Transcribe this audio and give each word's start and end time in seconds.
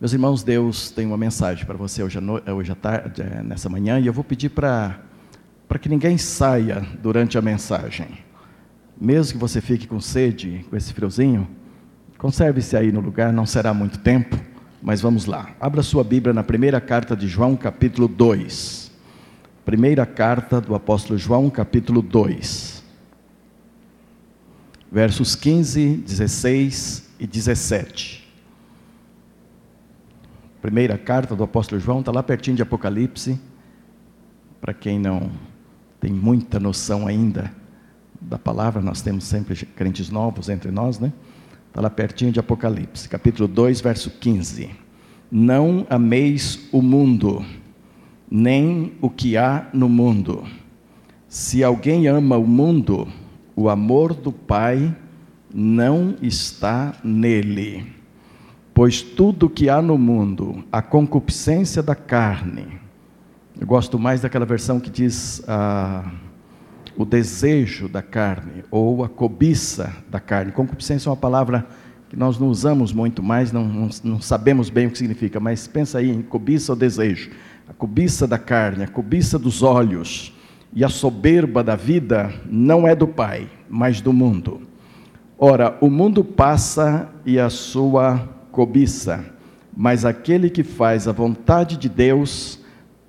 Meus 0.00 0.12
irmãos, 0.12 0.42
Deus 0.42 0.90
tem 0.90 1.06
uma 1.06 1.16
mensagem 1.16 1.64
para 1.64 1.76
você 1.76 2.02
hoje 2.02 2.18
hoje 2.52 2.72
à 2.72 2.74
tarde, 2.74 3.22
é, 3.22 3.42
nessa 3.42 3.68
manhã, 3.68 4.00
e 4.00 4.06
eu 4.06 4.12
vou 4.12 4.24
pedir 4.24 4.48
para 4.48 4.98
que 5.80 5.88
ninguém 5.88 6.18
saia 6.18 6.84
durante 7.00 7.38
a 7.38 7.42
mensagem. 7.42 8.08
Mesmo 9.00 9.34
que 9.34 9.38
você 9.38 9.60
fique 9.60 9.86
com 9.86 10.00
sede, 10.00 10.66
com 10.68 10.76
esse 10.76 10.92
friozinho, 10.92 11.48
conserve-se 12.18 12.76
aí 12.76 12.90
no 12.90 13.00
lugar, 13.00 13.32
não 13.32 13.46
será 13.46 13.72
muito 13.72 13.98
tempo, 13.98 14.36
mas 14.82 15.00
vamos 15.00 15.26
lá. 15.26 15.50
Abra 15.60 15.82
sua 15.82 16.02
Bíblia 16.02 16.34
na 16.34 16.42
primeira 16.42 16.80
carta 16.80 17.16
de 17.16 17.28
João, 17.28 17.56
capítulo 17.56 18.08
2. 18.08 18.90
Primeira 19.64 20.04
carta 20.04 20.60
do 20.60 20.74
apóstolo 20.74 21.16
João, 21.16 21.48
capítulo 21.48 22.02
2. 22.02 22.82
Versos 24.90 25.36
15, 25.36 25.96
16 25.98 27.10
e 27.20 27.26
17. 27.28 28.23
Primeira 30.64 30.96
carta 30.96 31.36
do 31.36 31.44
apóstolo 31.44 31.78
João, 31.78 32.00
está 32.00 32.10
lá 32.10 32.22
pertinho 32.22 32.56
de 32.56 32.62
Apocalipse. 32.62 33.38
Para 34.62 34.72
quem 34.72 34.98
não 34.98 35.30
tem 36.00 36.10
muita 36.10 36.58
noção 36.58 37.06
ainda 37.06 37.52
da 38.18 38.38
palavra, 38.38 38.80
nós 38.80 39.02
temos 39.02 39.24
sempre 39.24 39.54
crentes 39.54 40.08
novos 40.08 40.48
entre 40.48 40.70
nós, 40.70 40.98
né? 40.98 41.12
Está 41.68 41.82
lá 41.82 41.90
pertinho 41.90 42.32
de 42.32 42.40
Apocalipse, 42.40 43.10
capítulo 43.10 43.46
2, 43.46 43.82
verso 43.82 44.08
15. 44.08 44.70
Não 45.30 45.86
ameis 45.90 46.66
o 46.72 46.80
mundo, 46.80 47.44
nem 48.30 48.94
o 49.02 49.10
que 49.10 49.36
há 49.36 49.68
no 49.70 49.86
mundo. 49.86 50.44
Se 51.28 51.62
alguém 51.62 52.06
ama 52.06 52.38
o 52.38 52.46
mundo, 52.46 53.06
o 53.54 53.68
amor 53.68 54.14
do 54.14 54.32
Pai 54.32 54.96
não 55.52 56.16
está 56.22 56.94
nele. 57.04 58.02
Pois 58.74 59.00
tudo 59.00 59.48
que 59.48 59.68
há 59.68 59.80
no 59.80 59.96
mundo, 59.96 60.64
a 60.72 60.82
concupiscência 60.82 61.80
da 61.80 61.94
carne, 61.94 62.66
eu 63.58 63.64
gosto 63.64 64.00
mais 64.00 64.20
daquela 64.20 64.44
versão 64.44 64.80
que 64.80 64.90
diz 64.90 65.44
ah, 65.46 66.10
o 66.96 67.04
desejo 67.04 67.88
da 67.88 68.02
carne, 68.02 68.64
ou 68.72 69.04
a 69.04 69.08
cobiça 69.08 69.94
da 70.10 70.18
carne. 70.18 70.50
Concupiscência 70.50 71.08
é 71.08 71.10
uma 71.10 71.16
palavra 71.16 71.64
que 72.08 72.16
nós 72.16 72.36
não 72.36 72.48
usamos 72.48 72.92
muito 72.92 73.22
mais, 73.22 73.52
não, 73.52 73.64
não, 73.64 73.88
não 74.02 74.20
sabemos 74.20 74.70
bem 74.70 74.88
o 74.88 74.90
que 74.90 74.98
significa, 74.98 75.38
mas 75.38 75.68
pensa 75.68 75.98
aí 75.98 76.10
em 76.10 76.20
cobiça 76.20 76.72
ou 76.72 76.76
desejo. 76.76 77.30
A 77.68 77.72
cobiça 77.72 78.26
da 78.26 78.38
carne, 78.38 78.82
a 78.82 78.88
cobiça 78.88 79.38
dos 79.38 79.62
olhos 79.62 80.34
e 80.72 80.84
a 80.84 80.88
soberba 80.88 81.62
da 81.62 81.76
vida 81.76 82.34
não 82.50 82.88
é 82.88 82.96
do 82.96 83.06
Pai, 83.06 83.48
mas 83.70 84.00
do 84.00 84.12
mundo. 84.12 84.62
Ora, 85.38 85.78
o 85.80 85.88
mundo 85.88 86.24
passa 86.24 87.08
e 87.24 87.38
a 87.38 87.48
sua 87.48 88.34
cobiça, 88.54 89.24
mas 89.76 90.04
aquele 90.04 90.48
que 90.48 90.62
faz 90.62 91.08
a 91.08 91.12
vontade 91.12 91.76
de 91.76 91.88
Deus 91.88 92.60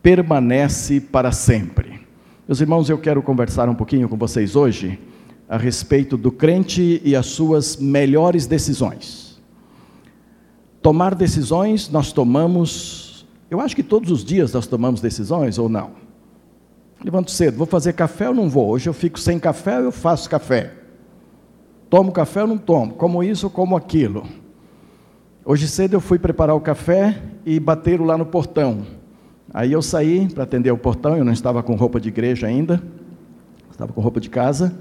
permanece 0.02 1.00
para 1.00 1.32
sempre. 1.32 2.02
Meus 2.48 2.60
irmãos, 2.60 2.90
eu 2.90 2.98
quero 2.98 3.22
conversar 3.22 3.70
um 3.70 3.76
pouquinho 3.76 4.10
com 4.10 4.18
vocês 4.18 4.56
hoje 4.56 5.00
a 5.48 5.56
respeito 5.56 6.18
do 6.18 6.32
crente 6.32 7.00
e 7.06 7.16
as 7.16 7.28
suas 7.28 7.78
melhores 7.78 8.48
decisões. 8.48 9.40
Tomar 10.82 11.14
decisões, 11.14 11.90
nós 11.90 12.12
tomamos, 12.12 13.28
eu 13.50 13.62
acho 13.62 13.76
que 13.76 13.84
todos 13.84 14.10
os 14.10 14.26
dias 14.26 14.52
nós 14.52 14.66
tomamos 14.66 15.02
decisões 15.02 15.60
ou 15.60 15.70
não? 15.70 15.92
Levanto 17.04 17.30
cedo, 17.30 17.56
vou 17.58 17.68
fazer 17.68 17.94
café 17.94 18.30
ou 18.30 18.34
não 18.34 18.50
vou? 18.50 18.70
Hoje 18.70 18.90
eu 18.90 18.94
fico 18.94 19.20
sem 19.20 19.38
café 19.38 19.78
ou 19.78 19.86
eu 19.86 19.92
faço 19.92 20.28
café? 20.28 20.74
Tomo 21.88 22.12
café 22.12 22.42
ou 22.42 22.48
não 22.48 22.58
tomo? 22.58 22.94
Como 22.94 23.24
isso 23.24 23.46
ou 23.46 23.52
como 23.52 23.78
aquilo? 23.78 24.26
Hoje 25.48 25.68
cedo 25.68 25.94
eu 25.94 26.02
fui 26.02 26.18
preparar 26.18 26.56
o 26.56 26.60
café 26.60 27.22
e 27.46 27.60
bateram 27.60 28.04
lá 28.04 28.18
no 28.18 28.26
portão. 28.26 28.84
Aí 29.54 29.72
eu 29.72 29.80
saí 29.80 30.28
para 30.28 30.44
atender 30.44 30.72
o 30.72 30.78
portão, 30.78 31.16
eu 31.16 31.24
não 31.24 31.32
estava 31.32 31.62
com 31.62 31.76
roupa 31.76 32.00
de 32.00 32.08
igreja 32.08 32.48
ainda, 32.48 32.82
estava 33.70 33.94
com 33.94 34.02
roupa 34.02 34.20
de 34.20 34.28
casa. 34.28 34.76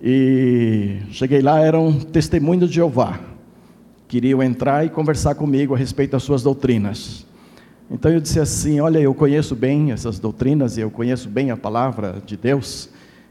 E 0.00 0.98
cheguei 1.10 1.42
lá, 1.42 1.58
eram 1.58 1.92
testemunhos 1.98 2.68
de 2.68 2.76
Jeová. 2.76 3.18
Queriam 4.06 4.40
entrar 4.40 4.86
e 4.86 4.88
conversar 4.88 5.34
comigo 5.34 5.74
a 5.74 5.76
respeito 5.76 6.12
das 6.12 6.22
suas 6.22 6.44
doutrinas. 6.44 7.26
Então 7.90 8.08
eu 8.08 8.20
disse 8.20 8.38
assim: 8.38 8.78
Olha, 8.78 9.00
eu 9.00 9.12
conheço 9.12 9.56
bem 9.56 9.90
essas 9.90 10.20
doutrinas, 10.20 10.78
eu 10.78 10.92
conheço 10.92 11.28
bem 11.28 11.50
a 11.50 11.56
palavra 11.56 12.22
de 12.24 12.36
Deus, 12.36 12.88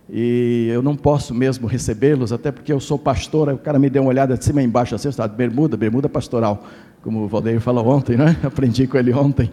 e 0.09 0.69
eu 0.72 0.81
não 0.81 0.95
posso 0.95 1.34
mesmo 1.34 1.68
recebê-los, 1.68 2.31
até 2.31 2.51
porque 2.51 2.72
eu 2.72 2.79
sou 2.79 2.97
pastor. 2.97 3.50
O 3.50 3.57
cara 3.57 3.78
me 3.78 3.90
deu 3.90 4.03
uma 4.03 4.09
olhada 4.09 4.38
de 4.38 4.44
cima 4.44 4.62
e 4.62 4.66
embaixo, 4.66 4.95
assim, 4.95 5.09
estava 5.09 5.29
de 5.29 5.35
bermuda, 5.35 5.75
bermuda 5.75 6.07
pastoral, 6.07 6.66
como 7.01 7.23
o 7.23 7.28
Valdeir 7.28 7.59
falou 7.59 7.88
ontem, 7.88 8.16
né? 8.16 8.38
Aprendi 8.44 8.88
com 8.88 8.97
ele 8.97 9.13
ontem. 9.13 9.51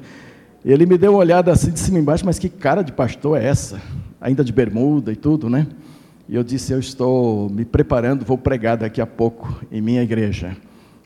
Ele 0.64 0.86
me 0.86 0.96
deu 0.96 1.12
uma 1.12 1.18
olhada 1.18 1.52
assim 1.52 1.70
de 1.70 1.78
cima 1.78 1.98
e 1.98 2.00
embaixo, 2.00 2.24
mas 2.24 2.38
que 2.38 2.48
cara 2.48 2.82
de 2.82 2.92
pastor 2.92 3.38
é 3.38 3.44
essa? 3.44 3.80
Ainda 4.20 4.44
de 4.44 4.52
bermuda 4.52 5.12
e 5.12 5.16
tudo, 5.16 5.50
né? 5.50 5.66
E 6.28 6.34
eu 6.34 6.44
disse: 6.44 6.72
Eu 6.72 6.78
estou 6.78 7.50
me 7.50 7.64
preparando, 7.64 8.24
vou 8.24 8.38
pregar 8.38 8.76
daqui 8.76 9.00
a 9.00 9.06
pouco 9.06 9.60
em 9.70 9.80
minha 9.80 10.02
igreja. 10.02 10.56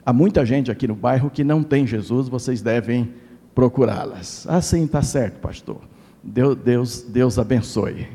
Há 0.04 0.12
muita 0.12 0.44
gente 0.46 0.70
aqui 0.70 0.86
no 0.86 0.94
bairro 0.94 1.28
que 1.28 1.42
não 1.42 1.62
tem 1.62 1.86
Jesus, 1.86 2.28
vocês 2.28 2.62
devem 2.62 3.12
procurá-las. 3.54 4.46
Ah, 4.48 4.60
sim, 4.60 4.84
está 4.84 5.02
certo, 5.02 5.40
pastor. 5.40 5.80
Deus, 6.22 6.56
Deus, 6.56 7.02
Deus 7.02 7.38
abençoe. 7.38 8.06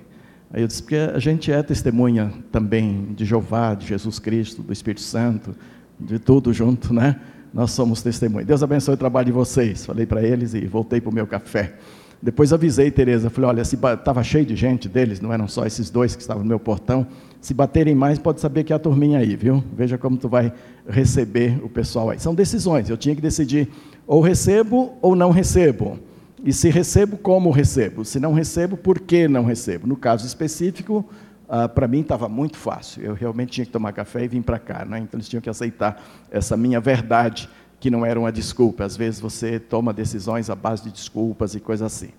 Aí 0.54 0.62
eu 0.62 0.68
disse, 0.68 0.84
porque 0.84 0.96
a 0.96 1.18
gente 1.18 1.52
é 1.52 1.64
testemunha 1.64 2.32
também 2.52 3.08
de 3.16 3.26
Jeová, 3.26 3.74
de 3.74 3.88
Jesus 3.88 4.20
Cristo, 4.20 4.62
do 4.62 4.72
Espírito 4.72 5.02
Santo, 5.02 5.56
de 6.00 6.20
tudo 6.20 6.54
junto, 6.54 6.94
né? 6.94 7.20
Nós 7.52 7.72
somos 7.72 8.04
testemunhas. 8.04 8.46
Deus 8.46 8.62
abençoe 8.62 8.94
o 8.94 8.98
trabalho 8.98 9.26
de 9.26 9.32
vocês. 9.32 9.84
Falei 9.84 10.06
para 10.06 10.22
eles 10.22 10.54
e 10.54 10.68
voltei 10.68 11.02
para 11.02 11.10
o 11.10 11.14
meu 11.14 11.26
café. 11.26 11.74
Depois 12.22 12.54
avisei 12.54 12.92
Tereza, 12.92 13.32
falei, 13.32 13.50
olha, 13.50 13.66
se 13.66 13.76
estava 13.76 14.24
cheio 14.24 14.46
de 14.46 14.56
gente 14.56 14.88
deles, 14.88 15.20
não 15.20 15.34
eram 15.34 15.48
só 15.48 15.66
esses 15.66 15.90
dois 15.90 16.16
que 16.16 16.22
estavam 16.22 16.44
no 16.44 16.48
meu 16.48 16.60
portão. 16.60 17.06
Se 17.42 17.54
baterem 17.54 17.96
mais, 17.96 18.20
pode 18.20 18.40
saber 18.40 18.64
que 18.64 18.72
é 18.72 18.76
a 18.76 18.80
turminha 18.80 19.20
aí, 19.20 19.36
viu? 19.36 19.64
Veja 19.76 19.98
como 19.98 20.18
tu 20.18 20.30
vai 20.30 20.54
receber 20.88 21.60
o 21.64 21.68
pessoal 21.68 22.12
aí. 22.12 22.20
São 22.20 22.34
decisões. 22.34 22.90
Eu 22.90 22.96
tinha 22.96 23.16
que 23.16 23.22
decidir 23.22 23.70
ou 24.06 24.22
recebo 24.22 24.94
ou 25.02 25.16
não 25.16 25.32
recebo. 25.32 26.00
E 26.44 26.52
se 26.52 26.70
recebo, 26.70 27.16
como 27.16 27.50
recebo? 27.52 28.04
Se 28.04 28.20
não 28.20 28.34
recebo, 28.34 28.76
por 28.76 29.00
que 29.00 29.30
não 29.30 29.46
recebo? 29.46 29.88
No 29.88 29.96
caso 29.96 30.28
específico, 30.28 31.10
ah, 31.48 31.70
para 31.70 31.88
mim 31.88 32.02
estava 32.02 32.28
muito 32.28 32.58
fácil. 32.58 33.02
Eu 33.02 33.14
realmente 33.14 33.54
tinha 33.54 33.66
que 33.66 33.72
tomar 33.72 33.94
café 33.94 34.26
e 34.26 34.28
vir 34.28 34.44
para 34.44 34.60
cá. 34.60 34.84
Né? 34.84 35.00
Então 35.00 35.18
eles 35.18 35.30
tinham 35.30 35.42
que 35.42 35.50
aceitar 35.50 36.04
essa 36.30 36.58
minha 36.58 36.82
verdade, 36.82 37.50
que 37.80 37.90
não 37.90 38.06
era 38.06 38.20
uma 38.20 38.32
desculpa. 38.32 38.84
Às 38.84 38.98
vezes 38.98 39.22
você 39.22 39.58
toma 39.58 39.94
decisões 39.94 40.50
à 40.50 40.56
base 40.56 40.84
de 40.84 40.92
desculpas 40.92 41.56
e 41.56 41.62
coisas 41.62 41.94
assim. 41.94 42.10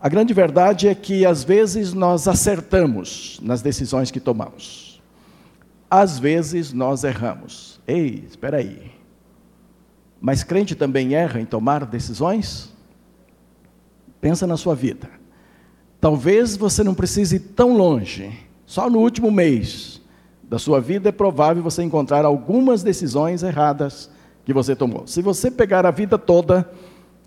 A 0.00 0.08
grande 0.08 0.32
verdade 0.32 0.88
é 0.88 0.94
que 0.94 1.26
às 1.26 1.44
vezes 1.44 1.92
nós 1.92 2.26
acertamos 2.28 3.40
nas 3.42 3.60
decisões 3.60 4.10
que 4.10 4.20
tomamos. 4.20 5.02
Às 5.90 6.18
vezes 6.18 6.72
nós 6.72 7.04
erramos. 7.04 7.78
Ei, 7.86 8.24
espera 8.26 8.56
aí. 8.56 8.90
Mas 10.18 10.42
crente 10.42 10.74
também 10.74 11.14
erra 11.14 11.40
em 11.40 11.44
tomar 11.44 11.84
decisões? 11.84 12.75
Pensa 14.20 14.46
na 14.46 14.56
sua 14.56 14.74
vida. 14.74 15.08
Talvez 16.00 16.56
você 16.56 16.84
não 16.84 16.94
precise 16.94 17.36
ir 17.36 17.40
tão 17.40 17.76
longe. 17.76 18.30
Só 18.64 18.90
no 18.90 18.98
último 18.98 19.30
mês 19.30 20.00
da 20.42 20.58
sua 20.58 20.80
vida 20.80 21.08
é 21.08 21.12
provável 21.12 21.62
você 21.62 21.82
encontrar 21.82 22.24
algumas 22.24 22.82
decisões 22.82 23.42
erradas 23.42 24.10
que 24.44 24.52
você 24.52 24.76
tomou. 24.76 25.06
Se 25.06 25.20
você 25.20 25.50
pegar 25.50 25.84
a 25.84 25.90
vida 25.90 26.16
toda 26.16 26.70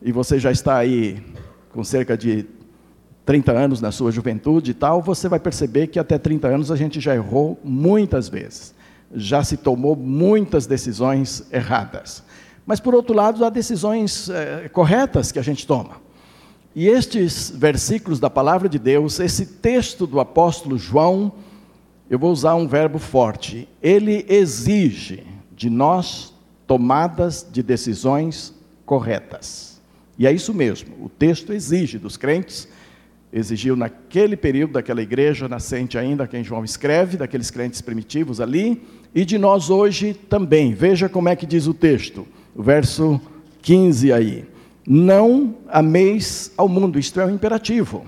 e 0.02 0.12
você 0.12 0.40
já 0.40 0.52
está 0.52 0.78
aí 0.78 1.22
com 1.74 1.84
cerca 1.84 2.18
de 2.18 2.46
30 3.26 3.52
anos 3.52 3.82
na 3.82 3.92
sua 3.92 4.12
juventude 4.12 4.72
e 4.72 4.74
tal, 4.74 5.02
você 5.02 5.28
vai 5.30 5.40
perceber 5.40 5.88
que 5.88 6.00
até 6.00 6.18
30 6.18 6.48
anos 6.48 6.72
a 6.72 6.76
gente 6.76 7.00
já 7.00 7.14
errou 7.14 7.60
muitas 7.64 8.28
vezes. 8.30 8.74
Já 9.14 9.44
se 9.44 9.58
tomou 9.58 9.96
muitas 9.96 10.66
decisões 10.66 11.48
erradas. 11.52 12.24
Mas, 12.66 12.80
por 12.80 12.96
outro 12.96 13.16
lado, 13.16 13.44
há 13.44 13.50
decisões 13.50 14.30
é, 14.30 14.70
corretas 14.70 15.32
que 15.32 15.40
a 15.40 15.42
gente 15.42 15.68
toma. 15.68 16.09
E 16.80 16.88
estes 16.88 17.52
versículos 17.54 18.22
da 18.22 18.30
palavra 18.30 18.70
de 18.70 18.80
Deus, 18.80 19.20
esse 19.20 19.46
texto 19.46 20.08
do 20.08 20.18
apóstolo 20.18 20.78
João, 20.78 21.30
eu 22.10 22.18
vou 22.18 22.32
usar 22.32 22.56
um 22.56 22.70
verbo 22.70 22.98
forte. 22.98 23.68
Ele 23.84 24.26
exige 24.30 25.26
de 25.54 25.70
nós 25.70 26.34
tomadas 26.66 27.46
de 27.52 27.62
decisões 27.62 28.56
corretas. 28.86 29.82
E 30.18 30.26
é 30.26 30.32
isso 30.32 30.54
mesmo, 30.54 30.96
o 31.04 31.10
texto 31.10 31.52
exige 31.52 32.00
dos 32.00 32.16
crentes, 32.16 32.66
exigiu 33.34 33.76
naquele 33.76 34.38
período 34.38 34.72
daquela 34.72 35.02
igreja 35.02 35.50
nascente 35.50 35.98
ainda, 35.98 36.28
quem 36.28 36.46
João 36.46 36.64
escreve, 36.64 37.18
daqueles 37.18 37.52
crentes 37.52 37.82
primitivos 37.82 38.40
ali, 38.40 38.82
e 39.14 39.26
de 39.26 39.38
nós 39.38 39.70
hoje 39.70 40.14
também. 40.14 40.74
Veja 40.74 41.10
como 41.10 41.28
é 41.28 41.36
que 41.36 41.46
diz 41.46 41.68
o 41.68 41.74
texto, 41.74 42.26
o 42.56 42.64
verso 42.64 43.20
15 43.62 44.14
aí. 44.14 44.59
Não 44.92 45.54
ameis 45.68 46.52
ao 46.58 46.68
mundo, 46.68 46.98
isto 46.98 47.22
é 47.22 47.26
um 47.28 47.30
imperativo. 47.30 48.06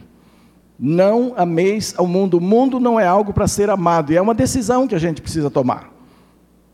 Não 0.80 1.32
ameis 1.38 1.94
ao 1.96 2.08
mundo. 2.08 2.40
O 2.40 2.42
mundo 2.42 2.80
não 2.80 3.00
é 3.00 3.06
algo 3.06 3.32
para 3.32 3.48
ser 3.48 3.70
amado, 3.70 4.12
e 4.12 4.18
é 4.18 4.22
uma 4.22 4.34
decisão 4.34 4.88
que 4.88 4.96
a 4.96 5.00
gente 5.00 5.22
precisa 5.22 5.52
tomar. 5.52 5.94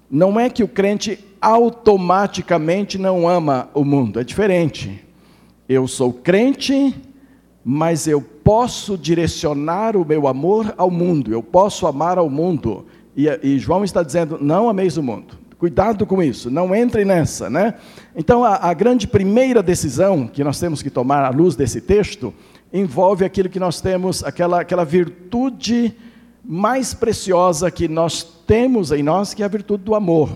Não 0.09 0.39
é 0.39 0.50
que 0.50 0.63
o 0.63 0.68
crente 0.68 1.19
automaticamente 1.42 2.98
não 2.98 3.27
ama 3.27 3.68
o 3.74 3.83
mundo, 3.83 4.18
é 4.18 4.24
diferente. 4.24 5.06
Eu 5.68 5.89
sou 5.89 6.13
crente, 6.13 6.95
mas 7.62 8.07
eu 8.07 8.21
posso 8.21 8.98
direcionar 8.98 9.98
o 9.98 10.06
meu 10.06 10.25
amor 10.25 10.74
ao 10.77 10.89
mundo, 10.89 11.33
eu 11.33 11.44
posso 11.44 11.86
amar 11.86 12.18
ao 12.18 12.30
mundo. 12.30 12.86
E, 13.13 13.27
e 13.44 13.59
João 13.59 13.83
está 13.83 14.04
dizendo: 14.04 14.38
não 14.39 14.69
ameis 14.69 14.95
o 14.95 15.04
mundo. 15.04 15.38
Cuidado 15.57 16.06
com 16.06 16.21
isso, 16.21 16.51
não 16.51 16.75
entre 16.75 17.04
nessa, 17.04 17.50
né? 17.50 17.74
Então, 18.15 18.44
a, 18.44 18.69
a 18.69 18.74
grande 18.75 19.07
primeira 19.07 19.63
decisão 19.63 20.27
que 20.27 20.44
nós 20.44 20.59
temos 20.59 20.83
que 20.83 20.89
tomar 20.89 21.25
à 21.25 21.30
luz 21.30 21.56
desse 21.56 21.81
texto 21.81 22.31
envolve 22.71 23.25
aquilo 23.25 23.50
que 23.50 23.59
nós 23.59 23.81
temos, 23.81 24.24
aquela, 24.24 24.62
aquela 24.62 24.86
virtude 24.86 25.95
mais 26.45 26.94
preciosa 26.94 27.71
que 27.71 27.88
nós 27.88 28.21
temos 28.45 28.92
em 28.92 29.01
nós, 29.01 29.33
que 29.33 29.42
é 29.42 29.45
a 29.45 29.50
virtude 29.50 29.83
do 29.83 29.95
amor. 29.95 30.30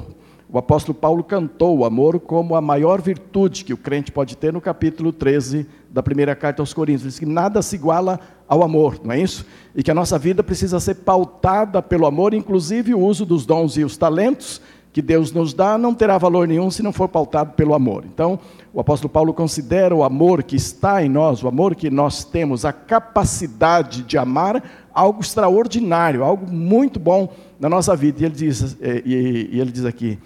O 0.50 0.58
apóstolo 0.58 0.94
Paulo 0.94 1.24
cantou 1.24 1.78
o 1.78 1.86
amor 1.86 2.20
como 2.20 2.56
a 2.56 2.62
maior 2.62 3.00
virtude 3.00 3.64
que 3.64 3.74
o 3.74 3.78
crente 3.78 4.12
pode 4.12 4.36
ter 4.36 4.52
no 4.52 4.60
capítulo 4.60 5.14
13 5.14 5.66
da 5.90 6.04
primeira 6.04 6.36
carta 6.36 6.62
aos 6.62 6.74
Coríntios. 6.74 7.04
Ele 7.04 7.10
diz 7.12 7.20
que 7.20 7.26
nada 7.26 7.62
se 7.62 7.76
iguala 7.76 8.20
ao 8.50 8.62
amor, 8.62 9.00
não 9.02 9.14
é 9.14 9.22
isso? 9.22 9.46
E 9.74 9.82
que 9.82 9.92
a 9.92 9.96
nossa 9.96 10.20
vida 10.20 10.44
precisa 10.44 10.78
ser 10.80 10.96
pautada 10.96 11.82
pelo 11.82 12.06
amor, 12.06 12.34
inclusive 12.34 12.94
o 12.94 13.00
uso 13.00 13.26
dos 13.26 13.46
dons 13.46 13.78
e 13.78 13.86
os 13.86 13.96
talentos 13.96 14.62
que 14.94 15.02
Deus 15.02 15.32
nos 15.32 15.54
dá 15.54 15.78
não 15.78 15.94
terá 15.94 16.18
valor 16.18 16.48
nenhum 16.48 16.70
se 16.70 16.84
não 16.84 16.92
for 16.92 17.08
pautado 17.08 17.54
pelo 17.54 17.74
amor. 17.74 18.04
Então, 18.06 18.40
o 18.74 18.80
apóstolo 18.80 19.10
Paulo 19.10 19.34
considera 19.34 19.96
o 19.96 20.04
amor 20.04 20.44
que 20.44 20.56
está 20.56 21.04
em 21.04 21.10
nós, 21.10 21.42
o 21.44 21.48
amor 21.48 21.76
que 21.76 21.90
nós 21.90 22.26
temos, 22.26 22.66
a 22.66 22.74
capacidade 22.74 24.04
de 24.04 24.18
amar, 24.18 24.62
algo 24.94 25.22
extraordinário, 25.22 26.24
algo 26.24 26.52
muito 26.52 27.00
bom 27.00 27.34
na 27.60 27.70
nossa 27.70 27.96
vida. 27.96 28.22
E 28.22 28.26
ele 28.26 28.36
diz, 28.36 28.78
eh, 28.82 29.02
e 29.06 29.60
ele 29.60 29.72
diz 29.72 29.86
aqui: 29.86 30.20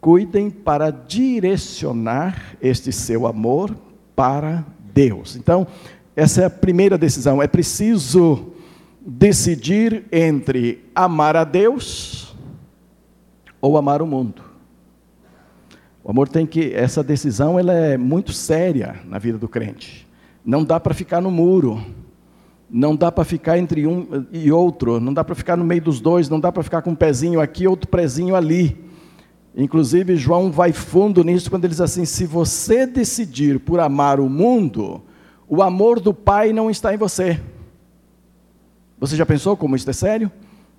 cuidem 0.00 0.48
para 0.48 0.90
direcionar 0.90 2.56
este 2.62 2.92
seu 2.92 3.26
amor 3.26 3.76
para 4.14 4.64
Deus. 4.94 5.34
Então, 5.34 5.66
essa 6.14 6.42
é 6.42 6.44
a 6.44 6.50
primeira 6.50 6.96
decisão. 6.96 7.42
É 7.42 7.48
preciso 7.48 8.52
decidir 9.00 10.04
entre 10.12 10.84
amar 10.94 11.36
a 11.36 11.44
Deus 11.44 12.29
ou 13.60 13.76
amar 13.76 14.02
o 14.02 14.06
mundo. 14.06 14.42
O 16.02 16.10
amor 16.10 16.28
tem 16.28 16.46
que 16.46 16.72
essa 16.74 17.02
decisão 17.02 17.58
ela 17.58 17.72
é 17.72 17.96
muito 17.96 18.32
séria 18.32 19.00
na 19.04 19.18
vida 19.18 19.38
do 19.38 19.48
crente. 19.48 20.08
Não 20.44 20.64
dá 20.64 20.80
para 20.80 20.94
ficar 20.94 21.20
no 21.20 21.30
muro. 21.30 21.84
Não 22.72 22.94
dá 22.94 23.10
para 23.10 23.24
ficar 23.24 23.58
entre 23.58 23.84
um 23.84 24.26
e 24.30 24.52
outro, 24.52 25.00
não 25.00 25.12
dá 25.12 25.24
para 25.24 25.34
ficar 25.34 25.56
no 25.56 25.64
meio 25.64 25.82
dos 25.82 26.00
dois, 26.00 26.28
não 26.28 26.38
dá 26.38 26.52
para 26.52 26.62
ficar 26.62 26.82
com 26.82 26.90
um 26.90 26.94
pezinho 26.94 27.40
aqui, 27.40 27.66
outro 27.66 27.88
pezinho 27.88 28.36
ali. 28.36 28.78
Inclusive, 29.56 30.14
João 30.14 30.52
vai 30.52 30.72
fundo 30.72 31.24
nisso 31.24 31.50
quando 31.50 31.64
ele 31.64 31.72
diz 31.72 31.80
assim: 31.80 32.04
se 32.04 32.24
você 32.24 32.86
decidir 32.86 33.58
por 33.58 33.80
amar 33.80 34.20
o 34.20 34.28
mundo, 34.28 35.02
o 35.48 35.64
amor 35.64 35.98
do 35.98 36.14
Pai 36.14 36.52
não 36.52 36.70
está 36.70 36.94
em 36.94 36.96
você. 36.96 37.40
Você 39.00 39.16
já 39.16 39.26
pensou 39.26 39.56
como 39.56 39.74
isso 39.74 39.90
é 39.90 39.92
sério? 39.92 40.30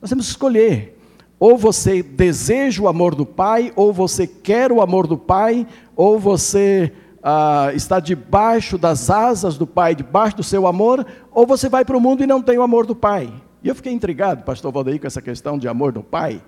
Nós 0.01 0.09
temos 0.09 0.27
que 0.27 0.31
escolher. 0.31 0.97
Ou 1.41 1.57
você 1.57 2.01
deseja 2.01 2.81
o 2.81 2.87
amor 2.87 3.15
do 3.15 3.25
Pai, 3.25 3.73
ou 3.75 3.91
você 3.91 4.25
quer 4.25 4.71
o 4.71 4.79
amor 4.81 5.07
do 5.07 5.17
Pai, 5.17 5.67
ou 5.93 6.17
você 6.17 6.93
ah, 7.21 7.71
está 7.73 7.99
debaixo 7.99 8.77
das 8.77 9.09
asas 9.09 9.57
do 9.57 9.67
Pai, 9.67 9.93
debaixo 9.93 10.37
do 10.37 10.43
seu 10.43 10.65
amor, 10.67 11.05
ou 11.33 11.45
você 11.45 11.67
vai 11.67 11.83
para 11.83 11.97
o 11.97 11.99
mundo 11.99 12.23
e 12.23 12.27
não 12.27 12.41
tem 12.41 12.57
o 12.57 12.61
amor 12.61 12.85
do 12.85 12.95
Pai. 12.95 13.33
E 13.61 13.67
eu 13.67 13.75
fiquei 13.75 13.91
intrigado, 13.91 14.43
pastor 14.43 14.71
Valdeir, 14.71 15.01
com 15.01 15.07
essa 15.07 15.21
questão 15.21 15.57
de 15.57 15.67
amor 15.67 15.91
do 15.91 16.01
Pai 16.01 16.41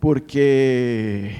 porque 0.00 1.34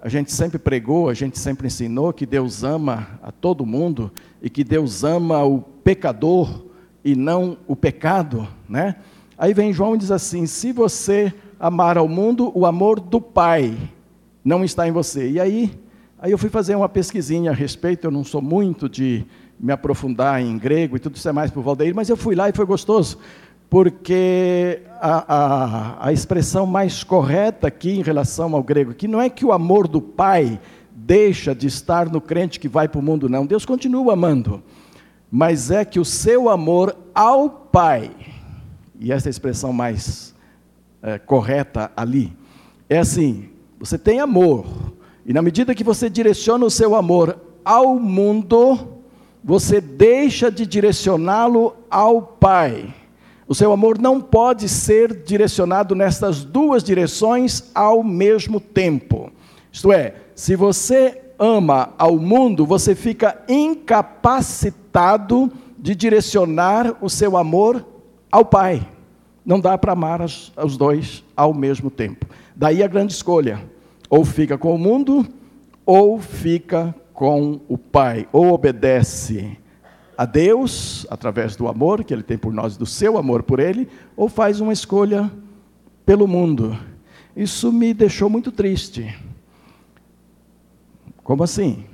a 0.00 0.08
gente 0.08 0.32
sempre 0.32 0.58
pregou, 0.58 1.08
a 1.08 1.14
gente 1.14 1.38
sempre 1.38 1.66
ensinou 1.66 2.12
que 2.12 2.26
Deus 2.26 2.64
ama 2.64 3.18
a 3.22 3.30
todo 3.30 3.66
mundo 3.66 4.10
e 4.42 4.50
que 4.50 4.64
Deus 4.64 5.04
ama 5.04 5.44
o 5.44 5.60
pecador 5.60 6.64
e 7.04 7.14
não 7.14 7.56
o 7.66 7.76
pecado, 7.76 8.46
né? 8.68 8.96
Aí 9.38 9.54
vem 9.54 9.72
João 9.72 9.94
e 9.94 9.98
diz 9.98 10.10
assim: 10.10 10.46
se 10.46 10.72
você 10.72 11.32
amar 11.58 11.98
ao 11.98 12.08
mundo, 12.08 12.52
o 12.54 12.66
amor 12.66 13.00
do 13.00 13.20
Pai 13.20 13.76
não 14.44 14.64
está 14.64 14.86
em 14.86 14.92
você. 14.92 15.30
E 15.30 15.40
aí, 15.40 15.72
aí 16.18 16.30
eu 16.30 16.38
fui 16.38 16.48
fazer 16.48 16.76
uma 16.76 16.88
pesquisinha 16.88 17.50
a 17.50 17.54
respeito, 17.54 18.06
eu 18.06 18.10
não 18.10 18.22
sou 18.22 18.40
muito 18.40 18.88
de 18.88 19.26
me 19.58 19.72
aprofundar 19.72 20.40
em 20.40 20.56
grego 20.58 20.96
e 20.96 21.00
tudo 21.00 21.16
isso 21.16 21.28
é 21.28 21.32
mais 21.32 21.50
para 21.50 21.60
o 21.60 21.62
Valdeir, 21.62 21.94
mas 21.94 22.08
eu 22.08 22.16
fui 22.16 22.34
lá 22.34 22.48
e 22.48 22.52
foi 22.52 22.66
gostoso, 22.66 23.18
porque 23.70 24.82
a, 25.00 25.34
a, 25.34 26.08
a 26.08 26.12
expressão 26.12 26.66
mais 26.66 27.02
correta 27.02 27.66
aqui 27.66 27.98
em 27.98 28.02
relação 28.02 28.54
ao 28.54 28.62
grego, 28.62 28.94
que 28.94 29.08
não 29.08 29.20
é 29.20 29.30
que 29.30 29.44
o 29.44 29.52
amor 29.52 29.88
do 29.88 30.00
pai 30.00 30.60
deixa 30.94 31.54
de 31.54 31.66
estar 31.66 32.10
no 32.10 32.20
crente 32.20 32.60
que 32.60 32.68
vai 32.68 32.86
para 32.86 32.98
o 32.98 33.02
mundo, 33.02 33.28
não. 33.28 33.46
Deus 33.46 33.64
continua 33.64 34.12
amando, 34.12 34.62
mas 35.30 35.70
é 35.70 35.84
que 35.84 35.98
o 35.98 36.04
seu 36.04 36.48
amor 36.48 36.96
ao 37.14 37.48
pai, 37.48 38.10
e 39.00 39.10
essa 39.10 39.28
é 39.28 39.30
expressão 39.30 39.72
mais 39.72 40.35
é, 41.06 41.18
correta 41.20 41.92
ali, 41.96 42.36
é 42.88 42.98
assim: 42.98 43.48
você 43.78 43.96
tem 43.96 44.18
amor, 44.18 44.66
e 45.24 45.32
na 45.32 45.40
medida 45.40 45.74
que 45.74 45.84
você 45.84 46.10
direciona 46.10 46.66
o 46.66 46.70
seu 46.70 46.96
amor 46.96 47.38
ao 47.64 47.96
mundo, 47.96 48.88
você 49.42 49.80
deixa 49.80 50.50
de 50.50 50.66
direcioná-lo 50.66 51.76
ao 51.88 52.20
pai. 52.20 52.92
O 53.46 53.54
seu 53.54 53.72
amor 53.72 54.00
não 54.00 54.20
pode 54.20 54.68
ser 54.68 55.22
direcionado 55.22 55.94
nestas 55.94 56.42
duas 56.42 56.82
direções 56.82 57.70
ao 57.72 58.02
mesmo 58.02 58.58
tempo. 58.58 59.30
Isto 59.70 59.92
é, 59.92 60.14
se 60.34 60.56
você 60.56 61.22
ama 61.38 61.90
ao 61.96 62.18
mundo, 62.18 62.66
você 62.66 62.96
fica 62.96 63.40
incapacitado 63.48 65.52
de 65.78 65.94
direcionar 65.94 66.96
o 67.00 67.08
seu 67.08 67.36
amor 67.36 67.86
ao 68.32 68.44
Pai. 68.44 68.95
Não 69.46 69.60
dá 69.60 69.78
para 69.78 69.92
amar 69.92 70.20
os 70.20 70.76
dois 70.76 71.24
ao 71.36 71.54
mesmo 71.54 71.88
tempo. 71.88 72.26
Daí 72.56 72.82
a 72.82 72.88
grande 72.88 73.12
escolha: 73.12 73.62
ou 74.10 74.24
fica 74.24 74.58
com 74.58 74.74
o 74.74 74.78
mundo, 74.78 75.24
ou 75.86 76.20
fica 76.20 76.92
com 77.14 77.60
o 77.68 77.78
Pai, 77.78 78.28
ou 78.32 78.52
obedece 78.52 79.56
a 80.18 80.24
Deus, 80.24 81.06
através 81.08 81.54
do 81.54 81.68
amor 81.68 82.02
que 82.02 82.12
Ele 82.12 82.24
tem 82.24 82.36
por 82.36 82.52
nós, 82.52 82.76
do 82.76 82.86
seu 82.86 83.16
amor 83.16 83.44
por 83.44 83.60
Ele, 83.60 83.88
ou 84.16 84.28
faz 84.28 84.60
uma 84.60 84.72
escolha 84.72 85.30
pelo 86.04 86.26
mundo. 86.26 86.76
Isso 87.36 87.70
me 87.70 87.94
deixou 87.94 88.28
muito 88.28 88.50
triste. 88.50 89.16
Como 91.22 91.44
assim? 91.44 91.84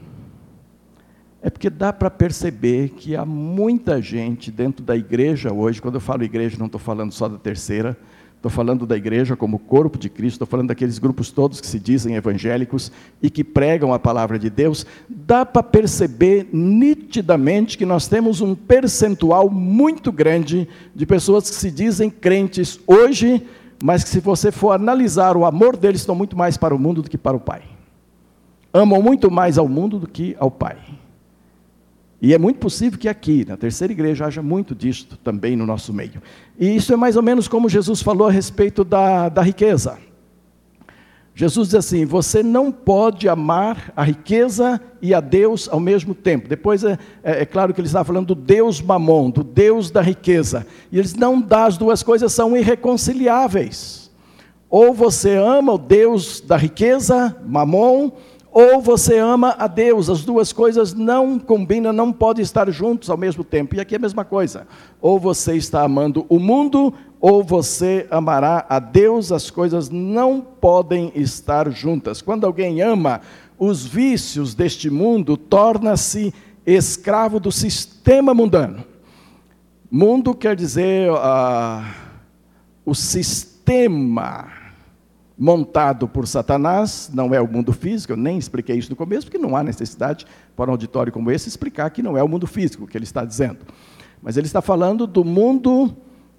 É 1.42 1.50
porque 1.50 1.68
dá 1.68 1.92
para 1.92 2.08
perceber 2.08 2.90
que 2.90 3.16
há 3.16 3.26
muita 3.26 4.00
gente 4.00 4.50
dentro 4.50 4.84
da 4.84 4.96
igreja 4.96 5.52
hoje, 5.52 5.82
quando 5.82 5.96
eu 5.96 6.00
falo 6.00 6.22
igreja, 6.22 6.56
não 6.58 6.66
estou 6.66 6.80
falando 6.80 7.12
só 7.12 7.28
da 7.28 7.36
terceira, 7.36 7.96
Estou 8.42 8.50
falando 8.50 8.84
da 8.84 8.96
igreja 8.96 9.36
como 9.36 9.56
corpo 9.56 9.96
de 9.96 10.10
Cristo, 10.10 10.34
estou 10.34 10.48
falando 10.48 10.66
daqueles 10.66 10.98
grupos 10.98 11.30
todos 11.30 11.60
que 11.60 11.66
se 11.66 11.78
dizem 11.78 12.16
evangélicos 12.16 12.90
e 13.22 13.30
que 13.30 13.44
pregam 13.44 13.94
a 13.94 14.00
palavra 14.00 14.36
de 14.36 14.50
Deus. 14.50 14.84
Dá 15.08 15.46
para 15.46 15.62
perceber 15.62 16.48
nitidamente 16.52 17.78
que 17.78 17.86
nós 17.86 18.08
temos 18.08 18.40
um 18.40 18.56
percentual 18.56 19.48
muito 19.48 20.10
grande 20.10 20.68
de 20.92 21.06
pessoas 21.06 21.48
que 21.48 21.54
se 21.54 21.70
dizem 21.70 22.10
crentes 22.10 22.80
hoje, 22.84 23.46
mas 23.80 24.02
que, 24.02 24.10
se 24.10 24.18
você 24.18 24.50
for 24.50 24.72
analisar 24.72 25.36
o 25.36 25.44
amor 25.44 25.76
deles, 25.76 26.00
estão 26.00 26.16
muito 26.16 26.36
mais 26.36 26.56
para 26.56 26.74
o 26.74 26.78
mundo 26.80 27.00
do 27.00 27.08
que 27.08 27.16
para 27.16 27.36
o 27.36 27.40
Pai. 27.40 27.62
Amam 28.74 29.00
muito 29.00 29.30
mais 29.30 29.56
ao 29.56 29.68
mundo 29.68 30.00
do 30.00 30.08
que 30.08 30.34
ao 30.40 30.50
Pai. 30.50 30.78
E 32.22 32.32
é 32.32 32.38
muito 32.38 32.60
possível 32.60 32.96
que 32.96 33.08
aqui, 33.08 33.44
na 33.48 33.56
terceira 33.56 33.92
igreja, 33.92 34.24
haja 34.24 34.40
muito 34.40 34.76
disto 34.76 35.16
também 35.16 35.56
no 35.56 35.66
nosso 35.66 35.92
meio. 35.92 36.22
E 36.56 36.76
isso 36.76 36.92
é 36.92 36.96
mais 36.96 37.16
ou 37.16 37.22
menos 37.22 37.48
como 37.48 37.68
Jesus 37.68 38.00
falou 38.00 38.28
a 38.28 38.30
respeito 38.30 38.84
da, 38.84 39.28
da 39.28 39.42
riqueza. 39.42 39.98
Jesus 41.34 41.70
diz 41.70 41.74
assim: 41.74 42.04
você 42.04 42.40
não 42.40 42.70
pode 42.70 43.28
amar 43.28 43.92
a 43.96 44.04
riqueza 44.04 44.80
e 45.00 45.12
a 45.12 45.18
Deus 45.18 45.68
ao 45.68 45.80
mesmo 45.80 46.14
tempo. 46.14 46.48
Depois 46.48 46.84
é, 46.84 46.96
é, 47.24 47.42
é 47.42 47.44
claro 47.44 47.74
que 47.74 47.80
ele 47.80 47.88
está 47.88 48.04
falando 48.04 48.28
do 48.28 48.34
Deus 48.36 48.80
mamon, 48.80 49.28
do 49.28 49.42
Deus 49.42 49.90
da 49.90 50.00
riqueza. 50.00 50.64
E 50.92 51.00
eles 51.00 51.16
não 51.16 51.40
dão 51.40 51.64
as 51.64 51.76
duas 51.76 52.04
coisas 52.04 52.32
são 52.32 52.56
irreconciliáveis. 52.56 54.12
Ou 54.70 54.94
você 54.94 55.34
ama 55.34 55.72
o 55.72 55.78
Deus 55.78 56.40
da 56.40 56.56
riqueza, 56.56 57.36
mamon, 57.44 58.12
ou 58.52 58.82
você 58.82 59.16
ama 59.16 59.56
a 59.58 59.66
Deus, 59.66 60.10
as 60.10 60.22
duas 60.24 60.52
coisas 60.52 60.92
não 60.92 61.38
combinam, 61.38 61.90
não 61.90 62.12
podem 62.12 62.42
estar 62.42 62.70
juntos 62.70 63.08
ao 63.08 63.16
mesmo 63.16 63.42
tempo. 63.42 63.74
E 63.74 63.80
aqui 63.80 63.94
é 63.94 63.96
a 63.96 64.00
mesma 64.00 64.26
coisa. 64.26 64.66
Ou 65.00 65.18
você 65.18 65.56
está 65.56 65.82
amando 65.82 66.26
o 66.28 66.38
mundo, 66.38 66.92
ou 67.18 67.42
você 67.42 68.06
amará 68.10 68.66
a 68.68 68.78
Deus, 68.78 69.32
as 69.32 69.50
coisas 69.50 69.88
não 69.88 70.42
podem 70.42 71.10
estar 71.14 71.70
juntas. 71.70 72.20
Quando 72.20 72.44
alguém 72.44 72.82
ama 72.82 73.22
os 73.58 73.86
vícios 73.86 74.54
deste 74.54 74.90
mundo, 74.90 75.36
torna-se 75.38 76.34
escravo 76.66 77.40
do 77.40 77.50
sistema 77.50 78.34
mundano. 78.34 78.84
Mundo 79.90 80.34
quer 80.34 80.54
dizer 80.56 81.10
uh, 81.10 81.82
o 82.84 82.94
sistema 82.94 84.61
montado 85.42 86.06
por 86.06 86.28
Satanás, 86.28 87.10
não 87.12 87.34
é 87.34 87.40
o 87.40 87.48
mundo 87.48 87.72
físico, 87.72 88.12
eu 88.12 88.16
nem 88.16 88.38
expliquei 88.38 88.76
isso 88.76 88.90
no 88.90 88.94
começo, 88.94 89.26
porque 89.26 89.38
não 89.38 89.56
há 89.56 89.62
necessidade 89.64 90.24
para 90.54 90.70
um 90.70 90.74
auditório 90.74 91.12
como 91.12 91.32
esse 91.32 91.48
explicar 91.48 91.90
que 91.90 92.00
não 92.00 92.16
é 92.16 92.22
o 92.22 92.28
mundo 92.28 92.46
físico 92.46 92.86
que 92.86 92.96
ele 92.96 93.02
está 93.02 93.24
dizendo. 93.24 93.58
Mas 94.22 94.36
ele 94.36 94.46
está 94.46 94.62
falando 94.62 95.04
do 95.04 95.24
mundo 95.24 95.96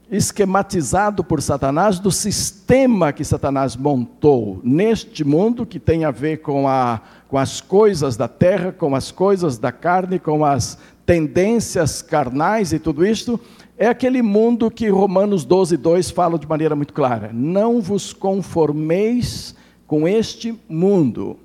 esquematizado 0.09 1.21
por 1.21 1.41
Satanás, 1.41 1.99
do 1.99 2.11
sistema 2.11 3.11
que 3.11 3.25
Satanás 3.25 3.75
montou 3.75 4.61
neste 4.63 5.25
mundo, 5.25 5.65
que 5.65 5.81
tem 5.81 6.05
a 6.05 6.11
ver 6.11 6.37
com, 6.37 6.65
a, 6.65 7.01
com 7.27 7.37
as 7.37 7.59
coisas 7.59 8.15
da 8.15 8.29
terra, 8.29 8.71
com 8.71 8.95
as 8.95 9.11
coisas 9.11 9.57
da 9.57 9.73
carne, 9.73 10.17
com 10.17 10.45
as 10.45 10.77
tendências 11.05 12.01
carnais 12.01 12.71
e 12.71 12.79
tudo 12.79 13.05
isto, 13.05 13.37
é 13.83 13.87
aquele 13.87 14.21
mundo 14.21 14.71
que 14.71 14.87
Romanos 14.87 15.43
12, 15.43 15.75
2 15.75 16.09
fala 16.09 16.39
de 16.39 16.47
maneira 16.47 16.73
muito 16.73 16.93
clara: 16.93 17.31
não 17.33 17.81
vos 17.81 18.13
conformeis 18.13 19.53
com 19.85 20.07
este 20.07 20.57
mundo, 20.69 21.37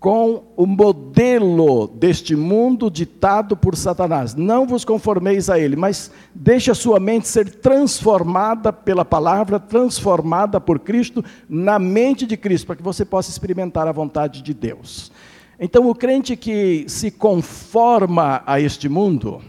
com 0.00 0.44
o 0.56 0.64
modelo 0.64 1.86
deste 1.86 2.34
mundo 2.34 2.90
ditado 2.90 3.54
por 3.54 3.76
Satanás. 3.76 4.34
Não 4.34 4.66
vos 4.66 4.82
conformeis 4.82 5.50
a 5.50 5.58
ele, 5.58 5.76
mas 5.76 6.10
deixe 6.34 6.70
a 6.70 6.74
sua 6.74 6.98
mente 6.98 7.28
ser 7.28 7.50
transformada 7.56 8.72
pela 8.72 9.04
palavra, 9.04 9.60
transformada 9.60 10.58
por 10.58 10.78
Cristo, 10.78 11.22
na 11.46 11.78
mente 11.78 12.24
de 12.24 12.38
Cristo, 12.38 12.66
para 12.66 12.76
que 12.76 12.82
você 12.82 13.04
possa 13.04 13.28
experimentar 13.30 13.86
a 13.86 13.92
vontade 13.92 14.40
de 14.40 14.54
Deus. 14.54 15.12
Então, 15.60 15.86
o 15.88 15.94
crente 15.94 16.34
que 16.34 16.86
se 16.88 17.10
conforma 17.10 18.42
a 18.46 18.58
este 18.58 18.88
mundo, 18.88 19.42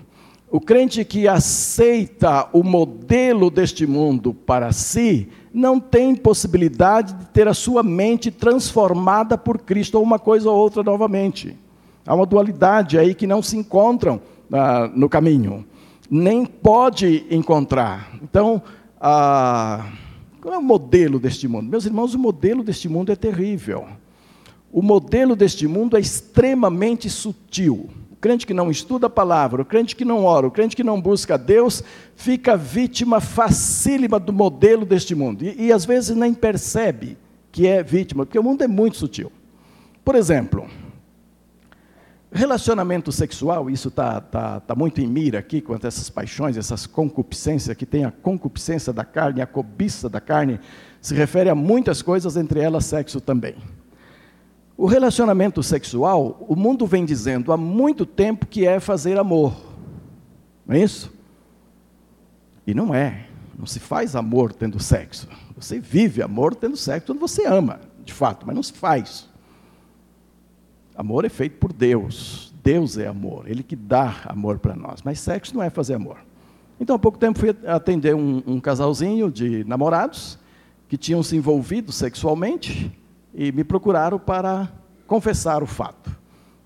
o 0.56 0.62
crente 0.62 1.04
que 1.04 1.28
aceita 1.28 2.48
o 2.54 2.64
modelo 2.64 3.50
deste 3.50 3.86
mundo 3.86 4.34
para 4.34 4.72
si, 4.72 5.28
não 5.54 5.82
tem 5.82 6.16
possibilidade 6.16 7.14
de 7.14 7.26
ter 7.26 7.46
a 7.46 7.54
sua 7.54 7.84
mente 7.84 8.32
transformada 8.32 9.38
por 9.38 9.58
Cristo 9.58 9.96
ou 9.96 10.04
uma 10.04 10.18
coisa 10.18 10.50
ou 10.50 10.56
outra 10.56 10.82
novamente. 10.82 11.58
Há 12.08 12.16
uma 12.16 12.26
dualidade 12.26 12.98
aí 12.98 13.14
que 13.14 13.28
não 13.28 13.44
se 13.44 13.58
encontram 13.58 14.22
ah, 14.50 14.90
no 14.96 15.10
caminho, 15.10 15.66
nem 16.10 16.46
pode 16.46 17.26
encontrar. 17.30 18.12
Então, 18.24 18.64
ah, 18.98 19.92
qual 20.40 20.54
é 20.54 20.58
o 20.58 20.64
modelo 20.64 21.20
deste 21.20 21.50
mundo? 21.50 21.70
Meus 21.70 21.86
irmãos, 21.86 22.14
o 22.14 22.20
modelo 22.20 22.64
deste 22.64 22.88
mundo 22.88 23.12
é 23.12 23.16
terrível. 23.18 23.88
O 24.72 24.82
modelo 24.82 25.36
deste 25.36 25.68
mundo 25.68 25.98
é 25.98 26.00
extremamente 26.00 27.10
sutil 27.10 27.90
crente 28.26 28.48
que 28.48 28.56
não 28.56 28.72
estuda 28.72 29.06
a 29.06 29.10
palavra, 29.10 29.62
o 29.62 29.66
crente 29.66 29.96
que 29.96 30.04
não 30.04 30.26
ora, 30.26 30.48
o 30.48 30.52
crente 30.52 30.76
que 30.76 30.84
não 30.84 31.00
busca 31.00 31.38
Deus, 31.38 31.84
fica 32.16 32.58
vítima 32.58 33.22
facílima 33.22 34.20
do 34.20 34.34
modelo 34.34 34.84
deste 34.84 35.14
mundo. 35.14 35.46
E, 35.46 35.68
e 35.68 35.72
às 35.72 35.86
vezes 35.86 36.18
nem 36.18 36.34
percebe 36.34 37.20
que 37.52 37.68
é 37.68 37.84
vítima, 37.84 38.26
porque 38.26 38.40
o 38.40 38.42
mundo 38.44 38.64
é 38.64 38.68
muito 38.68 38.98
sutil. 38.98 39.32
Por 40.04 40.16
exemplo, 40.16 40.68
relacionamento 42.32 43.12
sexual, 43.12 43.70
isso 43.70 43.90
está 43.90 44.20
tá, 44.20 44.60
tá 44.60 44.74
muito 44.74 45.00
em 45.00 45.06
mira 45.06 45.38
aqui, 45.38 45.62
quanto 45.62 45.86
a 45.86 45.88
essas 45.88 46.10
paixões, 46.10 46.58
essas 46.58 46.88
concupiscências, 46.88 47.78
que 47.78 47.86
tem 47.86 48.06
a 48.06 48.12
concupiscência 48.12 48.92
da 48.92 49.06
carne, 49.06 49.40
a 49.40 49.46
cobiça 49.46 50.10
da 50.10 50.20
carne, 50.20 50.60
se 51.00 51.14
refere 51.14 51.48
a 51.48 51.54
muitas 51.54 52.02
coisas, 52.02 52.36
entre 52.38 52.60
elas 52.60 52.86
sexo 52.86 53.22
também. 53.22 53.56
O 54.78 54.88
relacionamento 54.88 55.64
sexual, 55.64 56.46
o 56.48 56.56
mundo 56.56 56.86
vem 56.86 57.06
dizendo 57.06 57.54
há 57.54 57.58
muito 57.58 58.06
tempo 58.06 58.46
que 58.46 58.68
é 58.68 58.80
fazer 58.80 59.18
amor. 59.18 59.56
Não 60.68 60.76
é 60.76 60.80
isso? 60.80 61.14
E 62.68 62.74
não 62.74 62.94
é. 62.94 63.28
Não 63.58 63.66
se 63.66 63.80
faz 63.80 64.16
amor 64.16 64.52
tendo 64.52 64.78
sexo. 64.82 65.30
Você 65.56 65.80
vive 65.80 66.22
amor 66.22 66.54
tendo 66.54 66.76
sexo 66.76 67.08
quando 67.08 67.20
você 67.20 67.46
ama, 67.46 67.80
de 68.04 68.14
fato, 68.14 68.46
mas 68.46 68.54
não 68.54 68.64
se 68.64 68.74
faz. 68.74 69.30
Amor 70.94 71.24
é 71.24 71.30
feito 71.30 71.58
por 71.58 71.72
Deus. 71.72 72.54
Deus 72.62 72.98
é 72.98 73.08
amor, 73.08 73.48
Ele 73.48 73.64
que 73.64 73.76
dá 73.76 74.24
amor 74.26 74.60
para 74.60 74.76
nós. 74.76 75.02
Mas 75.04 75.20
sexo 75.22 75.56
não 75.56 75.64
é 75.64 75.70
fazer 75.70 75.94
amor. 75.94 76.18
Então, 76.80 76.98
há 76.98 77.00
pouco 77.00 77.18
tempo 77.18 77.40
fui 77.40 77.56
atender 77.66 78.14
um, 78.14 78.44
um 78.46 78.60
casalzinho 78.60 79.32
de 79.32 79.64
namorados 79.64 80.38
que 80.90 80.98
tinham 80.98 81.24
se 81.24 81.38
envolvido 81.38 81.94
sexualmente 81.94 82.92
e 83.36 83.52
me 83.52 83.64
procuraram 83.64 84.18
para 84.18 84.72
confessar 85.06 85.62
o 85.62 85.66
fato. 85.66 86.10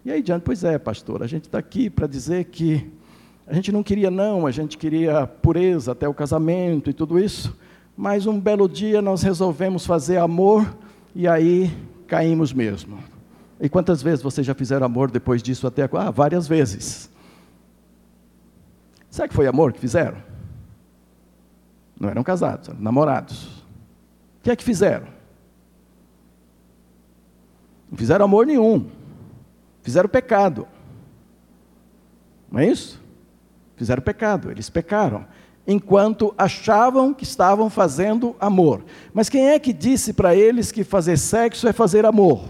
E 0.05 0.11
aí 0.11 0.21
diante, 0.21 0.43
pois 0.43 0.63
é, 0.63 0.77
pastor, 0.77 1.23
a 1.23 1.27
gente 1.27 1.45
está 1.45 1.57
aqui 1.57 1.89
para 1.89 2.07
dizer 2.07 2.45
que 2.45 2.89
a 3.45 3.53
gente 3.53 3.71
não 3.71 3.81
queria 3.81 4.11
não, 4.11 4.45
a 4.45 4.51
gente 4.51 4.77
queria 4.77 5.25
pureza 5.25 5.91
até 5.91 6.07
o 6.07 6.13
casamento 6.13 6.89
e 6.89 6.93
tudo 6.93 7.19
isso, 7.19 7.57
mas 7.97 8.27
um 8.27 8.39
belo 8.39 8.69
dia 8.69 9.01
nós 9.01 9.23
resolvemos 9.23 9.85
fazer 9.85 10.17
amor 10.17 10.77
e 11.15 11.27
aí 11.27 11.75
caímos 12.07 12.53
mesmo. 12.53 12.99
E 13.59 13.67
quantas 13.67 14.01
vezes 14.01 14.21
vocês 14.21 14.45
já 14.45 14.53
fizeram 14.53 14.85
amor 14.85 15.09
depois 15.11 15.41
disso 15.43 15.65
até 15.65 15.83
agora? 15.83 16.07
Ah, 16.07 16.11
várias 16.11 16.47
vezes. 16.47 17.09
Será 19.09 19.27
que 19.27 19.33
foi 19.33 19.47
amor 19.47 19.73
que 19.73 19.79
fizeram? 19.79 20.17
Não 21.99 22.07
eram 22.07 22.23
casados, 22.23 22.69
eram 22.69 22.79
namorados. 22.79 23.47
O 24.39 24.43
que 24.43 24.51
é 24.51 24.55
que 24.55 24.63
fizeram? 24.63 25.18
Não 27.89 27.97
fizeram 27.97 28.25
amor 28.25 28.45
nenhum. 28.45 28.87
Fizeram 29.81 30.09
pecado. 30.09 30.67
Não 32.51 32.59
é 32.59 32.67
isso? 32.67 33.01
Fizeram 33.75 34.01
pecado, 34.01 34.51
eles 34.51 34.69
pecaram. 34.69 35.25
Enquanto 35.65 36.33
achavam 36.37 37.13
que 37.13 37.23
estavam 37.23 37.69
fazendo 37.69 38.35
amor. 38.39 38.83
Mas 39.13 39.29
quem 39.29 39.49
é 39.49 39.59
que 39.59 39.71
disse 39.71 40.13
para 40.13 40.35
eles 40.35 40.71
que 40.71 40.83
fazer 40.83 41.17
sexo 41.17 41.67
é 41.67 41.73
fazer 41.73 42.05
amor? 42.05 42.43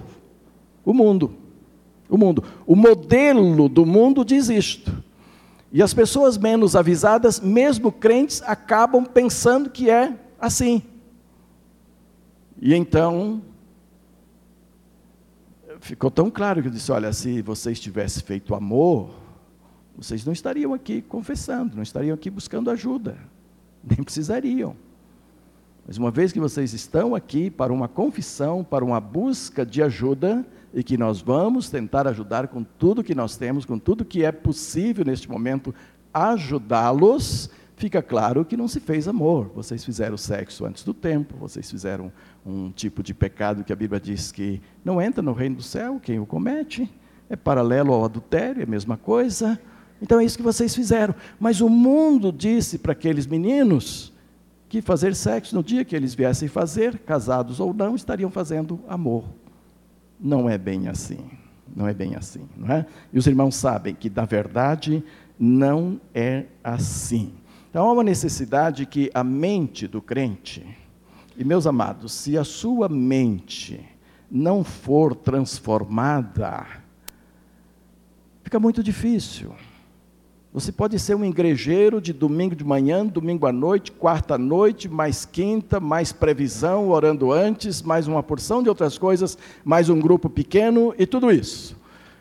O 0.85 0.93
mundo. 0.93 1.33
O 2.09 2.17
mundo. 2.17 2.43
O 2.65 2.75
modelo 2.75 3.69
do 3.69 3.85
mundo 3.85 4.25
diz 4.25 4.49
isto. 4.49 5.03
E 5.71 5.83
as 5.83 5.93
pessoas 5.93 6.37
menos 6.37 6.75
avisadas, 6.75 7.39
mesmo 7.39 7.91
crentes, 7.91 8.41
acabam 8.43 9.05
pensando 9.05 9.69
que 9.69 9.89
é 9.89 10.13
assim. 10.39 10.81
E 12.59 12.73
então 12.73 13.41
ficou 15.79 16.11
tão 16.11 16.29
claro 16.29 16.61
que 16.61 16.67
eu 16.67 16.71
disse: 16.71 16.91
olha, 16.91 17.11
se 17.13 17.41
vocês 17.41 17.79
tivessem 17.79 18.23
feito 18.23 18.53
amor, 18.55 19.11
vocês 19.97 20.25
não 20.25 20.33
estariam 20.33 20.73
aqui 20.73 21.01
confessando, 21.01 21.75
não 21.75 21.83
estariam 21.83 22.13
aqui 22.13 22.29
buscando 22.29 22.69
ajuda, 22.69 23.17
nem 23.83 24.03
precisariam. 24.03 24.75
Mas 25.85 25.97
uma 25.97 26.11
vez 26.11 26.31
que 26.31 26.39
vocês 26.39 26.73
estão 26.73 27.15
aqui 27.15 27.49
para 27.49 27.73
uma 27.73 27.87
confissão, 27.87 28.63
para 28.63 28.85
uma 28.85 28.99
busca 28.99 29.65
de 29.65 29.81
ajuda, 29.81 30.45
e 30.73 30.83
que 30.83 30.97
nós 30.97 31.21
vamos 31.21 31.69
tentar 31.69 32.07
ajudar 32.07 32.47
com 32.47 32.63
tudo 32.63 33.03
que 33.03 33.15
nós 33.15 33.35
temos, 33.35 33.65
com 33.65 33.79
tudo 33.79 34.05
que 34.05 34.23
é 34.23 34.31
possível 34.31 35.03
neste 35.03 35.29
momento, 35.29 35.73
ajudá-los, 36.13 37.49
fica 37.75 38.01
claro 38.01 38.45
que 38.45 38.55
não 38.55 38.67
se 38.67 38.79
fez 38.79 39.07
amor. 39.07 39.51
Vocês 39.55 39.83
fizeram 39.83 40.17
sexo 40.17 40.65
antes 40.65 40.83
do 40.83 40.93
tempo, 40.93 41.35
vocês 41.37 41.69
fizeram 41.69 42.11
um 42.49 42.71
tipo 42.71 43.03
de 43.03 43.13
pecado 43.13 43.63
que 43.63 43.71
a 43.71 43.75
Bíblia 43.75 43.99
diz 43.99 44.31
que 44.31 44.61
não 44.83 45.01
entra 45.01 45.21
no 45.21 45.33
reino 45.33 45.57
do 45.57 45.61
céu 45.61 45.99
quem 46.01 46.19
o 46.19 46.25
comete. 46.25 46.89
É 47.29 47.35
paralelo 47.35 47.93
ao 47.93 48.03
adultério, 48.03 48.61
é 48.61 48.63
a 48.63 48.67
mesma 48.67 48.97
coisa. 48.97 49.59
Então 50.01 50.19
é 50.19 50.25
isso 50.25 50.37
que 50.37 50.43
vocês 50.43 50.73
fizeram. 50.73 51.13
Mas 51.39 51.61
o 51.61 51.69
mundo 51.69 52.31
disse 52.31 52.79
para 52.79 52.93
aqueles 52.93 53.27
meninos 53.27 54.11
que 54.67 54.81
fazer 54.81 55.15
sexo 55.15 55.55
no 55.55 55.63
dia 55.63 55.85
que 55.85 55.95
eles 55.95 56.15
viessem 56.15 56.47
fazer, 56.47 56.97
casados 56.99 57.59
ou 57.59 57.73
não, 57.73 57.95
estariam 57.95 58.31
fazendo 58.31 58.79
amor. 58.87 59.25
Não 60.19 60.49
é 60.49 60.57
bem 60.57 60.87
assim. 60.87 61.19
Não 61.75 61.87
é 61.87 61.93
bem 61.93 62.15
assim, 62.15 62.47
não 62.57 62.73
é? 62.73 62.85
E 63.13 63.19
os 63.19 63.27
irmãos 63.27 63.55
sabem 63.55 63.93
que, 63.93 64.09
na 64.09 64.25
verdade, 64.25 65.03
não 65.37 66.01
é 66.13 66.45
assim. 66.63 67.31
Então 67.69 67.87
há 67.87 67.93
uma 67.93 68.03
necessidade 68.03 68.85
que 68.87 69.11
a 69.13 69.23
mente 69.23 69.87
do 69.87 70.01
crente, 70.01 70.65
e 71.39 71.45
meus 71.45 71.65
amados, 71.65 72.11
se 72.11 72.37
a 72.37 72.43
sua 72.43 72.89
mente 72.89 73.79
não 74.29 74.61
for 74.61 75.15
transformada, 75.15 76.67
fica 78.43 78.59
muito 78.59 78.83
difícil. 78.83 79.53
Você 80.51 80.69
pode 80.69 80.99
ser 80.99 81.15
um 81.15 81.23
igrejeiro 81.23 82.01
de 82.01 82.11
domingo 82.11 82.57
de 82.57 82.65
manhã, 82.65 83.05
domingo 83.05 83.47
à 83.47 83.53
noite, 83.53 83.89
quarta 83.89 84.35
à 84.35 84.37
noite, 84.37 84.89
mais 84.89 85.23
quinta, 85.23 85.79
mais 85.79 86.11
previsão, 86.11 86.89
orando 86.89 87.31
antes, 87.31 87.81
mais 87.81 88.05
uma 88.05 88.21
porção 88.21 88.61
de 88.61 88.67
outras 88.67 88.97
coisas, 88.97 89.37
mais 89.63 89.87
um 89.87 89.97
grupo 89.97 90.29
pequeno 90.29 90.93
e 90.99 91.05
tudo 91.05 91.31
isso. 91.31 91.77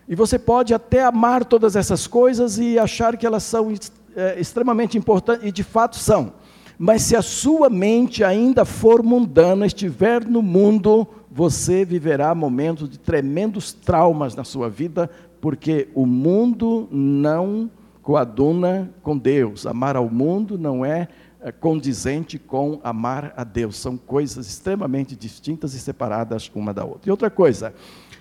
E 0.08 0.14
você 0.14 0.38
pode 0.38 0.72
até 0.72 1.02
amar 1.02 1.44
todas 1.44 1.74
essas 1.74 2.06
coisas 2.06 2.56
e 2.56 2.78
achar 2.78 3.16
que 3.16 3.26
elas 3.26 3.42
são 3.42 3.74
é, 4.14 4.38
extremamente 4.38 4.96
importantes, 4.96 5.44
e 5.44 5.50
de 5.50 5.64
fato 5.64 5.96
são. 5.96 6.34
Mas 6.78 7.02
se 7.02 7.16
a 7.16 7.22
sua 7.22 7.68
mente 7.68 8.22
ainda 8.22 8.64
for 8.64 9.02
mundana, 9.02 9.66
estiver 9.66 10.24
no 10.24 10.40
mundo, 10.40 11.06
você 11.30 11.84
viverá 11.84 12.34
momentos 12.34 12.88
de 12.88 12.98
tremendos 12.98 13.72
traumas 13.72 14.36
na 14.36 14.44
sua 14.44 14.70
vida, 14.70 15.10
porque 15.40 15.88
o 15.94 16.06
mundo 16.06 16.88
não 16.90 17.68
coaduna 18.00 18.90
com 19.02 19.18
Deus. 19.18 19.66
Amar 19.66 19.96
ao 19.96 20.08
mundo 20.08 20.56
não 20.56 20.84
é 20.84 21.08
é, 21.40 21.52
condizente 21.52 22.38
com 22.38 22.80
amar 22.82 23.32
a 23.36 23.44
Deus. 23.44 23.76
São 23.76 23.96
coisas 23.96 24.48
extremamente 24.48 25.14
distintas 25.14 25.72
e 25.74 25.78
separadas 25.78 26.50
uma 26.54 26.74
da 26.74 26.84
outra. 26.84 27.08
E 27.08 27.10
outra 27.10 27.30
coisa, 27.30 27.72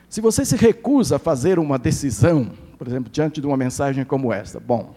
se 0.08 0.22
você 0.22 0.46
se 0.46 0.56
recusa 0.56 1.16
a 1.16 1.20
fazer 1.20 1.58
uma 1.58 1.80
decisão, 1.80 2.52
por 2.78 2.88
exemplo, 2.88 3.12
diante 3.12 3.42
de 3.42 3.48
uma 3.48 3.58
mensagem 3.58 4.06
como 4.06 4.32
esta, 4.32 4.60
bom, 4.60 4.96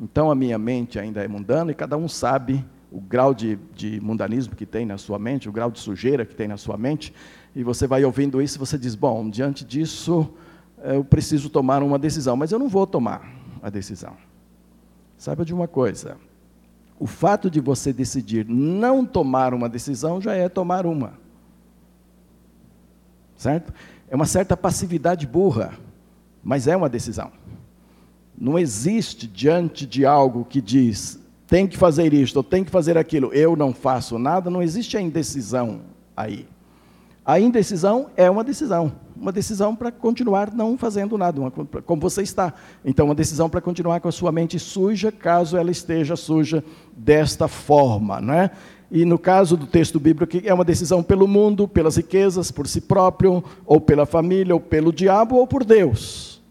então 0.00 0.30
a 0.30 0.34
minha 0.34 0.58
mente 0.58 0.98
ainda 0.98 1.22
é 1.22 1.28
mundana 1.28 1.70
e 1.70 1.74
cada 1.74 1.96
um 1.96 2.08
sabe 2.08 2.64
o 2.90 3.00
grau 3.00 3.34
de, 3.34 3.58
de 3.74 4.00
mundanismo 4.00 4.56
que 4.56 4.64
tem 4.64 4.86
na 4.86 4.98
sua 4.98 5.18
mente, 5.18 5.48
o 5.48 5.52
grau 5.52 5.70
de 5.70 5.78
sujeira 5.78 6.24
que 6.24 6.34
tem 6.34 6.48
na 6.48 6.56
sua 6.56 6.76
mente, 6.76 7.12
e 7.54 7.62
você 7.62 7.86
vai 7.86 8.04
ouvindo 8.04 8.40
isso 8.40 8.56
e 8.56 8.58
você 8.58 8.78
diz: 8.78 8.94
bom, 8.94 9.28
diante 9.28 9.64
disso 9.64 10.32
eu 10.82 11.04
preciso 11.04 11.50
tomar 11.50 11.82
uma 11.82 11.98
decisão, 11.98 12.36
mas 12.36 12.52
eu 12.52 12.58
não 12.58 12.68
vou 12.68 12.86
tomar 12.86 13.32
a 13.62 13.68
decisão. 13.68 14.16
Saiba 15.16 15.44
de 15.44 15.52
uma 15.52 15.68
coisa: 15.68 16.16
o 16.98 17.06
fato 17.06 17.50
de 17.50 17.60
você 17.60 17.92
decidir 17.92 18.46
não 18.48 19.04
tomar 19.04 19.52
uma 19.52 19.68
decisão 19.68 20.20
já 20.20 20.34
é 20.34 20.48
tomar 20.48 20.86
uma. 20.86 21.14
Certo? 23.36 23.72
É 24.08 24.16
uma 24.16 24.26
certa 24.26 24.56
passividade 24.56 25.26
burra, 25.26 25.72
mas 26.42 26.66
é 26.66 26.76
uma 26.76 26.88
decisão. 26.88 27.30
Não 28.36 28.58
existe 28.58 29.26
diante 29.26 29.86
de 29.86 30.06
algo 30.06 30.44
que 30.44 30.60
diz 30.60 31.20
tem 31.48 31.66
que 31.66 31.78
fazer 31.78 32.12
isto 32.12 32.36
ou 32.36 32.42
tem 32.44 32.62
que 32.62 32.70
fazer 32.70 32.98
aquilo, 32.98 33.32
eu 33.32 33.56
não 33.56 33.72
faço 33.72 34.18
nada, 34.18 34.50
não 34.50 34.62
existe 34.62 34.96
a 34.96 35.00
indecisão 35.00 35.80
aí. 36.14 36.46
A 37.24 37.40
indecisão 37.40 38.10
é 38.16 38.30
uma 38.30 38.44
decisão, 38.44 38.92
uma 39.16 39.32
decisão 39.32 39.74
para 39.74 39.90
continuar 39.90 40.52
não 40.54 40.78
fazendo 40.78 41.18
nada, 41.18 41.40
uma, 41.40 41.50
como 41.50 42.00
você 42.00 42.22
está. 42.22 42.54
Então, 42.84 43.06
uma 43.06 43.14
decisão 43.14 43.50
para 43.50 43.60
continuar 43.60 44.00
com 44.00 44.08
a 44.08 44.12
sua 44.12 44.30
mente 44.30 44.58
suja, 44.58 45.10
caso 45.10 45.56
ela 45.56 45.70
esteja 45.70 46.16
suja 46.16 46.62
desta 46.96 47.48
forma, 47.48 48.20
não 48.20 48.34
é? 48.34 48.50
E 48.90 49.04
no 49.04 49.18
caso 49.18 49.56
do 49.56 49.66
texto 49.66 50.00
bíblico, 50.00 50.38
é 50.42 50.52
uma 50.52 50.64
decisão 50.64 51.02
pelo 51.02 51.28
mundo, 51.28 51.68
pelas 51.68 51.96
riquezas, 51.96 52.50
por 52.50 52.66
si 52.66 52.80
próprio, 52.80 53.44
ou 53.66 53.80
pela 53.80 54.06
família, 54.06 54.54
ou 54.54 54.60
pelo 54.60 54.90
diabo, 54.90 55.36
ou 55.36 55.46
por 55.46 55.64
Deus, 55.64 56.42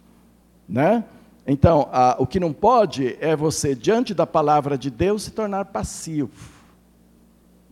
né? 0.69 1.03
Então, 1.47 1.87
a, 1.93 2.17
o 2.19 2.27
que 2.27 2.41
não 2.41 2.51
pode 2.51 3.15
é 3.21 3.33
você, 3.33 3.73
diante 3.73 4.13
da 4.13 4.27
palavra 4.27 4.77
de 4.77 4.91
Deus, 4.91 5.23
se 5.23 5.31
tornar 5.31 5.63
passivo, 5.65 6.29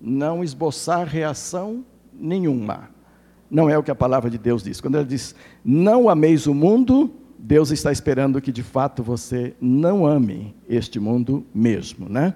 não 0.02 0.42
esboçar 0.42 1.06
reação 1.06 1.84
nenhuma. 2.14 2.90
Não 3.52 3.70
é 3.70 3.78
o 3.78 3.84
que 3.84 3.92
a 3.92 3.96
palavra 3.96 4.30
de 4.30 4.38
Deus 4.38 4.64
diz. 4.64 4.80
Quando 4.80 4.96
ela 4.96 5.06
diz, 5.06 5.36
não 5.64 6.10
ameis 6.10 6.48
o 6.48 6.54
mundo, 6.54 7.12
Deus 7.38 7.70
está 7.70 7.92
esperando 7.92 8.42
que 8.42 8.52
de 8.52 8.64
fato 8.64 9.04
você 9.04 9.54
não 9.60 10.08
ame 10.08 10.56
este 10.70 10.98
mundo 10.98 11.46
mesmo, 11.54 12.08
né? 12.08 12.34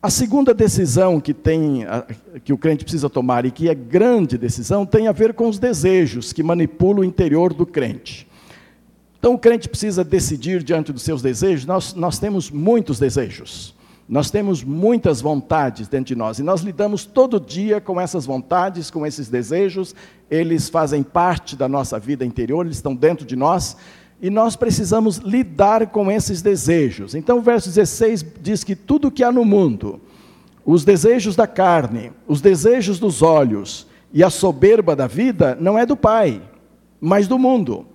A 0.00 0.10
segunda 0.10 0.54
decisão 0.54 1.18
que 1.18 1.34
tem 1.34 1.84
que 2.44 2.52
o 2.52 2.58
crente 2.58 2.84
precisa 2.84 3.10
tomar 3.10 3.44
e 3.44 3.50
que 3.50 3.68
é 3.68 3.74
grande 3.74 4.38
decisão 4.38 4.86
tem 4.86 5.08
a 5.08 5.12
ver 5.12 5.34
com 5.34 5.48
os 5.48 5.58
desejos 5.58 6.32
que 6.32 6.42
manipulam 6.42 7.00
o 7.00 7.04
interior 7.04 7.52
do 7.52 7.66
crente. 7.66 8.27
Então 9.18 9.34
o 9.34 9.38
crente 9.38 9.68
precisa 9.68 10.04
decidir 10.04 10.62
diante 10.62 10.92
dos 10.92 11.02
seus 11.02 11.20
desejos. 11.20 11.66
Nós, 11.66 11.94
nós 11.94 12.18
temos 12.18 12.50
muitos 12.50 12.98
desejos. 12.98 13.74
Nós 14.08 14.30
temos 14.30 14.64
muitas 14.64 15.20
vontades 15.20 15.86
dentro 15.86 16.06
de 16.06 16.16
nós 16.16 16.38
e 16.38 16.42
nós 16.42 16.62
lidamos 16.62 17.04
todo 17.04 17.38
dia 17.38 17.78
com 17.78 18.00
essas 18.00 18.24
vontades, 18.24 18.90
com 18.90 19.04
esses 19.04 19.28
desejos, 19.28 19.94
eles 20.30 20.70
fazem 20.70 21.02
parte 21.02 21.54
da 21.54 21.68
nossa 21.68 21.98
vida 21.98 22.24
interior, 22.24 22.64
eles 22.64 22.78
estão 22.78 22.94
dentro 22.94 23.26
de 23.26 23.36
nós 23.36 23.76
e 24.20 24.30
nós 24.30 24.56
precisamos 24.56 25.18
lidar 25.18 25.88
com 25.88 26.10
esses 26.10 26.40
desejos. 26.40 27.14
Então, 27.14 27.38
o 27.38 27.42
verso 27.42 27.68
16 27.68 28.24
diz 28.40 28.64
que 28.64 28.74
tudo 28.74 29.10
que 29.10 29.22
há 29.22 29.30
no 29.30 29.44
mundo, 29.44 30.00
os 30.64 30.86
desejos 30.86 31.36
da 31.36 31.46
carne, 31.46 32.10
os 32.26 32.40
desejos 32.40 32.98
dos 32.98 33.20
olhos 33.20 33.86
e 34.10 34.24
a 34.24 34.30
soberba 34.30 34.96
da 34.96 35.06
vida, 35.06 35.56
não 35.60 35.78
é 35.78 35.84
do 35.84 35.96
Pai, 35.96 36.40
mas 36.98 37.28
do 37.28 37.38
mundo. 37.38 37.86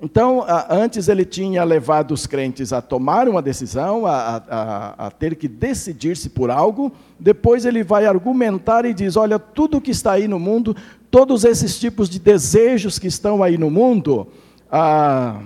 Então, 0.00 0.44
antes 0.70 1.08
ele 1.08 1.24
tinha 1.24 1.64
levado 1.64 2.12
os 2.12 2.24
crentes 2.24 2.72
a 2.72 2.80
tomar 2.80 3.28
uma 3.28 3.42
decisão, 3.42 4.06
a, 4.06 4.36
a, 4.48 5.06
a, 5.06 5.10
ter 5.10 5.34
que 5.34 5.48
decidir-se 5.48 6.30
por 6.30 6.52
algo. 6.52 6.92
Depois 7.18 7.64
ele 7.64 7.82
vai 7.82 8.06
argumentar 8.06 8.84
e 8.84 8.94
diz: 8.94 9.16
Olha, 9.16 9.40
tudo 9.40 9.80
que 9.80 9.90
está 9.90 10.12
aí 10.12 10.28
no 10.28 10.38
mundo, 10.38 10.76
todos 11.10 11.44
esses 11.44 11.80
tipos 11.80 12.08
de 12.08 12.20
desejos 12.20 12.96
que 12.96 13.08
estão 13.08 13.42
aí 13.42 13.58
no 13.58 13.70
mundo, 13.70 14.28
ah, 14.70 15.40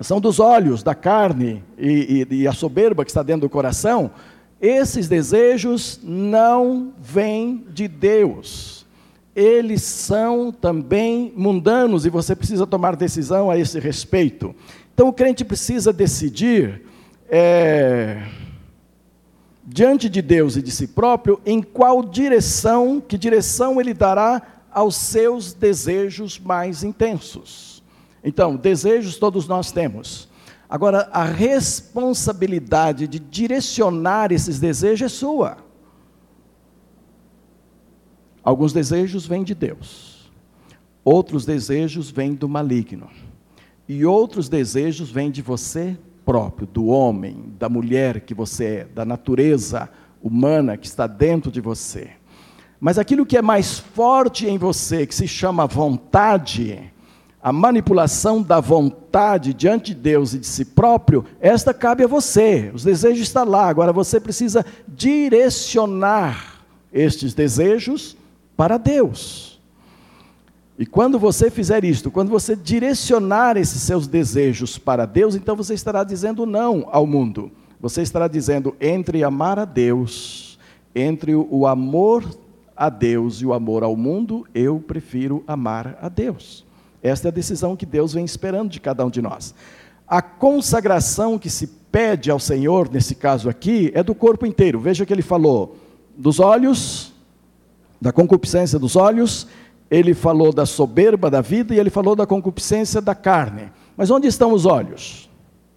são 0.00 0.20
dos 0.20 0.38
olhos, 0.38 0.82
da 0.82 0.94
carne 0.94 1.64
e, 1.78 2.26
e, 2.30 2.34
e 2.42 2.48
a 2.48 2.52
soberba 2.52 3.06
que 3.06 3.10
está 3.10 3.22
dentro 3.22 3.48
do 3.48 3.50
coração. 3.50 4.10
Esses 4.60 5.08
desejos 5.08 5.98
não 6.02 6.92
vêm 6.98 7.64
de 7.70 7.88
Deus 7.88 8.85
eles 9.36 9.82
são 9.82 10.50
também 10.50 11.30
mundanos 11.36 12.06
e 12.06 12.10
você 12.10 12.34
precisa 12.34 12.66
tomar 12.66 12.96
decisão 12.96 13.50
a 13.50 13.58
esse 13.58 13.78
respeito. 13.78 14.54
Então 14.94 15.08
o 15.08 15.12
crente 15.12 15.44
precisa 15.44 15.92
decidir, 15.92 16.86
é, 17.28 18.22
diante 19.62 20.08
de 20.08 20.22
Deus 20.22 20.56
e 20.56 20.62
de 20.62 20.70
si 20.70 20.86
próprio, 20.86 21.38
em 21.44 21.60
qual 21.60 22.02
direção, 22.02 22.98
que 22.98 23.18
direção 23.18 23.78
ele 23.78 23.92
dará 23.92 24.40
aos 24.72 24.96
seus 24.96 25.52
desejos 25.52 26.38
mais 26.38 26.82
intensos. 26.82 27.82
Então, 28.24 28.56
desejos 28.56 29.18
todos 29.18 29.46
nós 29.46 29.70
temos. 29.70 30.30
Agora, 30.68 31.10
a 31.12 31.24
responsabilidade 31.24 33.06
de 33.06 33.18
direcionar 33.18 34.32
esses 34.32 34.58
desejos 34.58 35.02
é 35.02 35.08
sua. 35.08 35.65
Alguns 38.46 38.72
desejos 38.72 39.26
vêm 39.26 39.42
de 39.42 39.56
Deus, 39.56 40.30
outros 41.04 41.44
desejos 41.44 42.12
vêm 42.12 42.32
do 42.32 42.48
maligno, 42.48 43.10
e 43.88 44.06
outros 44.06 44.48
desejos 44.48 45.10
vêm 45.10 45.32
de 45.32 45.42
você 45.42 45.98
próprio, 46.24 46.64
do 46.64 46.86
homem, 46.86 47.52
da 47.58 47.68
mulher 47.68 48.20
que 48.20 48.32
você 48.32 48.64
é, 48.64 48.84
da 48.84 49.04
natureza 49.04 49.90
humana 50.22 50.76
que 50.76 50.86
está 50.86 51.08
dentro 51.08 51.50
de 51.50 51.60
você. 51.60 52.10
Mas 52.78 53.00
aquilo 53.00 53.26
que 53.26 53.36
é 53.36 53.42
mais 53.42 53.80
forte 53.80 54.46
em 54.46 54.58
você, 54.58 55.04
que 55.04 55.14
se 55.16 55.26
chama 55.26 55.66
vontade, 55.66 56.92
a 57.42 57.52
manipulação 57.52 58.40
da 58.40 58.60
vontade 58.60 59.52
diante 59.52 59.92
de 59.92 60.00
Deus 60.00 60.34
e 60.34 60.38
de 60.38 60.46
si 60.46 60.64
próprio, 60.66 61.24
esta 61.40 61.74
cabe 61.74 62.04
a 62.04 62.06
você. 62.06 62.70
Os 62.72 62.84
desejos 62.84 63.26
estão 63.26 63.44
lá, 63.44 63.68
agora 63.68 63.92
você 63.92 64.20
precisa 64.20 64.64
direcionar 64.86 66.62
estes 66.92 67.34
desejos 67.34 68.15
para 68.56 68.78
Deus. 68.78 69.60
E 70.78 70.84
quando 70.84 71.18
você 71.18 71.50
fizer 71.50 71.84
isto, 71.84 72.10
quando 72.10 72.28
você 72.28 72.54
direcionar 72.54 73.56
esses 73.56 73.80
seus 73.82 74.06
desejos 74.06 74.76
para 74.76 75.06
Deus, 75.06 75.34
então 75.34 75.56
você 75.56 75.74
estará 75.74 76.04
dizendo 76.04 76.44
não 76.44 76.86
ao 76.90 77.06
mundo. 77.06 77.50
Você 77.80 78.02
estará 78.02 78.28
dizendo 78.28 78.76
entre 78.80 79.24
amar 79.24 79.58
a 79.58 79.64
Deus, 79.64 80.58
entre 80.94 81.34
o 81.34 81.66
amor 81.66 82.24
a 82.76 82.90
Deus 82.90 83.40
e 83.40 83.46
o 83.46 83.54
amor 83.54 83.82
ao 83.82 83.96
mundo, 83.96 84.46
eu 84.54 84.78
prefiro 84.78 85.42
amar 85.46 85.98
a 86.00 86.08
Deus. 86.08 86.64
Esta 87.02 87.28
é 87.28 87.30
a 87.30 87.32
decisão 87.32 87.76
que 87.76 87.86
Deus 87.86 88.12
vem 88.12 88.24
esperando 88.24 88.70
de 88.70 88.80
cada 88.80 89.04
um 89.04 89.10
de 89.10 89.22
nós. 89.22 89.54
A 90.06 90.20
consagração 90.20 91.38
que 91.38 91.48
se 91.48 91.66
pede 91.90 92.30
ao 92.30 92.38
Senhor, 92.38 92.90
nesse 92.90 93.14
caso 93.14 93.48
aqui, 93.48 93.90
é 93.94 94.02
do 94.02 94.14
corpo 94.14 94.44
inteiro. 94.44 94.78
Veja 94.78 95.06
que 95.06 95.12
ele 95.12 95.22
falou 95.22 95.76
dos 96.16 96.38
olhos, 96.38 97.12
da 98.00 98.12
concupiscência 98.12 98.78
dos 98.78 98.96
olhos, 98.96 99.46
ele 99.90 100.14
falou 100.14 100.52
da 100.52 100.66
soberba 100.66 101.30
da 101.30 101.40
vida 101.40 101.74
e 101.74 101.78
ele 101.78 101.90
falou 101.90 102.16
da 102.16 102.26
concupiscência 102.26 103.00
da 103.00 103.14
carne. 103.14 103.70
Mas 103.96 104.10
onde 104.10 104.26
estão 104.26 104.52
os 104.52 104.66
olhos? 104.66 105.30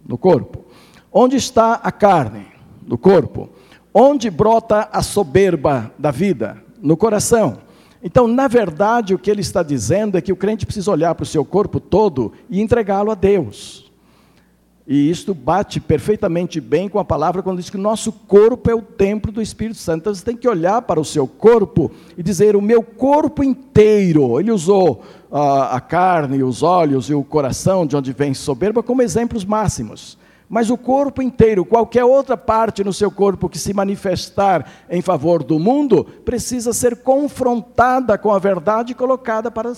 No 0.06 0.18
corpo. 0.18 0.64
Onde 1.12 1.36
está 1.36 1.74
a 1.74 1.92
carne? 1.92 2.46
No 2.86 2.98
corpo. 2.98 3.48
Onde 3.92 4.30
brota 4.30 4.88
a 4.92 5.02
soberba 5.02 5.92
da 5.98 6.10
vida? 6.10 6.62
No 6.80 6.96
coração. 6.96 7.58
Então, 8.02 8.26
na 8.26 8.48
verdade, 8.48 9.14
o 9.14 9.18
que 9.18 9.30
ele 9.30 9.40
está 9.40 9.62
dizendo 9.62 10.16
é 10.16 10.20
que 10.20 10.32
o 10.32 10.36
crente 10.36 10.64
precisa 10.64 10.90
olhar 10.90 11.14
para 11.14 11.24
o 11.24 11.26
seu 11.26 11.44
corpo 11.44 11.78
todo 11.78 12.32
e 12.48 12.60
entregá-lo 12.60 13.10
a 13.10 13.14
Deus. 13.14 13.89
E 14.92 15.08
isto 15.08 15.32
bate 15.32 15.78
perfeitamente 15.78 16.60
bem 16.60 16.88
com 16.88 16.98
a 16.98 17.04
palavra 17.04 17.44
quando 17.44 17.58
diz 17.58 17.70
que 17.70 17.76
o 17.76 17.80
nosso 17.80 18.10
corpo 18.10 18.68
é 18.68 18.74
o 18.74 18.82
templo 18.82 19.30
do 19.30 19.40
Espírito 19.40 19.78
Santo. 19.78 20.00
Então 20.00 20.12
você 20.12 20.24
tem 20.24 20.36
que 20.36 20.48
olhar 20.48 20.82
para 20.82 20.98
o 20.98 21.04
seu 21.04 21.28
corpo 21.28 21.92
e 22.18 22.24
dizer: 22.24 22.56
o 22.56 22.60
meu 22.60 22.82
corpo 22.82 23.44
inteiro. 23.44 24.40
Ele 24.40 24.50
usou 24.50 25.04
uh, 25.30 25.36
a 25.70 25.80
carne, 25.80 26.42
os 26.42 26.64
olhos 26.64 27.08
e 27.08 27.14
o 27.14 27.22
coração, 27.22 27.86
de 27.86 27.96
onde 27.96 28.12
vem 28.12 28.34
soberba, 28.34 28.82
como 28.82 29.00
exemplos 29.00 29.44
máximos. 29.44 30.18
Mas 30.48 30.70
o 30.70 30.76
corpo 30.76 31.22
inteiro, 31.22 31.64
qualquer 31.64 32.04
outra 32.04 32.36
parte 32.36 32.82
no 32.82 32.92
seu 32.92 33.12
corpo 33.12 33.48
que 33.48 33.60
se 33.60 33.72
manifestar 33.72 34.68
em 34.90 35.00
favor 35.00 35.44
do 35.44 35.56
mundo, 35.60 36.02
precisa 36.24 36.72
ser 36.72 36.96
confrontada 36.96 38.18
com 38.18 38.32
a 38.32 38.40
verdade 38.40 38.90
e 38.90 38.96
colocada 38.96 39.52
para, 39.52 39.72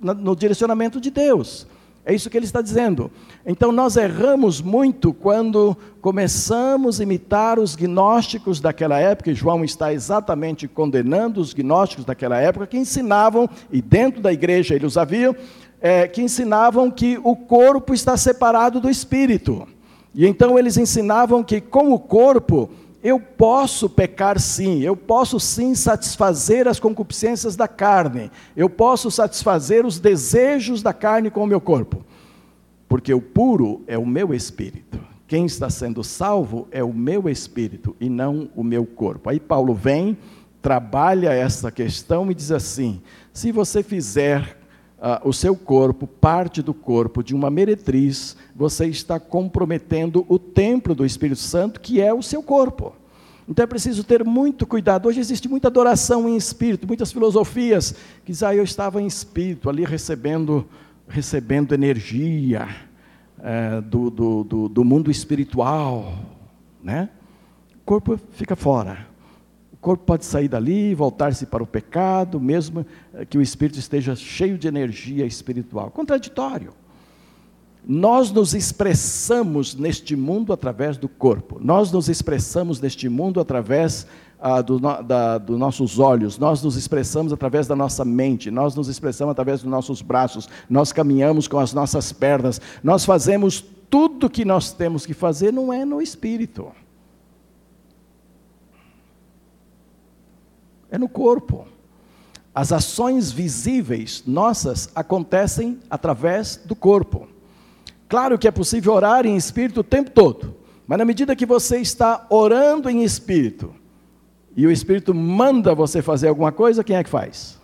no 0.00 0.34
direcionamento 0.34 0.98
de 0.98 1.10
Deus. 1.10 1.66
É 2.10 2.12
isso 2.12 2.28
que 2.28 2.36
ele 2.36 2.44
está 2.44 2.60
dizendo. 2.60 3.08
Então 3.46 3.70
nós 3.70 3.96
erramos 3.96 4.60
muito 4.60 5.12
quando 5.12 5.76
começamos 6.00 6.98
a 6.98 7.04
imitar 7.04 7.56
os 7.56 7.76
gnósticos 7.76 8.58
daquela 8.58 8.98
época, 8.98 9.30
e 9.30 9.34
João 9.34 9.62
está 9.62 9.92
exatamente 9.92 10.66
condenando 10.66 11.40
os 11.40 11.54
gnósticos 11.54 12.04
daquela 12.04 12.36
época, 12.36 12.66
que 12.66 12.76
ensinavam, 12.76 13.48
e 13.70 13.80
dentro 13.80 14.20
da 14.20 14.32
igreja 14.32 14.74
eles 14.74 14.96
haviam, 14.96 15.36
é, 15.80 16.08
que 16.08 16.20
ensinavam 16.20 16.90
que 16.90 17.16
o 17.22 17.36
corpo 17.36 17.94
está 17.94 18.16
separado 18.16 18.80
do 18.80 18.90
espírito. 18.90 19.68
E 20.12 20.26
então 20.26 20.58
eles 20.58 20.76
ensinavam 20.76 21.44
que 21.44 21.60
com 21.60 21.92
o 21.92 21.98
corpo 22.00 22.70
eu 23.02 23.18
posso 23.18 23.88
pecar 23.88 24.38
sim, 24.38 24.80
eu 24.80 24.94
posso 24.94 25.40
sim 25.40 25.74
satisfazer 25.74 26.68
as 26.68 26.78
concupiscências 26.78 27.56
da 27.56 27.66
carne, 27.66 28.30
eu 28.56 28.68
posso 28.68 29.10
satisfazer 29.10 29.86
os 29.86 29.98
desejos 29.98 30.82
da 30.82 30.92
carne 30.92 31.30
com 31.30 31.42
o 31.42 31.46
meu 31.46 31.60
corpo, 31.60 32.04
porque 32.88 33.14
o 33.14 33.20
puro 33.20 33.82
é 33.86 33.96
o 33.96 34.06
meu 34.06 34.34
espírito. 34.34 35.00
Quem 35.26 35.46
está 35.46 35.70
sendo 35.70 36.02
salvo 36.02 36.66
é 36.72 36.82
o 36.82 36.92
meu 36.92 37.28
espírito 37.28 37.94
e 38.00 38.08
não 38.08 38.50
o 38.54 38.64
meu 38.64 38.84
corpo. 38.84 39.30
Aí 39.30 39.38
Paulo 39.38 39.72
vem, 39.72 40.18
trabalha 40.60 41.32
essa 41.32 41.70
questão 41.70 42.30
e 42.30 42.34
diz 42.34 42.50
assim: 42.50 43.00
se 43.32 43.52
você 43.52 43.82
fizer 43.82 44.59
uh, 45.00 45.26
o 45.28 45.32
seu 45.32 45.56
corpo, 45.56 46.06
parte 46.06 46.62
do 46.62 46.74
corpo 46.74 47.22
de 47.22 47.34
uma 47.34 47.50
meretriz, 47.50 48.36
você 48.54 48.86
está 48.86 49.18
comprometendo 49.18 50.24
o 50.28 50.38
templo 50.38 50.94
do 50.94 51.04
Espírito 51.04 51.40
Santo, 51.40 51.80
que 51.80 52.00
é 52.00 52.12
o 52.12 52.22
seu 52.22 52.42
corpo. 52.42 52.94
Então 53.48 53.64
é 53.64 53.66
preciso 53.66 54.04
ter 54.04 54.24
muito 54.24 54.64
cuidado. 54.64 55.08
Hoje 55.08 55.18
existe 55.18 55.48
muita 55.48 55.66
adoração 55.66 56.28
em 56.28 56.36
espírito, 56.36 56.86
muitas 56.86 57.10
filosofias 57.10 57.92
que 58.24 58.30
dizem, 58.30 58.48
ah, 58.48 58.54
eu 58.54 58.62
estava 58.62 59.02
em 59.02 59.06
espírito, 59.06 59.68
ali 59.68 59.84
recebendo, 59.84 60.64
recebendo 61.08 61.74
energia 61.74 62.68
é, 63.42 63.80
do, 63.80 64.08
do, 64.08 64.44
do, 64.44 64.68
do 64.68 64.84
mundo 64.84 65.10
espiritual. 65.10 66.14
Né? 66.80 67.08
O 67.74 67.84
corpo 67.84 68.20
fica 68.30 68.54
fora. 68.54 69.09
Corpo 69.80 70.04
pode 70.04 70.26
sair 70.26 70.48
dali, 70.48 70.94
voltar-se 70.94 71.46
para 71.46 71.62
o 71.62 71.66
pecado, 71.66 72.38
mesmo 72.38 72.84
que 73.30 73.38
o 73.38 73.42
espírito 73.42 73.78
esteja 73.78 74.14
cheio 74.14 74.58
de 74.58 74.68
energia 74.68 75.24
espiritual. 75.24 75.90
Contraditório. 75.90 76.72
Nós 77.86 78.30
nos 78.30 78.54
expressamos 78.54 79.74
neste 79.74 80.14
mundo 80.14 80.52
através 80.52 80.98
do 80.98 81.08
corpo, 81.08 81.58
nós 81.58 81.90
nos 81.90 82.10
expressamos 82.10 82.78
neste 82.78 83.08
mundo 83.08 83.40
através 83.40 84.06
ah, 84.38 84.60
dos 84.60 84.80
do 85.46 85.58
nossos 85.58 85.98
olhos, 85.98 86.38
nós 86.38 86.62
nos 86.62 86.76
expressamos 86.76 87.32
através 87.32 87.66
da 87.66 87.74
nossa 87.74 88.04
mente, 88.04 88.50
nós 88.50 88.74
nos 88.74 88.88
expressamos 88.88 89.32
através 89.32 89.62
dos 89.62 89.70
nossos 89.70 90.02
braços, 90.02 90.46
nós 90.68 90.92
caminhamos 90.92 91.48
com 91.48 91.58
as 91.58 91.72
nossas 91.72 92.12
pernas, 92.12 92.60
nós 92.84 93.06
fazemos 93.06 93.64
tudo 93.88 94.28
que 94.28 94.44
nós 94.44 94.72
temos 94.72 95.06
que 95.06 95.14
fazer, 95.14 95.50
não 95.50 95.72
é 95.72 95.84
no 95.84 96.02
espírito, 96.02 96.68
é 100.90 100.98
no 100.98 101.08
corpo. 101.08 101.66
As 102.54 102.72
ações 102.72 103.30
visíveis 103.30 104.24
nossas 104.26 104.90
acontecem 104.94 105.78
através 105.88 106.56
do 106.56 106.74
corpo. 106.74 107.28
Claro 108.08 108.38
que 108.38 108.48
é 108.48 108.50
possível 108.50 108.92
orar 108.92 109.24
em 109.24 109.36
espírito 109.36 109.80
o 109.80 109.84
tempo 109.84 110.10
todo, 110.10 110.56
mas 110.86 110.98
na 110.98 111.04
medida 111.04 111.36
que 111.36 111.46
você 111.46 111.78
está 111.78 112.26
orando 112.28 112.90
em 112.90 113.04
espírito 113.04 113.72
e 114.56 114.66
o 114.66 114.70
espírito 114.70 115.14
manda 115.14 115.74
você 115.76 116.02
fazer 116.02 116.26
alguma 116.26 116.50
coisa, 116.50 116.82
quem 116.82 116.96
é 116.96 117.04
que 117.04 117.10
faz? 117.10 117.60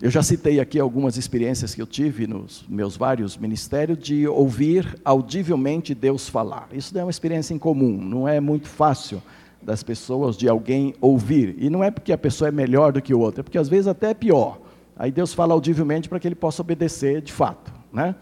Eu 0.00 0.10
já 0.10 0.22
citei 0.22 0.60
aqui 0.60 0.78
algumas 0.78 1.16
experiências 1.16 1.74
que 1.74 1.82
eu 1.82 1.86
tive 1.86 2.28
nos 2.28 2.64
meus 2.68 2.96
vários 2.96 3.36
ministérios 3.36 3.98
de 3.98 4.28
ouvir 4.28 4.96
audivelmente 5.04 5.92
Deus 5.92 6.28
falar. 6.28 6.68
Isso 6.72 6.94
não 6.94 7.00
é 7.00 7.04
uma 7.04 7.10
experiência 7.10 7.52
incomum, 7.52 8.00
não 8.00 8.28
é 8.28 8.38
muito 8.38 8.68
fácil 8.68 9.20
das 9.62 9.82
pessoas, 9.82 10.36
de 10.36 10.48
alguém 10.48 10.94
ouvir. 11.00 11.56
E 11.58 11.68
não 11.68 11.82
é 11.82 11.90
porque 11.90 12.12
a 12.12 12.18
pessoa 12.18 12.48
é 12.48 12.52
melhor 12.52 12.92
do 12.92 13.02
que 13.02 13.12
o 13.12 13.20
outro, 13.20 13.40
é 13.40 13.42
porque 13.42 13.58
às 13.58 13.68
vezes 13.68 13.86
até 13.86 14.10
é 14.10 14.14
pior. 14.14 14.58
Aí 14.96 15.10
Deus 15.10 15.32
fala 15.32 15.54
audivelmente 15.54 16.08
para 16.08 16.18
que 16.18 16.26
ele 16.26 16.34
possa 16.34 16.62
obedecer 16.62 17.20
de 17.20 17.32
fato, 17.32 17.72
né? 17.92 18.14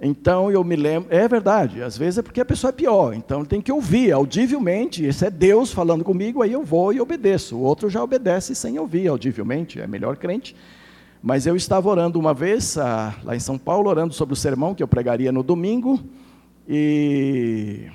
Então 0.00 0.50
eu 0.50 0.62
me 0.62 0.76
lembro, 0.76 1.08
é 1.10 1.26
verdade, 1.26 1.82
às 1.82 1.96
vezes 1.96 2.18
é 2.18 2.22
porque 2.22 2.40
a 2.40 2.44
pessoa 2.44 2.68
é 2.68 2.72
pior, 2.72 3.14
então 3.14 3.46
tem 3.46 3.62
que 3.62 3.72
ouvir 3.72 4.12
audivelmente, 4.12 5.02
esse 5.04 5.24
é 5.24 5.30
Deus 5.30 5.72
falando 5.72 6.04
comigo, 6.04 6.42
aí 6.42 6.52
eu 6.52 6.62
vou 6.62 6.92
e 6.92 7.00
obedeço. 7.00 7.56
O 7.56 7.60
outro 7.60 7.88
já 7.88 8.02
obedece 8.02 8.54
sem 8.54 8.78
ouvir 8.78 9.08
audivelmente, 9.08 9.80
é 9.80 9.86
melhor 9.86 10.16
crente. 10.16 10.54
Mas 11.22 11.46
eu 11.46 11.56
estava 11.56 11.88
orando 11.88 12.18
uma 12.18 12.34
vez, 12.34 12.76
ah, 12.76 13.14
lá 13.24 13.34
em 13.34 13.40
São 13.40 13.56
Paulo, 13.56 13.88
orando 13.88 14.12
sobre 14.12 14.34
o 14.34 14.36
sermão 14.36 14.74
que 14.74 14.82
eu 14.82 14.88
pregaria 14.88 15.32
no 15.32 15.42
domingo, 15.42 15.98
e, 16.68 17.86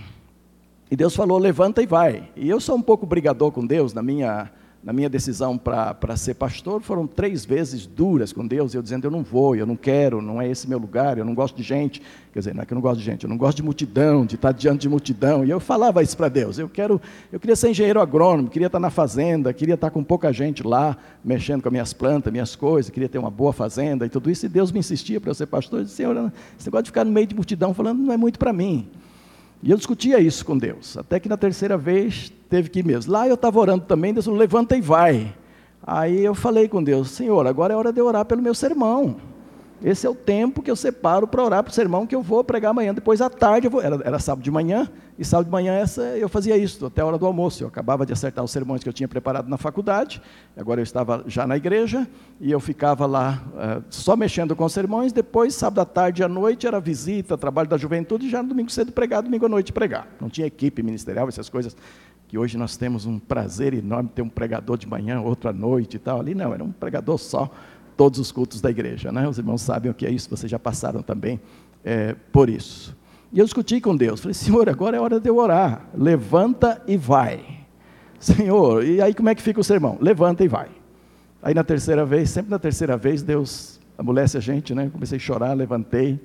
e 0.92 0.96
Deus 0.96 1.16
falou: 1.16 1.40
levanta 1.40 1.82
e 1.82 1.88
vai. 1.88 2.30
E 2.36 2.50
eu 2.50 2.60
sou 2.60 2.76
um 2.76 2.82
pouco 2.82 3.06
brigador 3.06 3.52
com 3.52 3.66
Deus 3.66 3.94
na 3.94 4.04
minha 4.04 4.52
na 4.84 4.92
minha 4.92 5.08
decisão 5.08 5.60
para 5.60 6.18
ser 6.18 6.34
pastor, 6.34 6.82
foram 6.82 7.06
três 7.06 7.46
vezes 7.46 7.86
duras 7.86 8.34
com 8.34 8.46
Deus, 8.48 8.74
eu 8.74 8.82
dizendo, 8.82 9.06
eu 9.06 9.12
não 9.12 9.22
vou, 9.22 9.56
eu 9.56 9.66
não 9.66 9.76
quero, 9.76 10.24
não 10.24 10.42
é 10.42 10.50
esse 10.50 10.68
meu 10.68 10.80
lugar, 10.80 11.20
eu 11.20 11.26
não 11.26 11.36
gosto 11.36 11.56
de 11.56 11.62
gente. 11.62 12.02
Quer 12.34 12.40
dizer, 12.40 12.56
não 12.56 12.64
é 12.64 12.66
que 12.66 12.74
eu 12.74 12.76
não 12.76 12.82
gosto 12.82 12.98
de 12.98 13.06
gente, 13.06 13.24
eu 13.24 13.30
não 13.30 13.38
gosto 13.38 13.58
de 13.58 13.64
multidão, 13.64 14.26
de 14.26 14.36
estar 14.36 14.52
diante 14.52 14.82
de 14.82 14.90
multidão. 14.90 15.46
E 15.46 15.52
eu 15.52 15.60
falava 15.60 16.02
isso 16.02 16.18
para 16.18 16.30
Deus, 16.30 16.58
eu 16.58 16.68
quero, 16.68 17.00
eu 17.32 17.40
queria 17.40 17.56
ser 17.56 17.70
engenheiro 17.70 18.02
agrônomo, 18.02 18.50
queria 18.50 18.66
estar 18.66 18.80
na 18.80 18.90
fazenda, 18.90 19.54
queria 19.54 19.76
estar 19.76 19.92
com 19.92 20.04
pouca 20.04 20.34
gente 20.34 20.66
lá, 20.66 20.98
mexendo 21.24 21.62
com 21.62 21.70
as 21.70 21.72
minhas 21.72 21.94
plantas, 21.94 22.34
minhas 22.34 22.56
coisas, 22.56 22.90
queria 22.90 23.08
ter 23.08 23.20
uma 23.20 23.30
boa 23.30 23.54
fazenda 23.54 24.08
e 24.08 24.10
tudo 24.10 24.32
isso. 24.32 24.48
E 24.48 24.50
Deus 24.50 24.72
me 24.72 24.80
insistia 24.80 25.22
para 25.22 25.30
eu 25.30 25.36
ser 25.36 25.46
pastor, 25.46 25.82
eu 25.82 25.84
disse, 25.84 25.98
Senhor, 25.98 26.34
esse 26.58 26.68
negócio 26.68 26.86
de 26.86 26.90
ficar 26.90 27.06
no 27.06 27.12
meio 27.12 27.28
de 27.28 27.36
multidão 27.36 27.72
falando 27.72 28.00
não 28.00 28.12
é 28.12 28.18
muito 28.18 28.40
para 28.40 28.52
mim. 28.52 28.90
E 29.64 29.70
eu 29.70 29.78
discutia 29.78 30.20
isso 30.20 30.44
com 30.44 30.58
Deus, 30.58 30.98
até 30.98 31.20
que 31.20 31.30
na 31.30 31.38
terceira 31.38 31.78
vez 31.78 32.32
teve 32.50 32.70
que 32.70 32.80
ir 32.80 32.86
mesmo. 32.86 33.12
Lá 33.12 33.28
eu 33.28 33.36
estava 33.36 33.60
orando 33.60 33.86
também, 33.86 34.14
Deus 34.14 34.26
falou, 34.26 34.40
levanta 34.40 34.76
e 34.76 34.82
vai. 34.82 35.34
Aí 35.86 36.24
eu 36.24 36.34
falei 36.34 36.68
com 36.68 36.84
Deus, 36.84 37.12
Senhor, 37.12 37.46
agora 37.46 37.74
é 37.74 37.78
hora 37.78 37.94
de 37.94 38.02
orar 38.02 38.26
pelo 38.26 38.42
meu 38.42 38.56
sermão. 38.56 39.18
Esse 39.84 40.06
é 40.06 40.10
o 40.10 40.14
tempo 40.14 40.62
que 40.62 40.70
eu 40.70 40.76
separo 40.76 41.28
para 41.28 41.44
orar 41.44 41.64
para 41.64 41.72
o 41.72 41.74
sermão 41.74 42.06
que 42.06 42.16
eu 42.16 42.22
vou 42.22 42.44
pregar 42.44 42.70
amanhã. 42.70 42.94
Depois 42.94 43.20
à 43.20 43.30
tarde, 43.30 43.66
eu 43.66 43.72
vou, 43.72 43.82
era, 43.82 44.00
era, 44.04 44.20
sábado 44.20 44.44
de 44.44 44.52
manhã, 44.52 44.88
e 45.18 45.26
sábado 45.26 45.46
de 45.46 45.52
manhã 45.52 45.74
essa, 45.74 46.02
eu 46.02 46.30
fazia 46.30 46.56
isso, 46.56 46.86
até 46.86 47.02
a 47.02 47.06
hora 47.06 47.18
do 47.18 47.26
almoço. 47.26 47.64
Eu 47.64 47.68
acabava 47.68 48.06
de 48.06 48.14
acertar 48.14 48.44
os 48.44 48.52
sermões 48.52 48.84
que 48.84 48.90
eu 48.90 48.94
tinha 48.94 49.08
preparado 49.08 49.50
na 49.50 49.58
faculdade, 49.58 50.22
agora 50.56 50.80
eu 50.80 50.84
estava 50.84 51.24
já 51.26 51.48
na 51.48 51.58
igreja, 51.58 52.08
e 52.40 52.52
eu 52.52 52.60
ficava 52.60 53.08
lá 53.08 53.44
uh, 53.54 53.84
só 53.90 54.16
mexendo 54.16 54.56
com 54.56 54.66
os 54.66 54.74
sermões. 54.74 55.12
Depois, 55.12 55.56
sábado 55.56 55.80
à 55.80 55.86
tarde 55.86 56.22
e 56.22 56.26
à 56.26 56.28
noite, 56.28 56.68
era 56.68 56.80
visita, 56.80 57.36
trabalho 57.36 57.68
da 57.68 57.78
juventude, 57.78 58.28
e 58.28 58.30
já 58.30 58.44
no 58.44 58.50
domingo 58.50 58.72
cedo 58.72 58.92
pregar, 58.92 59.24
domingo 59.24 59.48
à 59.48 59.50
noite 59.50 59.74
pregar. 59.74 60.08
Não 60.22 60.30
tinha 60.30 60.46
equipe 60.46 60.84
ministerial, 60.84 61.28
essas 61.28 61.50
coisas 61.50 61.76
que 62.28 62.38
hoje 62.38 62.56
nós 62.56 62.78
temos 62.78 63.06
um 63.06 63.20
prazer 63.20 63.74
enorme 63.74 64.10
ter 64.14 64.22
um 64.22 64.30
pregador 64.30 64.78
de 64.78 64.88
manhã, 64.88 65.20
outro 65.20 65.50
à 65.50 65.54
noite 65.54 65.96
e 65.96 66.00
tal. 66.00 66.22
Ali 66.22 66.34
não, 66.34 66.54
era 66.54 66.64
um 66.64 66.72
pregador 66.72 67.18
só 67.18 67.52
todos 68.02 68.20
os 68.20 68.32
cultos 68.32 68.60
da 68.60 68.72
igreja. 68.72 69.12
Né? 69.12 69.30
Os 69.30 69.38
irmãos 69.38 69.62
sabem 69.62 69.92
o 69.92 69.94
que 69.94 70.08
é 70.08 70.10
isso, 70.10 70.28
vocês 70.28 70.50
já 70.50 70.58
passaram 70.58 71.04
também 71.04 71.40
é, 71.86 72.16
por 72.34 72.50
isso. 72.50 72.98
E 73.32 73.38
eu 73.38 73.46
discuti 73.46 73.80
com 73.80 73.96
Deus, 73.96 74.20
falei, 74.20 74.34
Senhor, 74.34 74.68
agora 74.68 74.98
é 74.98 75.00
hora 75.00 75.20
de 75.20 75.30
eu 75.30 75.38
orar, 75.38 75.86
levanta 75.94 76.82
e 76.88 76.98
vai. 76.98 77.46
Senhor, 78.20 78.84
e 78.84 79.00
aí 79.00 79.14
como 79.14 79.30
é 79.30 79.36
que 79.36 79.42
fica 79.44 79.60
o 79.60 79.64
sermão? 79.64 80.00
Levanta 80.02 80.44
e 80.44 80.48
vai. 80.48 80.70
Aí 81.44 81.54
na 81.54 81.64
terceira 81.64 82.04
vez, 82.04 82.32
sempre 82.32 82.50
na 82.50 82.58
terceira 82.58 82.98
vez, 82.98 83.22
Deus 83.22 83.80
amolece 83.96 84.36
a 84.36 84.42
gente, 84.42 84.74
né? 84.74 84.90
Comecei 84.92 85.18
a 85.18 85.22
chorar, 85.22 85.54
levantei, 85.54 86.20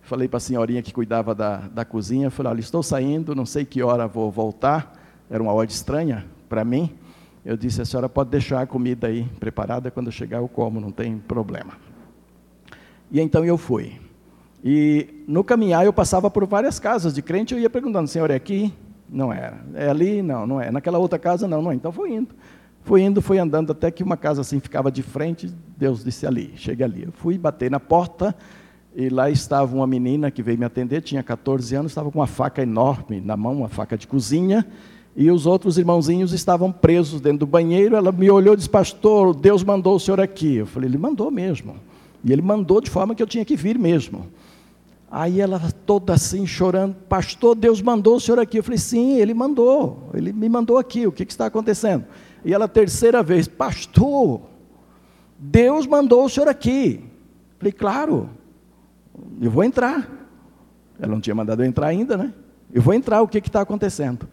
falei 0.00 0.28
para 0.28 0.38
a 0.38 0.40
senhorinha 0.40 0.80
que 0.80 0.94
cuidava 0.94 1.34
da, 1.34 1.58
da 1.58 1.84
cozinha, 1.84 2.30
falei, 2.30 2.52
olha, 2.52 2.60
estou 2.60 2.82
saindo, 2.82 3.34
não 3.34 3.44
sei 3.44 3.66
que 3.66 3.82
hora 3.82 4.08
vou 4.08 4.30
voltar, 4.30 4.98
era 5.28 5.42
uma 5.42 5.52
hora 5.52 5.68
estranha 5.68 6.24
para 6.48 6.64
mim, 6.64 6.90
eu 7.44 7.56
disse: 7.56 7.80
a 7.80 7.84
senhora 7.84 8.08
pode 8.08 8.30
deixar 8.30 8.60
a 8.60 8.66
comida 8.66 9.06
aí 9.06 9.24
preparada, 9.40 9.90
quando 9.90 10.10
chegar 10.12 10.38
eu 10.38 10.48
como, 10.48 10.80
não 10.80 10.90
tem 10.90 11.18
problema. 11.18 11.72
E 13.10 13.20
então 13.20 13.44
eu 13.44 13.56
fui. 13.56 13.92
E 14.62 15.24
no 15.26 15.44
caminhar 15.44 15.84
eu 15.84 15.92
passava 15.92 16.30
por 16.30 16.46
várias 16.46 16.78
casas 16.78 17.14
de 17.14 17.22
crente, 17.22 17.54
eu 17.54 17.60
ia 17.60 17.70
perguntando: 17.70 18.08
senhor, 18.08 18.30
é 18.30 18.34
aqui? 18.34 18.72
Não 19.08 19.32
era. 19.32 19.58
É 19.74 19.88
ali? 19.88 20.20
Não, 20.20 20.46
não 20.46 20.60
é. 20.60 20.70
Naquela 20.70 20.98
outra 20.98 21.18
casa? 21.18 21.48
Não, 21.48 21.62
não 21.62 21.70
é. 21.70 21.74
Então 21.74 21.92
fui 21.92 22.12
indo. 22.12 22.34
Fui 22.84 23.02
indo, 23.02 23.20
fui 23.20 23.38
andando 23.38 23.72
até 23.72 23.90
que 23.90 24.02
uma 24.02 24.16
casa 24.16 24.40
assim 24.40 24.60
ficava 24.60 24.90
de 24.90 25.02
frente. 25.02 25.52
Deus 25.76 26.04
disse 26.04 26.26
ali, 26.26 26.52
chega 26.56 26.84
ali. 26.84 27.04
Eu 27.04 27.12
fui 27.12 27.36
bater 27.36 27.70
na 27.70 27.80
porta 27.80 28.34
e 28.94 29.08
lá 29.08 29.30
estava 29.30 29.76
uma 29.76 29.86
menina 29.86 30.30
que 30.30 30.42
veio 30.42 30.58
me 30.58 30.64
atender, 30.64 31.02
tinha 31.02 31.22
14 31.22 31.74
anos, 31.74 31.92
estava 31.92 32.10
com 32.10 32.18
uma 32.18 32.26
faca 32.26 32.62
enorme 32.62 33.20
na 33.20 33.36
mão, 33.36 33.58
uma 33.58 33.68
faca 33.68 33.96
de 33.96 34.06
cozinha 34.06 34.66
e 35.20 35.32
os 35.32 35.46
outros 35.46 35.76
irmãozinhos 35.76 36.32
estavam 36.32 36.70
presos 36.70 37.20
dentro 37.20 37.40
do 37.40 37.46
banheiro. 37.46 37.96
Ela 37.96 38.12
me 38.12 38.30
olhou 38.30 38.54
e 38.54 38.56
disse: 38.56 38.70
Pastor, 38.70 39.34
Deus 39.34 39.64
mandou 39.64 39.96
o 39.96 39.98
senhor 39.98 40.20
aqui. 40.20 40.58
Eu 40.58 40.66
falei: 40.66 40.88
Ele 40.88 40.96
mandou 40.96 41.28
mesmo. 41.28 41.74
E 42.24 42.32
ele 42.32 42.40
mandou 42.40 42.80
de 42.80 42.88
forma 42.88 43.16
que 43.16 43.22
eu 43.22 43.26
tinha 43.26 43.44
que 43.44 43.56
vir 43.56 43.76
mesmo. 43.76 44.28
Aí 45.10 45.40
ela 45.40 45.60
toda 45.84 46.14
assim 46.14 46.46
chorando: 46.46 46.94
Pastor, 47.08 47.56
Deus 47.56 47.82
mandou 47.82 48.14
o 48.14 48.20
senhor 48.20 48.38
aqui. 48.38 48.58
Eu 48.58 48.62
falei: 48.62 48.78
Sim, 48.78 49.18
ele 49.18 49.34
mandou. 49.34 50.08
Ele 50.14 50.32
me 50.32 50.48
mandou 50.48 50.78
aqui. 50.78 51.04
O 51.04 51.10
que, 51.10 51.26
que 51.26 51.32
está 51.32 51.46
acontecendo? 51.46 52.04
E 52.44 52.54
ela, 52.54 52.68
terceira 52.68 53.20
vez: 53.20 53.48
Pastor, 53.48 54.42
Deus 55.36 55.84
mandou 55.84 56.26
o 56.26 56.28
senhor 56.28 56.48
aqui. 56.48 57.04
Falei, 57.58 57.72
claro, 57.72 58.30
eu 59.40 59.50
vou 59.50 59.64
entrar. 59.64 60.08
Ela 61.00 61.12
não 61.12 61.20
tinha 61.20 61.34
mandado 61.34 61.62
eu 61.62 61.66
entrar 61.66 61.88
ainda, 61.88 62.16
né? 62.16 62.32
Eu 62.72 62.80
vou 62.80 62.94
entrar, 62.94 63.20
o 63.20 63.26
que 63.26 63.38
está 63.38 63.60
acontecendo? 63.60 64.28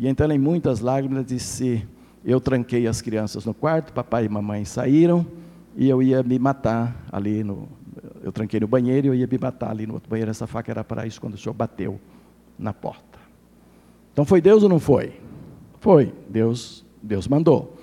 E 0.00 0.08
então, 0.08 0.32
em 0.32 0.38
muitas 0.38 0.80
lágrimas, 0.80 1.26
disse: 1.26 1.86
Eu 2.24 2.40
tranquei 2.40 2.86
as 2.86 3.02
crianças 3.02 3.44
no 3.44 3.52
quarto, 3.52 3.92
papai 3.92 4.24
e 4.24 4.28
mamãe 4.30 4.64
saíram, 4.64 5.26
e 5.76 5.90
eu 5.90 6.02
ia 6.02 6.22
me 6.22 6.38
matar 6.38 7.04
ali 7.12 7.44
no. 7.44 7.68
Eu 8.22 8.32
tranquei 8.32 8.58
no 8.58 8.66
banheiro 8.66 9.08
e 9.08 9.10
eu 9.10 9.14
ia 9.14 9.26
me 9.26 9.38
matar 9.38 9.70
ali 9.70 9.86
no 9.86 9.92
outro 9.92 10.08
banheiro. 10.08 10.30
Essa 10.30 10.46
faca 10.46 10.70
era 10.72 10.82
para 10.82 11.06
isso 11.06 11.20
quando 11.20 11.34
o 11.34 11.36
senhor 11.36 11.52
bateu 11.52 12.00
na 12.58 12.72
porta. 12.72 13.18
Então 14.10 14.24
foi 14.24 14.40
Deus 14.40 14.62
ou 14.62 14.70
não 14.70 14.80
foi? 14.80 15.20
Foi. 15.80 16.14
Deus, 16.30 16.82
Deus 17.02 17.28
mandou. 17.28 17.76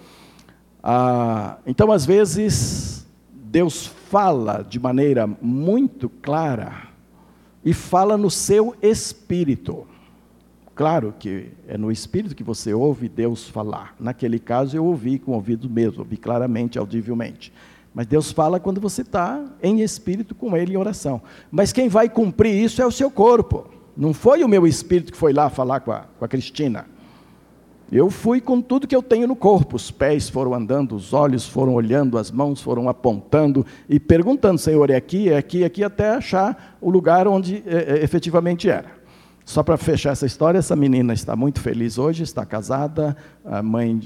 Ah, 0.82 1.60
então, 1.68 1.92
às 1.92 2.04
vezes, 2.04 3.06
Deus 3.32 3.86
fala 3.86 4.66
de 4.68 4.80
maneira 4.80 5.28
muito 5.40 6.10
clara 6.10 6.88
e 7.64 7.76
fala 7.76 8.18
no 8.18 8.32
seu 8.32 8.76
espírito. 8.82 9.86
Claro 10.78 11.12
que 11.18 11.48
é 11.68 11.76
no 11.76 11.92
espírito 11.92 12.36
que 12.36 12.44
você 12.44 12.72
ouve 12.72 13.10
Deus 13.10 13.50
falar. 13.50 13.96
Naquele 14.00 14.38
caso, 14.38 14.78
eu 14.78 14.86
ouvi 14.86 15.18
com 15.18 15.32
o 15.32 15.34
ouvido 15.34 15.68
mesmo, 15.68 16.02
ouvi 16.02 16.18
claramente, 16.18 16.78
audivelmente. 16.78 17.52
Mas 17.96 18.06
Deus 18.06 18.32
fala 18.32 18.60
quando 18.60 18.80
você 18.80 19.02
está 19.02 19.44
em 19.64 19.82
espírito 19.82 20.36
com 20.36 20.56
Ele 20.56 20.74
em 20.74 20.78
oração. 20.78 21.20
Mas 21.50 21.74
quem 21.74 21.90
vai 21.90 22.08
cumprir 22.08 22.54
isso 22.54 22.80
é 22.80 22.86
o 22.86 22.92
seu 22.92 23.10
corpo. 23.10 23.66
Não 23.98 24.14
foi 24.14 24.44
o 24.44 24.48
meu 24.48 24.68
espírito 24.68 25.12
que 25.12 25.18
foi 25.18 25.34
lá 25.34 25.50
falar 25.50 25.80
com 25.80 25.92
a, 25.92 26.02
com 26.02 26.24
a 26.24 26.28
Cristina. 26.28 26.86
Eu 27.92 28.12
fui 28.12 28.40
com 28.40 28.62
tudo 28.62 28.86
que 28.86 28.96
eu 28.96 29.02
tenho 29.02 29.28
no 29.28 29.36
corpo. 29.36 29.78
Os 29.78 29.90
pés 29.90 30.30
foram 30.30 30.54
andando, 30.54 30.96
os 30.96 31.12
olhos 31.12 31.48
foram 31.48 31.74
olhando, 31.74 32.20
as 32.20 32.30
mãos 32.30 32.62
foram 32.62 32.88
apontando 32.88 33.66
e 33.90 34.00
perguntando: 34.00 34.60
Senhor, 34.60 34.92
é 34.92 34.96
aqui, 34.96 35.28
é 35.30 35.38
aqui, 35.38 35.64
é 35.64 35.66
aqui, 35.66 35.84
até 35.84 36.12
achar 36.12 36.78
o 36.80 36.92
lugar 36.92 37.28
onde 37.28 37.64
é, 37.66 37.96
é, 37.98 38.04
efetivamente 38.04 38.70
era. 38.70 38.97
Só 39.48 39.64
para 39.64 39.78
fechar 39.78 40.12
essa 40.12 40.26
história, 40.26 40.58
essa 40.58 40.76
menina 40.76 41.14
está 41.14 41.34
muito 41.34 41.62
feliz 41.62 41.98
hoje, 41.98 42.22
está 42.22 42.46
casada, 42.46 43.16
mãe 43.64 43.98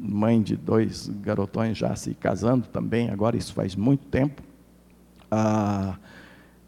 mãe 0.00 0.40
de 0.40 0.56
dois 0.56 1.10
garotões 1.20 1.76
já 1.76 1.94
se 1.94 2.14
casando 2.14 2.66
também, 2.68 3.10
agora 3.10 3.36
isso 3.36 3.52
faz 3.52 3.76
muito 3.76 4.06
tempo. 4.06 4.42
Ah, 5.30 5.98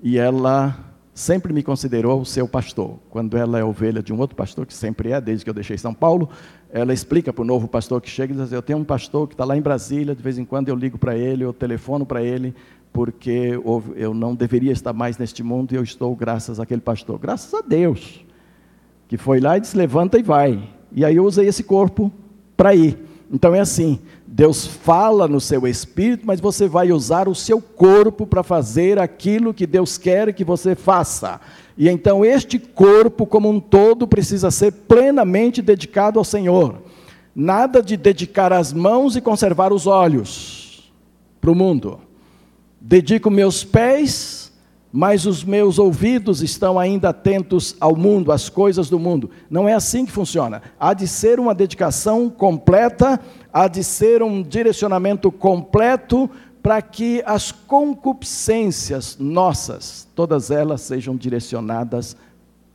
e 0.03 0.19
ela 0.19 0.79
sempre 1.15 1.51
me 1.51 1.63
considerou 1.63 2.21
o 2.21 2.27
seu 2.27 2.47
pastor. 2.47 2.99
Quando 3.09 3.39
ela 3.39 3.59
é 3.59 3.65
ovelha 3.65 4.03
de 4.03 4.13
um 4.13 4.19
outro 4.19 4.37
pastor, 4.37 4.67
que 4.67 4.75
sempre 4.75 5.13
é, 5.13 5.21
desde 5.21 5.43
que 5.43 5.49
eu 5.49 5.55
deixei 5.55 5.79
São 5.79 5.95
Paulo, 5.95 6.29
ela 6.71 6.93
explica 6.93 7.33
para 7.33 7.41
o 7.41 7.47
novo 7.47 7.67
pastor 7.67 8.03
que 8.03 8.11
chega 8.11 8.35
e 8.35 8.37
diz: 8.37 8.45
assim, 8.45 8.55
Eu 8.55 8.63
tenho 8.63 8.79
um 8.79 8.85
pastor 8.85 9.27
que 9.29 9.33
está 9.33 9.47
lá 9.47 9.57
em 9.57 9.63
Brasília, 9.63 10.15
de 10.15 10.23
vez 10.23 10.37
em 10.37 10.45
quando 10.45 10.69
eu 10.69 10.77
ligo 10.77 10.99
para 10.99 11.17
ele, 11.17 11.43
eu 11.43 11.55
telefono 11.55 12.05
para 12.05 12.23
ele, 12.23 12.55
porque 12.93 13.59
eu 13.97 14.13
não 14.13 14.35
deveria 14.35 14.73
estar 14.73 14.93
mais 14.93 15.17
neste 15.17 15.43
mundo 15.43 15.73
e 15.73 15.77
eu 15.77 15.83
estou 15.83 16.15
graças 16.15 16.59
àquele 16.59 16.81
pastor. 16.81 17.19
Graças 17.19 17.53
a 17.55 17.61
Deus, 17.61 18.25
que 19.09 19.17
foi 19.17 19.41
lá 19.41 19.57
e 19.57 19.61
disse: 19.61 19.77
Levanta 19.77 20.19
e 20.19 20.23
vai. 20.23 20.69
E 20.93 21.05
aí 21.05 21.17
eu 21.17 21.25
usei 21.25 21.47
esse 21.47 21.63
corpo 21.63 22.11
para 22.57 22.75
ir. 22.75 22.99
Então 23.33 23.55
é 23.55 23.61
assim: 23.61 24.01
Deus 24.27 24.67
fala 24.67 25.29
no 25.29 25.41
seu 25.41 25.67
espírito, 25.67 26.27
mas 26.27 26.41
você 26.41 26.67
vai 26.67 26.91
usar 26.91 27.29
o 27.29 27.35
seu 27.35 27.61
corpo 27.61 28.27
para 28.27 28.43
fazer 28.43 28.99
aquilo 28.99 29.55
que 29.55 29.67
Deus 29.67 29.97
quer 29.97 30.33
que 30.33 30.45
você 30.45 30.75
faça. 30.75 31.41
E 31.79 31.89
então 31.89 32.25
este 32.25 32.59
corpo, 32.59 33.25
como 33.25 33.49
um 33.49 33.61
todo, 33.61 34.07
precisa 34.07 34.51
ser 34.51 34.73
plenamente 34.73 35.63
dedicado 35.63 36.19
ao 36.19 36.25
Senhor. 36.25 36.83
Nada 37.35 37.81
de 37.81 37.97
dedicar 37.97 38.53
as 38.53 38.73
mãos 38.73 39.15
e 39.15 39.21
conservar 39.21 39.73
os 39.73 39.87
olhos 39.87 40.93
para 41.41 41.51
o 41.51 41.55
mundo. 41.55 42.01
Dedico 42.81 43.31
meus 43.31 43.65
pés 43.65 44.51
mas 44.93 45.25
os 45.25 45.45
meus 45.45 45.79
ouvidos 45.79 46.43
estão 46.43 46.79
ainda 46.79 47.11
atentos 47.11 47.77
ao 47.81 47.95
mundo, 47.95 48.33
às 48.33 48.49
coisas 48.49 48.91
do 48.91 48.99
mundo. 48.99 49.31
Não 49.49 49.69
é 49.69 49.75
assim 49.75 50.05
que 50.05 50.11
funciona. 50.11 50.63
Há 50.79 50.95
de 50.95 51.07
ser 51.07 51.39
uma 51.39 51.55
dedicação 51.55 52.29
completa, 52.29 53.21
há 53.53 53.69
de 53.69 53.85
ser 53.85 54.23
um 54.23 54.43
direcionamento 54.43 55.31
completo 55.31 56.29
para 56.61 56.83
que 56.83 57.23
as 57.25 57.53
concupiscências 57.53 59.17
nossas, 59.19 60.09
todas 60.15 60.51
elas 60.51 60.81
sejam 60.81 61.17
direcionadas 61.17 62.17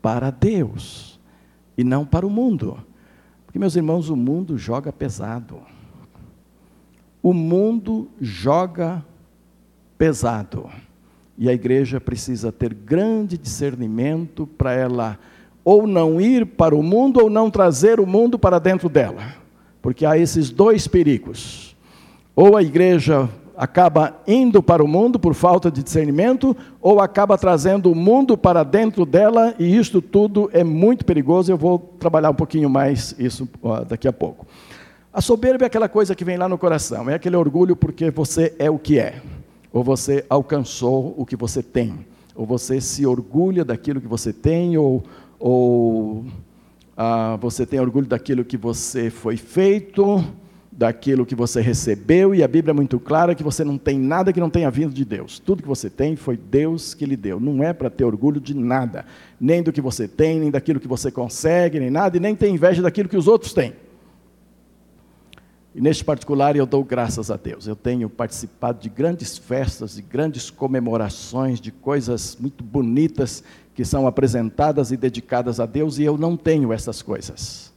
para 0.02 0.32
Deus 0.32 1.20
e 1.78 1.84
não 1.84 2.06
para 2.06 2.26
o 2.26 2.30
mundo. 2.30 2.78
Porque, 3.46 3.60
meus 3.60 3.76
irmãos, 3.76 4.10
o 4.10 4.16
mundo 4.16 4.58
joga 4.58 4.92
pesado. 4.92 5.60
O 7.22 7.34
mundo 7.34 8.08
joga 8.22 9.04
pesado. 9.98 10.70
E 11.38 11.50
a 11.50 11.54
igreja 11.54 12.00
precisa 12.00 12.52
ter 12.52 12.74
grande 12.74 13.38
discernimento 13.38 14.48
para 14.48 14.74
ela 14.74 15.20
ou 15.64 15.88
não 15.88 16.22
ir 16.22 16.46
para 16.46 16.76
o 16.76 16.84
mundo 16.84 17.20
ou 17.22 17.30
não 17.30 17.50
trazer 17.50 18.00
o 18.00 18.06
mundo 18.06 18.38
para 18.38 18.60
dentro 18.60 18.88
dela. 18.88 19.36
Porque 19.82 20.06
há 20.06 20.18
esses 20.18 20.50
dois 20.50 20.88
perigos. 20.88 21.76
Ou 22.36 22.56
a 22.56 22.62
igreja 22.62 23.28
acaba 23.58 24.22
indo 24.28 24.62
para 24.62 24.84
o 24.84 24.88
mundo 24.88 25.18
por 25.18 25.34
falta 25.34 25.72
de 25.72 25.82
discernimento, 25.82 26.56
ou 26.82 27.00
acaba 27.00 27.38
trazendo 27.38 27.92
o 27.92 27.96
mundo 27.96 28.38
para 28.38 28.64
dentro 28.64 29.06
dela, 29.06 29.56
e 29.58 29.78
isto 29.78 30.02
tudo 30.02 30.50
é 30.54 30.64
muito 30.64 31.06
perigoso. 31.06 31.52
Eu 31.52 31.58
vou 31.58 31.80
trabalhar 32.00 32.30
um 32.30 32.36
pouquinho 32.36 32.70
mais 32.70 33.16
isso 33.18 33.48
daqui 33.88 34.08
a 34.08 34.14
pouco. 34.14 34.46
A 35.14 35.22
soberba 35.22 35.64
é 35.64 35.68
aquela 35.68 35.88
coisa 35.88 36.14
que 36.14 36.26
vem 36.26 36.38
lá 36.38 36.50
no 36.50 36.58
coração, 36.58 37.10
é 37.10 37.14
aquele 37.14 37.38
orgulho 37.38 37.76
porque 37.76 38.12
você 38.12 38.54
é 38.60 38.70
o 38.70 38.78
que 38.78 39.00
é 39.00 39.22
ou 39.76 39.84
você 39.84 40.24
alcançou 40.30 41.14
o 41.18 41.26
que 41.26 41.36
você 41.36 41.62
tem, 41.62 42.06
ou 42.34 42.46
você 42.46 42.80
se 42.80 43.06
orgulha 43.06 43.66
daquilo 43.66 44.00
que 44.00 44.08
você 44.08 44.32
tem, 44.32 44.78
ou, 44.78 45.04
ou 45.38 46.24
ah, 46.96 47.38
você 47.42 47.66
tem 47.66 47.78
orgulho 47.78 48.08
daquilo 48.08 48.46
que 48.46 48.56
você 48.56 49.10
foi 49.10 49.36
feito, 49.36 50.24
daquilo 50.72 51.26
que 51.26 51.36
você 51.36 51.60
recebeu, 51.60 52.34
e 52.34 52.42
a 52.42 52.48
Bíblia 52.48 52.72
é 52.72 52.74
muito 52.74 52.98
clara 52.98 53.36
que 53.36 53.44
você 53.44 53.66
não 53.66 53.78
tem 53.78 54.00
nada 54.00 54.32
que 54.32 54.40
não 54.40 54.50
tenha 54.50 54.72
vindo 54.72 54.94
de 54.94 55.04
Deus. 55.04 55.40
Tudo 55.40 55.62
que 55.62 55.68
você 55.68 55.90
tem 55.90 56.16
foi 56.16 56.38
Deus 56.38 56.94
que 56.94 57.06
lhe 57.06 57.18
deu. 57.18 57.38
Não 57.38 57.62
é 57.62 57.74
para 57.74 57.90
ter 57.90 58.06
orgulho 58.06 58.40
de 58.40 58.54
nada, 58.54 59.06
nem 59.38 59.62
do 59.62 59.74
que 59.74 59.82
você 59.82 60.08
tem, 60.08 60.40
nem 60.40 60.52
daquilo 60.52 60.80
que 60.80 60.88
você 60.88 61.12
consegue, 61.12 61.82
nem 61.82 61.90
nada, 61.90 62.16
e 62.16 62.20
nem 62.22 62.34
ter 62.34 62.48
inveja 62.48 62.82
daquilo 62.82 63.10
que 63.10 63.18
os 63.18 63.28
outros 63.28 63.52
têm. 63.52 63.74
E 65.76 65.82
neste 65.82 66.06
particular 66.06 66.56
eu 66.56 66.66
dou 66.66 66.86
graças 66.86 67.30
a 67.30 67.36
Deus. 67.36 67.68
Eu 67.68 67.76
tenho 67.76 68.10
participado 68.10 68.80
de 68.80 68.88
grandes 68.88 69.38
festas, 69.38 69.96
de 69.96 70.02
grandes 70.02 70.50
comemorações, 70.50 71.60
de 71.60 71.70
coisas 71.70 72.38
muito 72.40 72.64
bonitas 72.64 73.44
que 73.74 73.84
são 73.84 74.08
apresentadas 74.08 74.94
e 74.94 74.96
dedicadas 74.96 75.60
a 75.60 75.66
Deus, 75.66 76.00
e 76.00 76.04
eu 76.04 76.18
não 76.18 76.38
tenho 76.38 76.72
essas 76.72 77.02
coisas. 77.02 77.74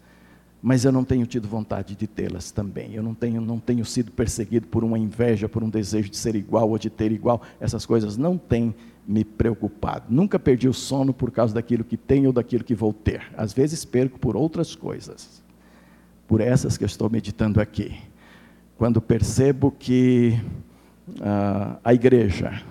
Mas 0.63 0.85
eu 0.85 0.93
não 0.93 1.03
tenho 1.03 1.27
tido 1.27 1.49
vontade 1.49 1.97
de 1.97 2.07
tê-las 2.07 2.53
também. 2.53 2.95
Eu 2.95 3.03
não 3.03 3.15
tenho, 3.15 3.41
não 3.41 3.59
tenho 3.59 3.85
sido 3.85 4.13
perseguido 4.13 4.69
por 4.69 4.85
uma 4.85 4.97
inveja, 4.97 5.49
por 5.49 5.65
um 5.65 5.69
desejo 5.69 6.09
de 6.09 6.17
ser 6.17 6.37
igual 6.37 6.71
ou 6.71 6.79
de 6.79 6.91
ter 6.91 7.11
igual. 7.11 7.43
Essas 7.59 7.85
coisas 7.85 8.17
não 8.17 8.39
têm 8.39 8.73
me 9.09 9.25
preocupado. 9.25 10.05
Nunca 10.09 10.39
perdi 10.39 10.69
o 10.69 10.73
sono 10.73 11.13
por 11.13 11.33
causa 11.33 11.53
daquilo 11.53 11.83
que 11.83 11.97
tenho 11.97 12.29
ou 12.29 12.33
daquilo 12.33 12.63
que 12.63 12.77
vou 12.77 12.93
ter. 12.93 13.23
Às 13.37 13.53
vezes 13.53 13.85
perco 13.85 14.21
por 14.21 14.37
outras 14.37 14.77
coisas 14.77 15.38
por 16.29 16.43
essas 16.43 16.77
que 16.77 16.85
eu 16.85 16.87
estou 16.87 17.09
meditando 17.09 17.61
aqui. 17.61 17.99
Quando 18.77 19.01
percebo 19.01 19.73
que 19.77 20.39
ah, 21.21 21.79
a 21.83 21.95
igreja 21.95 22.63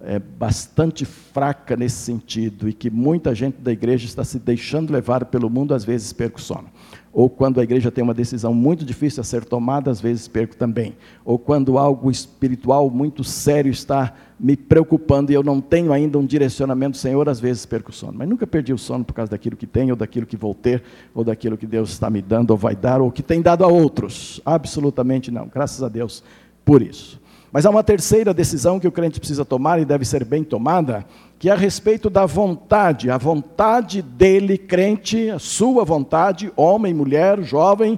é 0.00 0.18
bastante 0.18 1.04
fraca 1.04 1.76
nesse 1.76 1.96
sentido 1.96 2.68
e 2.68 2.72
que 2.72 2.90
muita 2.90 3.34
gente 3.34 3.58
da 3.58 3.70
igreja 3.70 4.06
está 4.06 4.24
se 4.24 4.38
deixando 4.38 4.92
levar 4.92 5.26
pelo 5.26 5.48
mundo, 5.48 5.74
às 5.74 5.84
vezes 5.84 6.12
perco 6.12 6.40
sono. 6.40 6.68
Ou 7.14 7.30
quando 7.30 7.60
a 7.60 7.62
igreja 7.62 7.92
tem 7.92 8.02
uma 8.02 8.12
decisão 8.12 8.52
muito 8.52 8.84
difícil 8.84 9.20
a 9.20 9.24
ser 9.24 9.44
tomada, 9.44 9.88
às 9.88 10.00
vezes 10.00 10.26
perco 10.26 10.56
também. 10.56 10.96
Ou 11.24 11.38
quando 11.38 11.78
algo 11.78 12.10
espiritual 12.10 12.90
muito 12.90 13.22
sério 13.22 13.70
está 13.70 14.12
me 14.38 14.56
preocupando 14.56 15.30
e 15.30 15.34
eu 15.34 15.42
não 15.44 15.60
tenho 15.60 15.92
ainda 15.92 16.18
um 16.18 16.26
direcionamento 16.26 16.96
Senhor, 16.96 17.28
às 17.28 17.38
vezes 17.38 17.64
perco 17.64 17.90
o 17.90 17.94
sono. 17.94 18.18
Mas 18.18 18.28
nunca 18.28 18.48
perdi 18.48 18.72
o 18.72 18.78
sono 18.78 19.04
por 19.04 19.14
causa 19.14 19.30
daquilo 19.30 19.56
que 19.56 19.66
tenho, 19.66 19.90
ou 19.90 19.96
daquilo 19.96 20.26
que 20.26 20.36
vou 20.36 20.54
ter, 20.54 20.82
ou 21.14 21.22
daquilo 21.22 21.56
que 21.56 21.68
Deus 21.68 21.90
está 21.90 22.10
me 22.10 22.20
dando, 22.20 22.50
ou 22.50 22.56
vai 22.56 22.74
dar, 22.74 23.00
ou 23.00 23.12
que 23.12 23.22
tem 23.22 23.40
dado 23.40 23.64
a 23.64 23.68
outros. 23.68 24.40
Absolutamente 24.44 25.30
não. 25.30 25.46
Graças 25.46 25.84
a 25.84 25.88
Deus 25.88 26.24
por 26.64 26.82
isso. 26.82 27.22
Mas 27.54 27.64
há 27.64 27.70
uma 27.70 27.84
terceira 27.84 28.34
decisão 28.34 28.80
que 28.80 28.88
o 28.88 28.90
crente 28.90 29.20
precisa 29.20 29.44
tomar 29.44 29.78
e 29.78 29.84
deve 29.84 30.04
ser 30.04 30.24
bem 30.24 30.42
tomada, 30.42 31.06
que 31.38 31.48
é 31.48 31.52
a 31.52 31.56
respeito 31.56 32.10
da 32.10 32.26
vontade, 32.26 33.12
a 33.12 33.16
vontade 33.16 34.02
dele, 34.02 34.58
crente, 34.58 35.30
a 35.30 35.38
sua 35.38 35.84
vontade, 35.84 36.52
homem, 36.56 36.92
mulher, 36.92 37.40
jovem, 37.44 37.96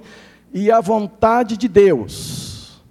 e 0.53 0.71
a 0.71 0.83
vontade 0.83 1.57
de 1.57 1.69
Deus. 1.69 2.83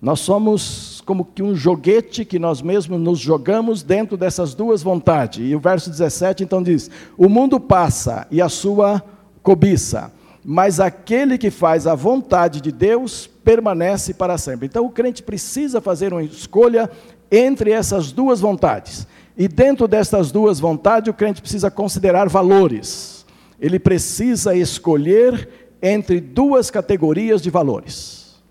Nós 0.00 0.20
somos 0.20 1.02
como 1.04 1.24
que 1.24 1.42
um 1.42 1.56
joguete 1.56 2.24
que 2.24 2.38
nós 2.38 2.62
mesmos 2.62 3.00
nos 3.00 3.18
jogamos 3.18 3.82
dentro 3.82 4.16
dessas 4.16 4.54
duas 4.54 4.80
vontades. 4.80 5.44
E 5.44 5.56
o 5.56 5.58
verso 5.58 5.90
17 5.90 6.44
então 6.44 6.62
diz: 6.62 6.88
O 7.18 7.28
mundo 7.28 7.58
passa 7.58 8.28
e 8.30 8.40
a 8.40 8.48
sua 8.48 9.02
cobiça, 9.42 10.12
mas 10.44 10.80
aquele 10.80 11.38
que 11.38 11.50
faz 11.50 11.86
a 11.86 11.94
vontade 11.94 12.60
de 12.60 12.72
Deus 12.72 13.28
permanece 13.44 14.12
para 14.14 14.36
sempre. 14.38 14.66
Então 14.66 14.84
o 14.84 14.90
crente 14.90 15.22
precisa 15.22 15.80
fazer 15.80 16.12
uma 16.12 16.22
escolha 16.22 16.90
entre 17.30 17.70
essas 17.70 18.12
duas 18.12 18.40
vontades. 18.40 19.06
E 19.36 19.48
dentro 19.48 19.88
dessas 19.88 20.30
duas 20.30 20.60
vontades, 20.60 21.08
o 21.08 21.14
crente 21.14 21.40
precisa 21.40 21.70
considerar 21.70 22.28
valores. 22.28 23.24
Ele 23.60 23.78
precisa 23.78 24.54
escolher 24.54 25.48
entre 25.80 26.20
duas 26.20 26.70
categorias 26.70 27.40
de 27.40 27.48
valores. 27.48 28.42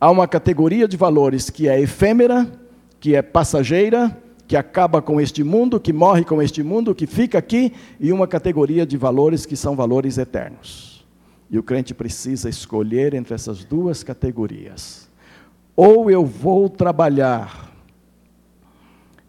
Há 0.00 0.10
uma 0.10 0.28
categoria 0.28 0.86
de 0.86 0.96
valores 0.96 1.50
que 1.50 1.68
é 1.68 1.80
efêmera, 1.80 2.46
que 3.00 3.16
é 3.16 3.22
passageira, 3.22 4.16
que 4.46 4.56
acaba 4.56 5.02
com 5.02 5.20
este 5.20 5.42
mundo, 5.42 5.80
que 5.80 5.92
morre 5.92 6.24
com 6.24 6.40
este 6.40 6.62
mundo, 6.62 6.94
que 6.94 7.06
fica 7.06 7.36
aqui, 7.36 7.72
e 7.98 8.12
uma 8.12 8.26
categoria 8.26 8.86
de 8.86 8.96
valores 8.96 9.44
que 9.44 9.56
são 9.56 9.74
valores 9.74 10.16
eternos. 10.16 10.87
E 11.50 11.58
o 11.58 11.62
crente 11.62 11.94
precisa 11.94 12.48
escolher 12.48 13.14
entre 13.14 13.34
essas 13.34 13.64
duas 13.64 14.02
categorias. 14.02 15.08
Ou 15.74 16.10
eu 16.10 16.24
vou 16.24 16.68
trabalhar 16.68 17.72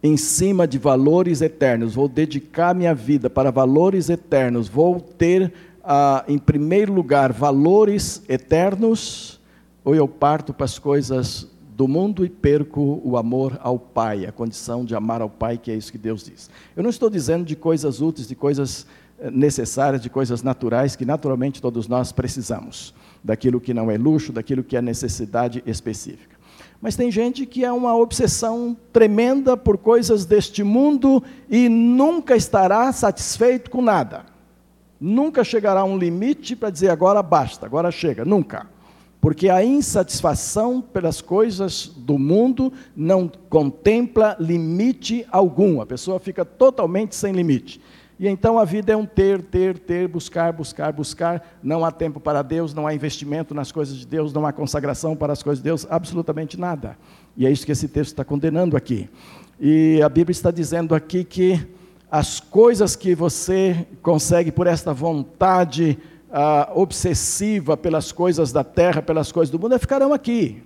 em 0.02 0.16
cima 0.18 0.68
de 0.68 0.78
valores 0.78 1.42
eternos, 1.42 1.96
vou 1.96 2.08
dedicar 2.08 2.74
minha 2.74 2.96
vida 2.96 3.30
para 3.30 3.52
valores 3.52 4.10
eternos, 4.10 4.68
vou 4.68 5.00
ter, 5.00 5.54
ah, 5.84 6.24
em 6.28 6.38
primeiro 6.38 6.94
lugar, 6.94 7.34
valores 7.34 8.24
eternos, 8.30 9.40
ou 9.84 9.94
eu 9.94 10.08
parto 10.08 10.54
para 10.54 10.66
as 10.66 10.80
coisas 10.80 11.48
do 11.76 11.88
mundo 11.88 12.26
e 12.26 12.30
perco 12.30 13.02
o 13.04 13.16
amor 13.16 13.58
ao 13.62 13.80
Pai, 13.80 14.26
a 14.26 14.32
condição 14.32 14.84
de 14.84 14.96
amar 14.96 15.22
ao 15.22 15.30
Pai, 15.30 15.58
que 15.58 15.72
é 15.72 15.76
isso 15.76 15.92
que 15.92 15.98
Deus 15.98 16.24
diz. 16.24 16.50
Eu 16.76 16.84
não 16.84 16.90
estou 16.90 17.10
dizendo 17.10 17.46
de 17.46 17.56
coisas 17.56 18.02
úteis, 18.02 18.28
de 18.28 18.36
coisas 18.36 18.86
necessárias, 19.32 20.02
de 20.02 20.10
coisas 20.10 20.42
naturais 20.42 20.96
que 20.96 21.06
naturalmente 21.06 21.62
todos 21.62 21.88
nós 21.88 22.12
precisamos, 22.12 22.94
daquilo 23.24 23.60
que 23.60 23.74
não 23.74 23.92
é 23.92 23.98
luxo, 23.98 24.32
daquilo 24.32 24.64
que 24.64 24.78
é 24.78 24.82
necessidade 24.82 25.64
específica. 25.66 26.38
Mas 26.82 26.96
tem 26.96 27.12
gente 27.12 27.46
que 27.46 27.66
é 27.66 27.72
uma 27.72 27.96
obsessão 27.96 28.76
tremenda 28.94 29.58
por 29.58 29.78
coisas 29.78 30.26
deste 30.26 30.64
mundo 30.64 31.22
e 31.50 31.68
nunca 31.68 32.36
estará 32.38 32.92
satisfeito 32.94 33.70
com 33.70 33.82
nada. 33.82 34.26
Nunca 35.00 35.44
chegará 35.44 35.82
a 35.82 35.86
um 35.86 35.98
limite 35.98 36.56
para 36.56 36.70
dizer 36.70 36.90
agora 36.90 37.22
basta, 37.22 37.66
agora 37.66 37.92
chega, 37.92 38.24
nunca. 38.24 38.68
Porque 39.20 39.50
a 39.50 39.64
insatisfação 39.64 40.80
pelas 40.82 41.20
coisas 41.20 41.88
do 41.88 42.18
mundo 42.18 42.72
não 42.96 43.30
contempla 43.50 44.38
limite 44.40 45.26
algum, 45.30 45.82
a 45.82 45.86
pessoa 45.86 46.20
fica 46.20 46.46
totalmente 46.46 47.16
sem 47.16 47.34
limite. 47.34 47.82
E 48.20 48.28
então 48.28 48.60
a 48.60 48.66
vida 48.66 48.92
é 48.92 48.98
um 48.98 49.06
ter, 49.06 49.42
ter, 49.42 49.80
ter, 49.80 50.06
buscar, 50.06 50.52
buscar, 50.52 50.92
buscar. 50.92 51.58
Não 51.64 51.86
há 51.86 51.92
tempo 51.92 52.20
para 52.20 52.42
Deus, 52.42 52.74
não 52.74 52.86
há 52.86 52.94
investimento 52.94 53.56
nas 53.56 53.72
coisas 53.72 53.96
de 53.96 54.06
Deus, 54.06 54.34
não 54.34 54.46
há 54.46 54.52
consagração 54.52 55.16
para 55.16 55.32
as 55.32 55.42
coisas 55.42 55.60
de 55.60 55.64
Deus, 55.64 55.88
absolutamente 55.90 56.60
nada. 56.60 56.98
E 57.38 57.48
é 57.48 57.52
isso 57.52 57.66
que 57.66 57.72
esse 57.72 57.88
texto 57.88 58.12
está 58.12 58.26
condenando 58.26 58.76
aqui. 58.76 59.10
E 59.58 60.02
a 60.04 60.10
Bíblia 60.10 60.34
está 60.34 60.52
dizendo 60.52 60.94
aqui 60.94 61.24
que 61.24 61.66
as 62.12 62.42
coisas 62.42 62.94
que 62.94 63.16
você 63.16 63.88
consegue 64.02 64.52
por 64.52 64.68
esta 64.68 64.94
vontade 64.94 65.98
ah, 66.30 66.70
obsessiva 66.76 67.78
pelas 67.78 68.12
coisas 68.12 68.52
da 68.52 68.66
terra, 68.66 69.02
pelas 69.02 69.32
coisas 69.32 69.50
do 69.50 69.58
mundo, 69.58 69.80
ficarão 69.80 70.12
aqui. 70.12 70.62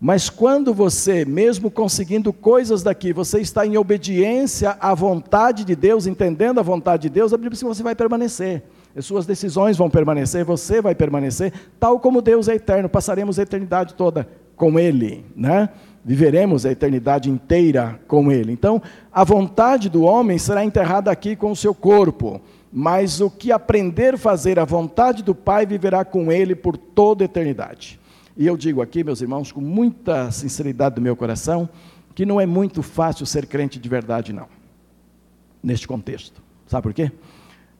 Mas 0.00 0.30
quando 0.30 0.72
você, 0.72 1.24
mesmo 1.24 1.70
conseguindo 1.70 2.32
coisas 2.32 2.84
daqui, 2.84 3.12
você 3.12 3.40
está 3.40 3.66
em 3.66 3.76
obediência 3.76 4.76
à 4.80 4.94
vontade 4.94 5.64
de 5.64 5.74
Deus, 5.74 6.06
entendendo 6.06 6.60
a 6.60 6.62
vontade 6.62 7.02
de 7.02 7.08
Deus, 7.08 7.32
a 7.32 7.36
Bíblia 7.36 7.50
diz 7.50 7.60
que 7.60 7.64
você 7.64 7.82
vai 7.82 7.96
permanecer. 7.96 8.62
As 8.96 9.04
suas 9.04 9.26
decisões 9.26 9.76
vão 9.76 9.90
permanecer, 9.90 10.44
você 10.44 10.80
vai 10.80 10.94
permanecer, 10.94 11.52
tal 11.80 11.98
como 11.98 12.22
Deus 12.22 12.48
é 12.48 12.54
eterno, 12.54 12.88
passaremos 12.88 13.38
a 13.38 13.42
eternidade 13.42 13.94
toda 13.94 14.28
com 14.56 14.78
Ele, 14.78 15.24
né? 15.36 15.68
Viveremos 16.04 16.64
a 16.64 16.70
eternidade 16.70 17.28
inteira 17.28 18.00
com 18.06 18.30
Ele. 18.30 18.52
Então, 18.52 18.80
a 19.12 19.24
vontade 19.24 19.88
do 19.88 20.02
homem 20.02 20.38
será 20.38 20.64
enterrada 20.64 21.10
aqui 21.10 21.34
com 21.34 21.50
o 21.50 21.56
seu 21.56 21.74
corpo, 21.74 22.40
mas 22.72 23.20
o 23.20 23.28
que 23.28 23.50
aprender 23.50 24.14
a 24.14 24.18
fazer 24.18 24.60
a 24.60 24.64
vontade 24.64 25.24
do 25.24 25.34
Pai 25.34 25.66
viverá 25.66 26.04
com 26.04 26.30
Ele 26.30 26.54
por 26.54 26.76
toda 26.76 27.24
a 27.24 27.26
eternidade. 27.26 27.97
E 28.38 28.46
eu 28.46 28.56
digo 28.56 28.80
aqui, 28.80 29.02
meus 29.02 29.20
irmãos, 29.20 29.50
com 29.50 29.60
muita 29.60 30.30
sinceridade 30.30 30.94
do 30.94 31.00
meu 31.00 31.16
coração, 31.16 31.68
que 32.14 32.24
não 32.24 32.40
é 32.40 32.46
muito 32.46 32.84
fácil 32.84 33.26
ser 33.26 33.46
crente 33.46 33.80
de 33.80 33.88
verdade, 33.88 34.32
não. 34.32 34.46
Neste 35.60 35.88
contexto. 35.88 36.40
Sabe 36.64 36.84
por 36.84 36.94
quê? 36.94 37.10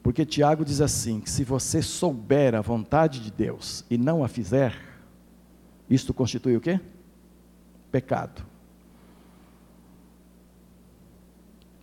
Porque 0.03 0.27
Tiago 0.27 0.65
diz 0.65 0.81
assim: 0.81 1.21
que 1.21 1.31
se 1.31 1.45
você 1.45 1.81
souber 1.81 2.57
a 2.57 2.61
vontade 2.61 3.21
de 3.21 3.31
Deus 3.31 3.85
e 3.89 3.97
não 3.97 4.25
a 4.25 4.29
fizer, 4.29 4.75
isto 5.89 6.13
constitui 6.13 6.57
o 6.57 6.61
quê? 6.61 6.81
Pecado. 7.93 8.43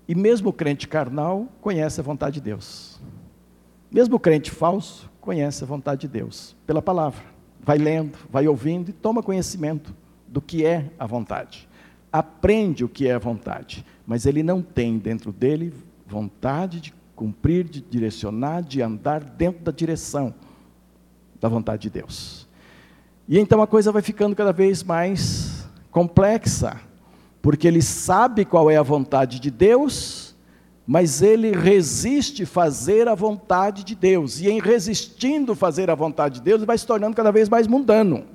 E 0.06 0.14
mesmo 0.14 0.50
o 0.50 0.54
crente 0.54 0.86
carnal 0.86 1.48
conhece 1.62 2.02
a 2.02 2.04
vontade 2.04 2.36
de 2.36 2.42
Deus. 2.42 3.00
Mesmo 3.90 4.18
o 4.18 4.20
crente 4.20 4.52
falso 4.52 5.10
conhece 5.22 5.64
a 5.64 5.68
vontade 5.68 6.02
de 6.02 6.08
Deus 6.10 6.58
pela 6.68 6.82
palavra 6.82 7.35
vai 7.66 7.80
lendo, 7.80 8.18
vai 8.30 8.48
ouvindo 8.48 8.90
e 8.90 8.94
toma 8.94 9.24
conhecimento 9.24 9.94
do 10.28 10.40
que 10.40 10.64
é 10.64 10.92
a 11.00 11.08
vontade. 11.08 11.68
Aprende 12.14 12.86
o 12.86 12.90
que 12.90 13.08
é 13.08 13.14
a 13.16 13.20
vontade, 13.20 13.84
mas 14.06 14.28
ele 14.28 14.44
não 14.44 14.62
tem 14.62 15.00
dentro 15.00 15.32
dele 15.32 15.74
vontade 16.06 16.80
de 16.80 16.94
cumprir, 17.16 17.66
de 17.66 17.82
direcionar, 17.82 18.62
de 18.62 18.82
andar 18.82 19.24
dentro 19.24 19.64
da 19.64 19.72
direção 19.72 20.34
da 21.42 21.50
vontade 21.50 21.84
de 21.84 21.90
Deus. 21.90 22.48
E 23.28 23.40
então 23.40 23.62
a 23.62 23.68
coisa 23.68 23.92
vai 23.92 24.02
ficando 24.02 24.36
cada 24.36 24.54
vez 24.54 24.84
mais 24.84 25.68
complexa, 25.90 26.80
porque 27.42 27.68
ele 27.68 27.82
sabe 27.82 28.46
qual 28.46 28.70
é 28.70 28.78
a 28.78 28.84
vontade 28.84 29.40
de 29.40 29.50
Deus, 29.50 30.25
mas 30.88 31.22
ele 31.22 31.52
resiste 31.52 32.46
fazer 32.46 33.08
a 33.08 33.16
vontade 33.16 33.84
de 33.84 33.96
Deus, 33.96 34.40
e 34.40 34.50
em 34.50 34.60
resistindo 34.60 35.56
fazer 35.56 35.90
a 35.90 35.96
vontade 35.96 36.36
de 36.36 36.42
Deus, 36.42 36.60
ele 36.60 36.68
vai 36.68 36.78
se 36.78 36.86
tornando 36.86 37.16
cada 37.16 37.32
vez 37.32 37.50
mais 37.50 37.66
mundano. 37.66 38.26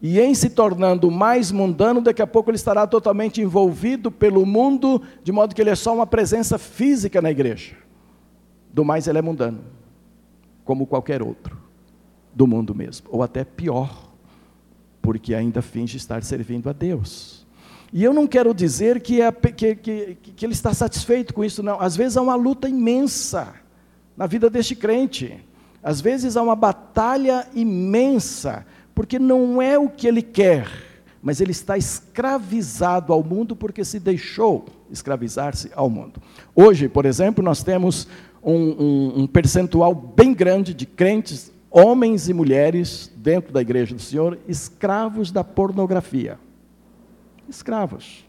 E 0.00 0.20
em 0.20 0.34
se 0.34 0.50
tornando 0.50 1.10
mais 1.10 1.50
mundano, 1.50 2.00
daqui 2.00 2.22
a 2.22 2.26
pouco 2.26 2.50
ele 2.50 2.56
estará 2.56 2.86
totalmente 2.86 3.40
envolvido 3.40 4.12
pelo 4.12 4.46
mundo, 4.46 5.02
de 5.24 5.32
modo 5.32 5.54
que 5.54 5.60
ele 5.60 5.70
é 5.70 5.74
só 5.74 5.94
uma 5.94 6.06
presença 6.06 6.56
física 6.58 7.20
na 7.20 7.30
igreja. 7.30 7.74
Do 8.72 8.84
mais, 8.84 9.08
ele 9.08 9.18
é 9.18 9.22
mundano, 9.22 9.60
como 10.64 10.86
qualquer 10.86 11.22
outro, 11.22 11.58
do 12.32 12.46
mundo 12.46 12.74
mesmo, 12.74 13.08
ou 13.10 13.22
até 13.22 13.42
pior, 13.42 14.12
porque 15.02 15.34
ainda 15.34 15.62
finge 15.62 15.96
estar 15.96 16.22
servindo 16.22 16.68
a 16.68 16.72
Deus. 16.72 17.47
E 17.92 18.04
eu 18.04 18.12
não 18.12 18.26
quero 18.26 18.52
dizer 18.52 19.00
que, 19.00 19.20
é, 19.20 19.32
que, 19.32 19.74
que, 19.74 20.18
que, 20.36 20.44
ele 20.44 20.52
está 20.52 20.74
satisfeito 20.74 21.32
com 21.32 21.44
isso, 21.44 21.62
não. 21.62 21.80
Às 21.80 21.96
vezes 21.96 22.16
há 22.16 22.22
uma 22.22 22.34
luta 22.34 22.68
imensa 22.68 23.54
na 24.16 24.26
vida 24.26 24.50
deste 24.50 24.76
crente. 24.76 25.42
Às 25.82 26.00
vezes 26.00 26.36
há 26.36 26.42
uma 26.42 26.56
batalha 26.56 27.46
imensa, 27.54 28.66
porque 28.94 29.18
não 29.18 29.62
é 29.62 29.78
o 29.78 29.88
que 29.88 30.06
ele 30.06 30.20
quer, 30.20 30.68
mas 31.22 31.40
ele 31.40 31.52
está 31.52 31.78
escravizado 31.78 33.12
ao 33.12 33.24
mundo 33.24 33.56
porque 33.56 33.84
se 33.84 33.98
deixou 33.98 34.66
escravizar-se 34.90 35.70
ao 35.74 35.88
mundo. 35.88 36.20
Hoje, 36.54 36.88
por 36.88 37.06
exemplo, 37.06 37.42
nós 37.42 37.62
temos 37.62 38.06
um, 38.42 38.52
um, 38.54 39.12
um 39.22 39.26
percentual 39.26 39.94
bem 39.94 40.34
grande 40.34 40.74
de 40.74 40.84
crentes, 40.84 41.50
homens 41.70 42.28
e 42.28 42.34
mulheres, 42.34 43.10
dentro 43.16 43.50
da 43.50 43.62
igreja 43.62 43.94
do 43.94 44.02
Senhor, 44.02 44.38
escravos 44.46 45.30
da 45.30 45.42
pornografia 45.42 46.38
escravos. 47.48 48.24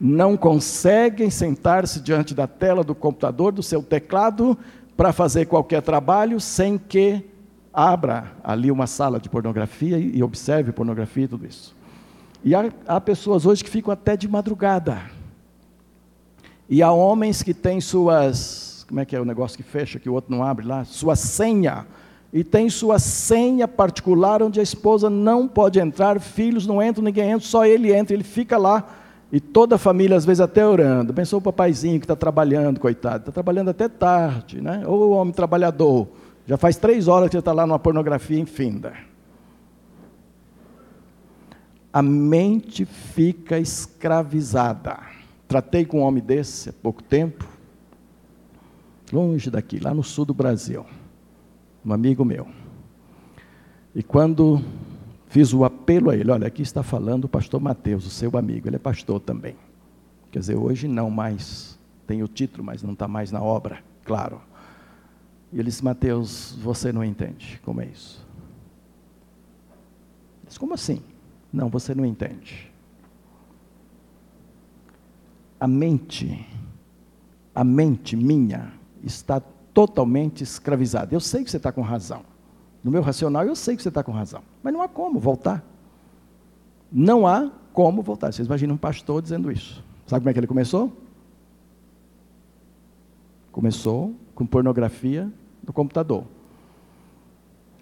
Não 0.00 0.36
conseguem 0.36 1.30
sentar-se 1.30 2.00
diante 2.00 2.34
da 2.34 2.46
tela 2.46 2.84
do 2.84 2.94
computador, 2.94 3.52
do 3.52 3.62
seu 3.62 3.82
teclado, 3.82 4.56
para 4.96 5.12
fazer 5.12 5.46
qualquer 5.46 5.82
trabalho 5.82 6.40
sem 6.40 6.78
que 6.78 7.24
abra 7.72 8.32
ali 8.42 8.70
uma 8.70 8.86
sala 8.86 9.20
de 9.20 9.28
pornografia 9.28 9.98
e 9.98 10.22
observe 10.22 10.72
pornografia 10.72 11.24
e 11.24 11.28
tudo 11.28 11.46
isso. 11.46 11.76
E 12.44 12.54
há, 12.54 12.72
há 12.86 13.00
pessoas 13.00 13.46
hoje 13.46 13.62
que 13.64 13.70
ficam 13.70 13.92
até 13.92 14.16
de 14.16 14.28
madrugada. 14.28 15.00
E 16.68 16.82
há 16.82 16.92
homens 16.92 17.42
que 17.42 17.54
têm 17.54 17.80
suas. 17.80 18.84
Como 18.88 19.00
é 19.00 19.04
que 19.04 19.14
é 19.14 19.20
o 19.20 19.24
negócio 19.24 19.56
que 19.56 19.62
fecha, 19.62 19.98
que 19.98 20.08
o 20.08 20.14
outro 20.14 20.30
não 20.30 20.42
abre 20.42 20.66
lá? 20.66 20.84
Sua 20.84 21.16
senha 21.16 21.86
e 22.32 22.44
tem 22.44 22.68
sua 22.68 22.98
senha 22.98 23.66
particular 23.66 24.42
onde 24.42 24.60
a 24.60 24.62
esposa 24.62 25.08
não 25.08 25.48
pode 25.48 25.80
entrar, 25.80 26.20
filhos 26.20 26.66
não 26.66 26.82
entram, 26.82 27.02
ninguém 27.02 27.30
entra, 27.30 27.46
só 27.46 27.64
ele 27.64 27.92
entra, 27.92 28.14
ele 28.14 28.24
fica 28.24 28.58
lá 28.58 28.86
e 29.32 29.40
toda 29.40 29.76
a 29.76 29.78
família 29.78 30.16
às 30.16 30.24
vezes 30.24 30.40
até 30.40 30.66
orando. 30.66 31.14
Pensou 31.14 31.38
o 31.38 31.42
papaizinho 31.42 31.98
que 31.98 32.04
está 32.04 32.16
trabalhando, 32.16 32.80
coitado, 32.80 33.20
está 33.20 33.32
trabalhando 33.32 33.70
até 33.70 33.88
tarde, 33.88 34.60
né? 34.60 34.82
Ou 34.86 35.08
o 35.08 35.10
homem 35.12 35.32
trabalhador, 35.32 36.08
já 36.46 36.56
faz 36.58 36.76
três 36.76 37.08
horas 37.08 37.30
que 37.30 37.36
está 37.36 37.52
lá 37.52 37.66
numa 37.66 37.78
pornografia 37.78 38.38
infinda. 38.38 38.92
A 41.90 42.02
mente 42.02 42.84
fica 42.84 43.58
escravizada. 43.58 44.98
Tratei 45.46 45.86
com 45.86 46.00
um 46.00 46.02
homem 46.02 46.22
desse 46.22 46.68
há 46.68 46.72
pouco 46.74 47.02
tempo, 47.02 47.48
longe 49.10 49.50
daqui, 49.50 49.80
lá 49.80 49.94
no 49.94 50.02
sul 50.02 50.26
do 50.26 50.34
Brasil 50.34 50.84
um 51.84 51.92
amigo 51.92 52.24
meu. 52.24 52.46
E 53.94 54.02
quando 54.02 54.62
fiz 55.28 55.52
o 55.52 55.64
apelo 55.64 56.10
a 56.10 56.16
ele, 56.16 56.30
olha, 56.30 56.46
aqui 56.46 56.62
está 56.62 56.82
falando 56.82 57.24
o 57.24 57.28
pastor 57.28 57.60
Mateus, 57.60 58.06
o 58.06 58.10
seu 58.10 58.36
amigo, 58.36 58.68
ele 58.68 58.76
é 58.76 58.78
pastor 58.78 59.20
também. 59.20 59.56
Quer 60.30 60.40
dizer, 60.40 60.56
hoje 60.56 60.86
não 60.86 61.10
mais, 61.10 61.78
tem 62.06 62.22
o 62.22 62.28
título, 62.28 62.64
mas 62.64 62.82
não 62.82 62.92
está 62.92 63.08
mais 63.08 63.32
na 63.32 63.42
obra, 63.42 63.82
claro. 64.04 64.40
E 65.52 65.56
ele 65.58 65.64
disse, 65.64 65.84
Mateus, 65.84 66.56
você 66.60 66.92
não 66.92 67.02
entende 67.02 67.60
como 67.64 67.80
é 67.80 67.86
isso. 67.86 68.26
Eu 70.42 70.48
disse, 70.48 70.58
como 70.58 70.74
assim? 70.74 71.02
Não, 71.52 71.68
você 71.68 71.94
não 71.94 72.04
entende. 72.04 72.70
A 75.58 75.66
mente, 75.66 76.46
a 77.54 77.64
mente 77.64 78.14
minha 78.14 78.72
está 79.02 79.42
totalmente 79.72 80.42
escravizada. 80.42 81.14
Eu 81.14 81.20
sei 81.20 81.44
que 81.44 81.50
você 81.50 81.56
está 81.56 81.72
com 81.72 81.82
razão. 81.82 82.22
No 82.82 82.90
meu 82.90 83.02
racional, 83.02 83.44
eu 83.44 83.56
sei 83.56 83.76
que 83.76 83.82
você 83.82 83.88
está 83.88 84.02
com 84.02 84.12
razão. 84.12 84.42
Mas 84.62 84.72
não 84.72 84.82
há 84.82 84.88
como 84.88 85.18
voltar. 85.18 85.64
Não 86.90 87.26
há 87.26 87.50
como 87.72 88.02
voltar. 88.02 88.32
Vocês 88.32 88.46
imaginam 88.46 88.74
um 88.74 88.78
pastor 88.78 89.20
dizendo 89.20 89.50
isso. 89.50 89.84
Sabe 90.06 90.22
como 90.22 90.30
é 90.30 90.32
que 90.32 90.40
ele 90.40 90.46
começou? 90.46 90.92
Começou 93.52 94.14
com 94.34 94.46
pornografia 94.46 95.30
no 95.66 95.72
computador. 95.72 96.24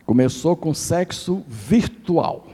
Começou 0.04 0.56
com 0.56 0.72
sexo 0.72 1.44
virtual. 1.48 2.46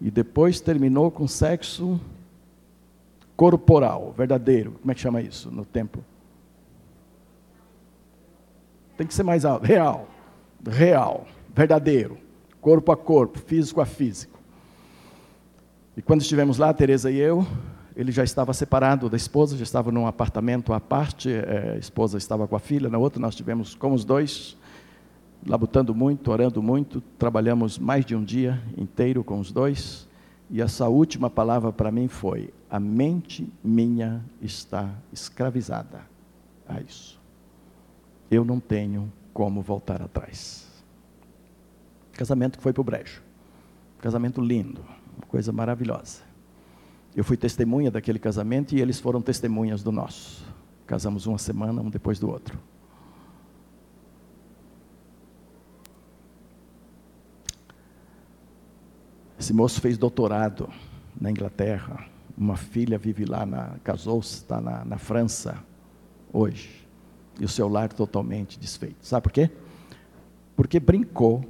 E 0.00 0.10
depois 0.10 0.60
terminou 0.60 1.10
com 1.10 1.26
sexo 1.26 2.00
corporal, 3.36 4.14
verdadeiro. 4.16 4.72
Como 4.80 4.90
é 4.90 4.94
que 4.94 5.00
chama 5.00 5.20
isso 5.20 5.50
no 5.50 5.64
templo? 5.64 6.04
Tem 8.98 9.06
que 9.06 9.14
ser 9.14 9.22
mais 9.22 9.44
alto. 9.44 9.64
Real. 9.64 10.08
Real. 10.68 11.24
Verdadeiro. 11.54 12.18
Corpo 12.60 12.90
a 12.90 12.96
corpo, 12.96 13.38
físico 13.38 13.80
a 13.80 13.86
físico. 13.86 14.36
E 15.96 16.02
quando 16.02 16.20
estivemos 16.20 16.58
lá, 16.58 16.74
Teresa 16.74 17.08
e 17.08 17.16
eu, 17.16 17.46
ele 17.94 18.10
já 18.10 18.24
estava 18.24 18.52
separado 18.52 19.08
da 19.08 19.16
esposa, 19.16 19.56
já 19.56 19.62
estava 19.62 19.92
num 19.92 20.04
apartamento 20.04 20.72
à 20.72 20.80
parte, 20.80 21.30
é, 21.30 21.74
a 21.76 21.78
esposa 21.78 22.18
estava 22.18 22.48
com 22.48 22.56
a 22.56 22.58
filha, 22.58 22.88
na 22.88 22.98
outra 22.98 23.20
nós 23.20 23.34
estivemos 23.34 23.74
com 23.74 23.92
os 23.92 24.04
dois, 24.04 24.56
labutando 25.46 25.94
muito, 25.94 26.30
orando 26.30 26.60
muito, 26.60 27.00
trabalhamos 27.18 27.78
mais 27.78 28.04
de 28.04 28.16
um 28.16 28.24
dia 28.24 28.60
inteiro 28.76 29.22
com 29.22 29.38
os 29.38 29.52
dois, 29.52 30.08
e 30.50 30.60
essa 30.60 30.88
última 30.88 31.30
palavra 31.30 31.72
para 31.72 31.90
mim 31.90 32.08
foi: 32.08 32.52
a 32.68 32.78
mente 32.78 33.52
minha 33.62 34.24
está 34.40 34.88
escravizada 35.12 36.00
a 36.68 36.80
isso 36.80 37.17
eu 38.30 38.44
não 38.44 38.60
tenho 38.60 39.12
como 39.32 39.62
voltar 39.62 40.02
atrás. 40.02 40.66
Casamento 42.12 42.58
que 42.58 42.62
foi 42.62 42.72
para 42.72 42.80
o 42.80 42.84
brejo. 42.84 43.22
Casamento 44.00 44.40
lindo, 44.40 44.84
coisa 45.28 45.52
maravilhosa. 45.52 46.22
Eu 47.14 47.24
fui 47.24 47.36
testemunha 47.36 47.90
daquele 47.90 48.18
casamento 48.18 48.74
e 48.74 48.80
eles 48.80 49.00
foram 49.00 49.20
testemunhas 49.20 49.82
do 49.82 49.90
nosso. 49.90 50.44
Casamos 50.86 51.26
uma 51.26 51.38
semana, 51.38 51.80
um 51.80 51.90
depois 51.90 52.18
do 52.18 52.28
outro. 52.28 52.58
Esse 59.38 59.52
moço 59.52 59.80
fez 59.80 59.96
doutorado 59.96 60.68
na 61.20 61.30
Inglaterra. 61.30 62.06
Uma 62.36 62.56
filha 62.56 62.98
vive 62.98 63.24
lá, 63.24 63.46
casou-se, 63.82 64.34
está 64.34 64.60
na, 64.60 64.84
na 64.84 64.98
França 64.98 65.58
hoje 66.32 66.87
e 67.38 67.44
o 67.44 67.48
seu 67.48 67.68
lar 67.68 67.92
totalmente 67.92 68.58
desfeito. 68.58 69.06
Sabe 69.06 69.22
por 69.22 69.32
quê? 69.32 69.50
Porque 70.56 70.80
brincou 70.80 71.44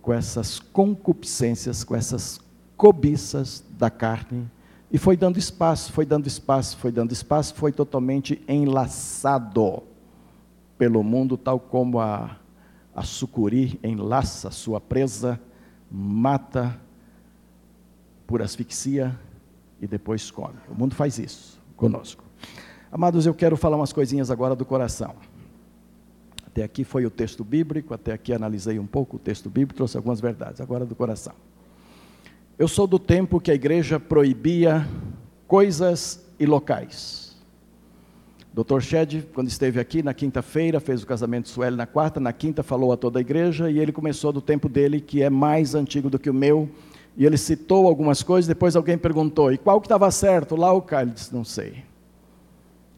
com 0.00 0.12
essas 0.12 0.58
concupiscências, 0.58 1.84
com 1.84 1.94
essas 1.96 2.40
cobiças 2.76 3.64
da 3.76 3.90
carne 3.90 4.48
e 4.90 4.96
foi 4.96 5.16
dando 5.16 5.38
espaço, 5.38 5.92
foi 5.92 6.06
dando 6.06 6.26
espaço, 6.26 6.76
foi 6.78 6.90
dando 6.90 7.12
espaço, 7.12 7.54
foi 7.54 7.72
totalmente 7.72 8.42
enlaçado 8.48 9.82
pelo 10.78 11.02
mundo, 11.02 11.36
tal 11.36 11.60
como 11.60 12.00
a, 12.00 12.38
a 12.94 13.02
sucuri 13.02 13.78
enlaça 13.82 14.50
sua 14.50 14.80
presa, 14.80 15.38
mata 15.90 16.80
por 18.26 18.40
asfixia 18.40 19.18
e 19.80 19.86
depois 19.86 20.30
come. 20.30 20.58
O 20.70 20.74
mundo 20.74 20.94
faz 20.94 21.18
isso 21.18 21.60
conosco. 21.76 22.27
Amados, 22.90 23.26
eu 23.26 23.34
quero 23.34 23.56
falar 23.56 23.76
umas 23.76 23.92
coisinhas 23.92 24.30
agora 24.30 24.56
do 24.56 24.64
coração. 24.64 25.14
Até 26.46 26.62
aqui 26.62 26.84
foi 26.84 27.04
o 27.04 27.10
texto 27.10 27.44
bíblico, 27.44 27.92
até 27.92 28.12
aqui 28.12 28.32
analisei 28.32 28.78
um 28.78 28.86
pouco 28.86 29.16
o 29.16 29.18
texto 29.18 29.50
bíblico, 29.50 29.74
trouxe 29.74 29.96
algumas 29.98 30.20
verdades, 30.20 30.60
agora 30.60 30.86
do 30.86 30.94
coração. 30.94 31.34
Eu 32.58 32.66
sou 32.66 32.86
do 32.86 32.98
tempo 32.98 33.40
que 33.40 33.50
a 33.50 33.54
igreja 33.54 34.00
proibia 34.00 34.88
coisas 35.46 36.26
e 36.40 36.46
locais. 36.46 37.36
Dr. 38.54 38.80
Shed, 38.80 39.28
quando 39.34 39.48
esteve 39.48 39.78
aqui 39.78 40.02
na 40.02 40.14
quinta-feira, 40.14 40.80
fez 40.80 41.02
o 41.02 41.06
casamento 41.06 41.44
de 41.44 41.50
Sueli 41.50 41.76
na 41.76 41.86
quarta, 41.86 42.18
na 42.18 42.32
quinta 42.32 42.62
falou 42.62 42.90
a 42.90 42.96
toda 42.96 43.18
a 43.18 43.20
igreja 43.20 43.70
e 43.70 43.78
ele 43.78 43.92
começou 43.92 44.32
do 44.32 44.40
tempo 44.40 44.66
dele, 44.66 45.00
que 45.00 45.22
é 45.22 45.28
mais 45.28 45.74
antigo 45.74 46.08
do 46.08 46.18
que 46.18 46.30
o 46.30 46.34
meu, 46.34 46.68
e 47.16 47.26
ele 47.26 47.36
citou 47.36 47.86
algumas 47.86 48.22
coisas, 48.22 48.48
depois 48.48 48.74
alguém 48.74 48.96
perguntou, 48.96 49.52
e 49.52 49.58
qual 49.58 49.78
que 49.78 49.86
estava 49.86 50.10
certo? 50.10 50.56
Lá 50.56 50.72
o 50.72 50.80
cara, 50.80 51.06
disse, 51.06 51.32
não 51.34 51.44
sei. 51.44 51.87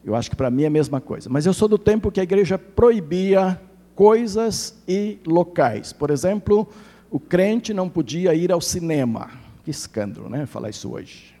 Eu 0.03 0.15
acho 0.15 0.29
que 0.29 0.35
para 0.35 0.49
mim 0.49 0.63
é 0.63 0.67
a 0.67 0.71
mesma 0.71 0.99
coisa. 0.99 1.29
Mas 1.29 1.45
eu 1.45 1.53
sou 1.53 1.67
do 1.67 1.77
tempo 1.77 2.11
que 2.11 2.19
a 2.19 2.23
igreja 2.23 2.57
proibia 2.57 3.59
coisas 3.95 4.81
e 4.87 5.19
locais. 5.25 5.93
Por 5.93 6.09
exemplo, 6.09 6.67
o 7.09 7.19
crente 7.19 7.73
não 7.73 7.87
podia 7.87 8.33
ir 8.33 8.51
ao 8.51 8.61
cinema. 8.61 9.29
Que 9.63 9.69
escândalo, 9.69 10.27
né? 10.27 10.45
Falar 10.45 10.69
isso 10.69 10.91
hoje. 10.91 11.35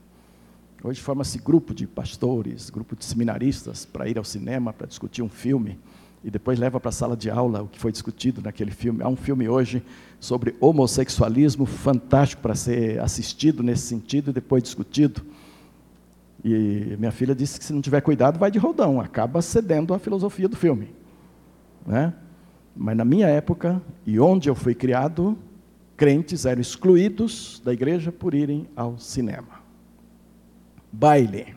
Hoje 0.83 0.99
forma-se 0.99 1.37
grupo 1.37 1.73
de 1.73 1.85
pastores, 1.85 2.69
grupo 2.69 2.95
de 2.95 3.05
seminaristas 3.05 3.85
para 3.85 4.07
ir 4.07 4.17
ao 4.17 4.23
cinema, 4.23 4.73
para 4.73 4.87
discutir 4.87 5.21
um 5.21 5.29
filme 5.29 5.77
e 6.23 6.29
depois 6.29 6.59
leva 6.59 6.79
para 6.79 6.89
a 6.89 6.91
sala 6.91 7.17
de 7.17 7.29
aula 7.29 7.63
o 7.63 7.67
que 7.67 7.79
foi 7.79 7.91
discutido 7.91 8.41
naquele 8.41 8.71
filme. 8.71 9.01
Há 9.01 9.07
um 9.07 9.15
filme 9.15 9.49
hoje 9.49 9.83
sobre 10.19 10.55
homossexualismo 10.59 11.65
fantástico 11.65 12.41
para 12.41 12.53
ser 12.53 12.99
assistido 12.99 13.63
nesse 13.63 13.87
sentido 13.87 14.29
e 14.29 14.33
depois 14.33 14.61
discutido. 14.61 15.21
E 16.43 16.95
minha 16.97 17.11
filha 17.11 17.35
disse 17.35 17.59
que 17.59 17.65
se 17.65 17.73
não 17.73 17.81
tiver 17.81 18.01
cuidado, 18.01 18.39
vai 18.39 18.49
de 18.49 18.57
rodão, 18.57 18.99
acaba 18.99 19.41
cedendo 19.41 19.93
à 19.93 19.99
filosofia 19.99 20.47
do 20.47 20.55
filme. 20.55 20.89
Né? 21.85 22.13
Mas 22.75 22.97
na 22.97 23.05
minha 23.05 23.27
época, 23.27 23.81
e 24.05 24.19
onde 24.19 24.49
eu 24.49 24.55
fui 24.55 24.73
criado, 24.73 25.37
crentes 25.95 26.45
eram 26.45 26.61
excluídos 26.61 27.61
da 27.63 27.71
igreja 27.71 28.11
por 28.11 28.33
irem 28.33 28.67
ao 28.75 28.97
cinema. 28.97 29.61
Baile. 30.91 31.55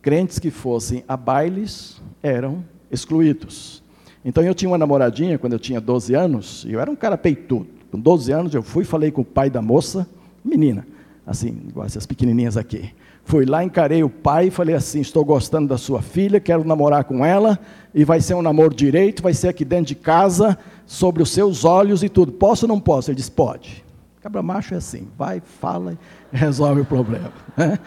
Crentes 0.00 0.38
que 0.38 0.50
fossem 0.50 1.04
a 1.08 1.16
bailes 1.16 2.00
eram 2.22 2.64
excluídos. 2.90 3.82
Então 4.24 4.44
eu 4.44 4.54
tinha 4.54 4.70
uma 4.70 4.78
namoradinha 4.78 5.38
quando 5.38 5.54
eu 5.54 5.58
tinha 5.58 5.80
12 5.80 6.14
anos, 6.14 6.64
e 6.68 6.72
eu 6.72 6.80
era 6.80 6.90
um 6.90 6.96
cara 6.96 7.18
peitudo. 7.18 7.66
Com 7.90 7.98
12 7.98 8.30
anos 8.30 8.54
eu 8.54 8.62
fui, 8.62 8.84
falei 8.84 9.10
com 9.10 9.22
o 9.22 9.24
pai 9.24 9.50
da 9.50 9.60
moça, 9.60 10.08
menina, 10.44 10.86
assim, 11.28 11.48
igual 11.68 11.84
essas 11.84 12.06
pequenininhas 12.06 12.56
aqui. 12.56 12.90
Fui 13.22 13.44
lá, 13.44 13.62
encarei 13.62 14.02
o 14.02 14.08
pai 14.08 14.46
e 14.46 14.50
falei 14.50 14.74
assim: 14.74 15.00
estou 15.00 15.22
gostando 15.22 15.68
da 15.68 15.76
sua 15.76 16.00
filha, 16.00 16.40
quero 16.40 16.64
namorar 16.64 17.04
com 17.04 17.24
ela, 17.24 17.58
e 17.94 18.02
vai 18.02 18.20
ser 18.22 18.32
um 18.32 18.40
namoro 18.40 18.74
direito, 18.74 19.22
vai 19.22 19.34
ser 19.34 19.48
aqui 19.48 19.64
dentro 19.64 19.86
de 19.86 19.94
casa, 19.94 20.58
sobre 20.86 21.22
os 21.22 21.30
seus 21.30 21.66
olhos 21.66 22.02
e 22.02 22.08
tudo. 22.08 22.32
Posso 22.32 22.64
ou 22.64 22.68
não 22.68 22.80
posso? 22.80 23.10
Ele 23.10 23.16
disse: 23.16 23.30
pode. 23.30 23.84
Cabra 24.22 24.42
macho 24.42 24.74
é 24.74 24.78
assim, 24.78 25.06
vai, 25.16 25.40
fala 25.40 25.92
e 25.92 25.98
resolve 26.36 26.80
o 26.80 26.84
problema. 26.84 27.32
Né? 27.56 27.78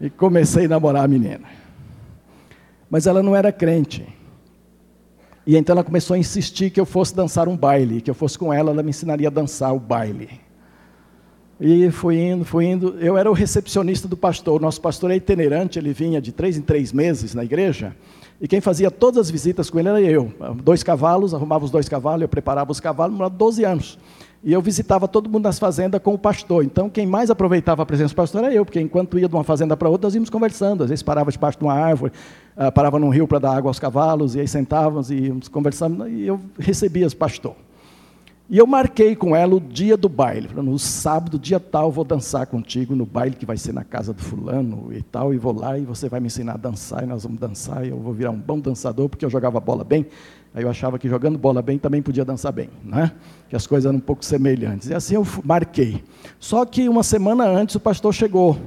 E 0.00 0.10
comecei 0.10 0.66
a 0.66 0.68
namorar 0.68 1.04
a 1.04 1.08
menina. 1.08 1.46
Mas 2.90 3.06
ela 3.06 3.22
não 3.22 3.34
era 3.34 3.50
crente. 3.52 4.06
E 5.46 5.56
então 5.56 5.74
ela 5.74 5.84
começou 5.84 6.14
a 6.14 6.18
insistir 6.18 6.70
que 6.70 6.80
eu 6.80 6.86
fosse 6.86 7.14
dançar 7.14 7.48
um 7.48 7.56
baile, 7.56 8.00
que 8.00 8.10
eu 8.10 8.14
fosse 8.14 8.38
com 8.38 8.52
ela, 8.52 8.72
ela 8.72 8.82
me 8.82 8.90
ensinaria 8.90 9.28
a 9.28 9.30
dançar 9.30 9.74
o 9.74 9.78
baile. 9.78 10.43
E 11.60 11.90
fui 11.90 12.20
indo, 12.20 12.44
fui 12.44 12.66
indo. 12.66 12.96
Eu 12.98 13.16
era 13.16 13.30
o 13.30 13.34
recepcionista 13.34 14.08
do 14.08 14.16
pastor. 14.16 14.60
O 14.60 14.62
nosso 14.62 14.80
pastor 14.80 15.10
é 15.10 15.16
itinerante, 15.16 15.78
ele 15.78 15.92
vinha 15.92 16.20
de 16.20 16.32
três 16.32 16.56
em 16.56 16.62
três 16.62 16.92
meses 16.92 17.34
na 17.34 17.44
igreja. 17.44 17.94
E 18.40 18.48
quem 18.48 18.60
fazia 18.60 18.90
todas 18.90 19.18
as 19.18 19.30
visitas 19.30 19.70
com 19.70 19.78
ele 19.78 19.88
era 19.88 20.00
eu. 20.00 20.32
Dois 20.62 20.82
cavalos, 20.82 21.32
arrumava 21.32 21.64
os 21.64 21.70
dois 21.70 21.88
cavalos, 21.88 22.22
eu 22.22 22.28
preparava 22.28 22.72
os 22.72 22.80
cavalos, 22.80 23.16
morava 23.16 23.34
12 23.34 23.64
anos. 23.64 23.98
E 24.42 24.52
eu 24.52 24.60
visitava 24.60 25.08
todo 25.08 25.30
mundo 25.30 25.44
nas 25.44 25.58
fazendas 25.58 26.02
com 26.02 26.12
o 26.12 26.18
pastor. 26.18 26.64
Então, 26.64 26.90
quem 26.90 27.06
mais 27.06 27.30
aproveitava 27.30 27.82
a 27.82 27.86
presença 27.86 28.12
do 28.12 28.16
pastor 28.16 28.44
era 28.44 28.52
eu, 28.52 28.64
porque 28.64 28.80
enquanto 28.80 29.18
ia 29.18 29.26
de 29.26 29.34
uma 29.34 29.44
fazenda 29.44 29.74
para 29.74 29.88
outra, 29.88 30.06
nós 30.06 30.14
íamos 30.14 30.28
conversando. 30.28 30.82
Às 30.82 30.90
vezes 30.90 31.02
parava 31.02 31.30
debaixo 31.30 31.58
de 31.58 31.64
uma 31.64 31.72
árvore, 31.72 32.12
ah, 32.54 32.70
parava 32.70 32.98
num 32.98 33.08
rio 33.08 33.26
para 33.26 33.38
dar 33.38 33.56
água 33.56 33.70
aos 33.70 33.78
cavalos, 33.78 34.34
e 34.34 34.40
aí 34.40 34.48
sentávamos 34.48 35.10
e 35.10 35.14
íamos 35.14 35.48
conversando, 35.48 36.06
e 36.06 36.26
eu 36.26 36.38
recebia 36.58 37.06
o 37.06 37.16
pastor. 37.16 37.54
E 38.48 38.58
eu 38.58 38.66
marquei 38.66 39.16
com 39.16 39.34
ela 39.34 39.54
o 39.54 39.60
dia 39.60 39.96
do 39.96 40.08
baile. 40.08 40.48
Falando, 40.48 40.70
no 40.70 40.78
sábado, 40.78 41.38
dia 41.38 41.58
tal, 41.58 41.90
vou 41.90 42.04
dançar 42.04 42.46
contigo 42.46 42.94
no 42.94 43.06
baile 43.06 43.34
que 43.34 43.46
vai 43.46 43.56
ser 43.56 43.72
na 43.72 43.82
casa 43.82 44.12
do 44.12 44.22
fulano 44.22 44.92
e 44.92 45.02
tal. 45.02 45.32
E 45.32 45.38
vou 45.38 45.58
lá 45.58 45.78
e 45.78 45.84
você 45.84 46.10
vai 46.10 46.20
me 46.20 46.26
ensinar 46.26 46.54
a 46.54 46.56
dançar 46.58 47.02
e 47.02 47.06
nós 47.06 47.22
vamos 47.22 47.40
dançar. 47.40 47.86
E 47.86 47.88
eu 47.88 47.98
vou 47.98 48.12
virar 48.12 48.30
um 48.30 48.38
bom 48.38 48.60
dançador 48.60 49.08
porque 49.08 49.24
eu 49.24 49.30
jogava 49.30 49.58
bola 49.60 49.82
bem. 49.82 50.06
Aí 50.54 50.62
eu 50.62 50.68
achava 50.68 50.98
que 50.98 51.08
jogando 51.08 51.38
bola 51.38 51.62
bem 51.62 51.78
também 51.78 52.02
podia 52.02 52.24
dançar 52.24 52.52
bem, 52.52 52.68
né? 52.84 53.12
Que 53.48 53.56
as 53.56 53.66
coisas 53.66 53.86
eram 53.86 53.96
um 53.96 54.00
pouco 54.00 54.22
semelhantes. 54.22 54.90
E 54.90 54.94
assim 54.94 55.14
eu 55.14 55.26
marquei. 55.42 56.04
Só 56.38 56.66
que 56.66 56.86
uma 56.86 57.02
semana 57.02 57.46
antes 57.46 57.74
o 57.76 57.80
pastor 57.80 58.12
chegou 58.12 58.58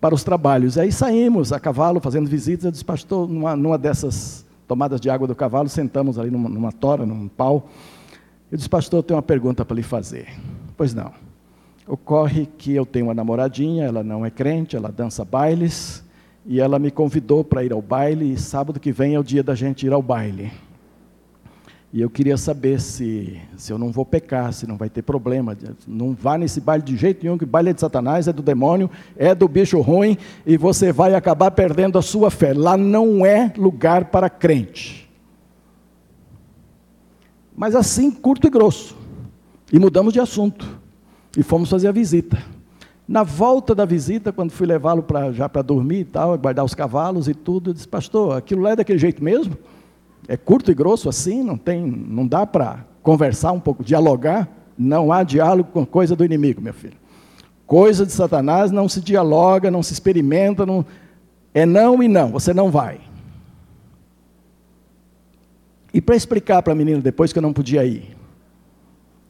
para 0.00 0.14
os 0.14 0.24
trabalhos. 0.24 0.76
E 0.76 0.80
aí 0.80 0.90
saímos 0.90 1.52
a 1.52 1.60
cavalo 1.60 2.00
fazendo 2.00 2.28
visitas. 2.28 2.64
Eu 2.64 2.70
disse, 2.70 2.84
pastor, 2.84 3.28
numa, 3.28 3.54
numa 3.54 3.76
dessas 3.76 4.44
tomadas 4.66 4.98
de 4.98 5.10
água 5.10 5.28
do 5.28 5.34
cavalo, 5.34 5.68
sentamos 5.68 6.18
ali 6.18 6.30
numa, 6.30 6.48
numa 6.48 6.72
tora, 6.72 7.04
num 7.04 7.28
pau. 7.28 7.68
Eu 8.52 8.58
disse, 8.58 8.68
pastor, 8.68 8.98
eu 8.98 9.02
tenho 9.02 9.16
uma 9.16 9.22
pergunta 9.22 9.64
para 9.64 9.74
lhe 9.74 9.82
fazer. 9.82 10.28
Pois 10.76 10.92
não. 10.92 11.10
Ocorre 11.88 12.44
que 12.44 12.74
eu 12.74 12.84
tenho 12.84 13.06
uma 13.06 13.14
namoradinha, 13.14 13.86
ela 13.86 14.04
não 14.04 14.26
é 14.26 14.30
crente, 14.30 14.76
ela 14.76 14.92
dança 14.92 15.24
bailes, 15.24 16.04
e 16.44 16.60
ela 16.60 16.78
me 16.78 16.90
convidou 16.90 17.42
para 17.42 17.64
ir 17.64 17.72
ao 17.72 17.80
baile, 17.80 18.30
e 18.30 18.36
sábado 18.36 18.78
que 18.78 18.92
vem 18.92 19.14
é 19.14 19.18
o 19.18 19.24
dia 19.24 19.42
da 19.42 19.54
gente 19.54 19.86
ir 19.86 19.92
ao 19.94 20.02
baile. 20.02 20.52
E 21.94 22.02
eu 22.02 22.10
queria 22.10 22.36
saber 22.36 22.78
se, 22.78 23.40
se 23.56 23.72
eu 23.72 23.78
não 23.78 23.90
vou 23.90 24.04
pecar, 24.04 24.52
se 24.52 24.66
não 24.66 24.76
vai 24.76 24.90
ter 24.90 25.00
problema. 25.00 25.56
Não 25.88 26.12
vá 26.12 26.36
nesse 26.36 26.60
baile 26.60 26.84
de 26.84 26.94
jeito 26.94 27.22
nenhum, 27.22 27.38
que 27.38 27.46
baile 27.46 27.70
é 27.70 27.72
de 27.72 27.80
Satanás, 27.80 28.28
é 28.28 28.34
do 28.34 28.42
demônio, 28.42 28.90
é 29.16 29.34
do 29.34 29.48
bicho 29.48 29.80
ruim, 29.80 30.18
e 30.44 30.58
você 30.58 30.92
vai 30.92 31.14
acabar 31.14 31.52
perdendo 31.52 31.96
a 31.96 32.02
sua 32.02 32.30
fé. 32.30 32.52
Lá 32.52 32.76
não 32.76 33.24
é 33.24 33.50
lugar 33.56 34.06
para 34.10 34.28
crente 34.28 35.01
mas 37.56 37.74
assim, 37.74 38.10
curto 38.10 38.46
e 38.46 38.50
grosso. 38.50 38.96
E 39.72 39.78
mudamos 39.78 40.12
de 40.12 40.20
assunto. 40.20 40.66
E 41.36 41.42
fomos 41.42 41.70
fazer 41.70 41.88
a 41.88 41.92
visita. 41.92 42.42
Na 43.06 43.22
volta 43.22 43.74
da 43.74 43.84
visita, 43.84 44.32
quando 44.32 44.52
fui 44.52 44.66
levá-lo 44.66 45.02
para 45.02 45.32
já 45.32 45.48
para 45.48 45.62
dormir 45.62 46.00
e 46.00 46.04
tal, 46.04 46.38
guardar 46.38 46.64
os 46.64 46.74
cavalos 46.74 47.28
e 47.28 47.34
tudo, 47.34 47.70
eu 47.70 47.74
disse, 47.74 47.88
pastor, 47.88 48.36
aquilo 48.36 48.62
lá 48.62 48.70
é 48.70 48.76
daquele 48.76 48.98
jeito 48.98 49.22
mesmo? 49.22 49.56
É 50.28 50.36
curto 50.36 50.70
e 50.70 50.74
grosso 50.74 51.08
assim, 51.08 51.42
não 51.42 51.58
tem, 51.58 51.84
não 51.84 52.26
dá 52.26 52.46
para 52.46 52.84
conversar 53.02 53.52
um 53.52 53.60
pouco, 53.60 53.82
dialogar? 53.82 54.48
Não 54.78 55.12
há 55.12 55.22
diálogo 55.22 55.70
com 55.72 55.84
coisa 55.84 56.14
do 56.14 56.24
inimigo, 56.24 56.60
meu 56.60 56.72
filho. 56.72 56.96
Coisa 57.66 58.06
de 58.06 58.12
Satanás 58.12 58.70
não 58.70 58.88
se 58.88 59.00
dialoga, 59.00 59.70
não 59.70 59.82
se 59.82 59.92
experimenta, 59.92 60.64
não, 60.64 60.84
é 61.52 61.66
não 61.66 62.02
e 62.02 62.08
não, 62.08 62.30
você 62.30 62.54
não 62.54 62.70
vai. 62.70 63.00
E 65.92 66.00
para 66.00 66.16
explicar 66.16 66.62
para 66.62 66.72
a 66.72 66.76
menina 66.76 67.00
depois 67.00 67.32
que 67.32 67.38
eu 67.38 67.42
não 67.42 67.52
podia 67.52 67.84
ir, 67.84 68.16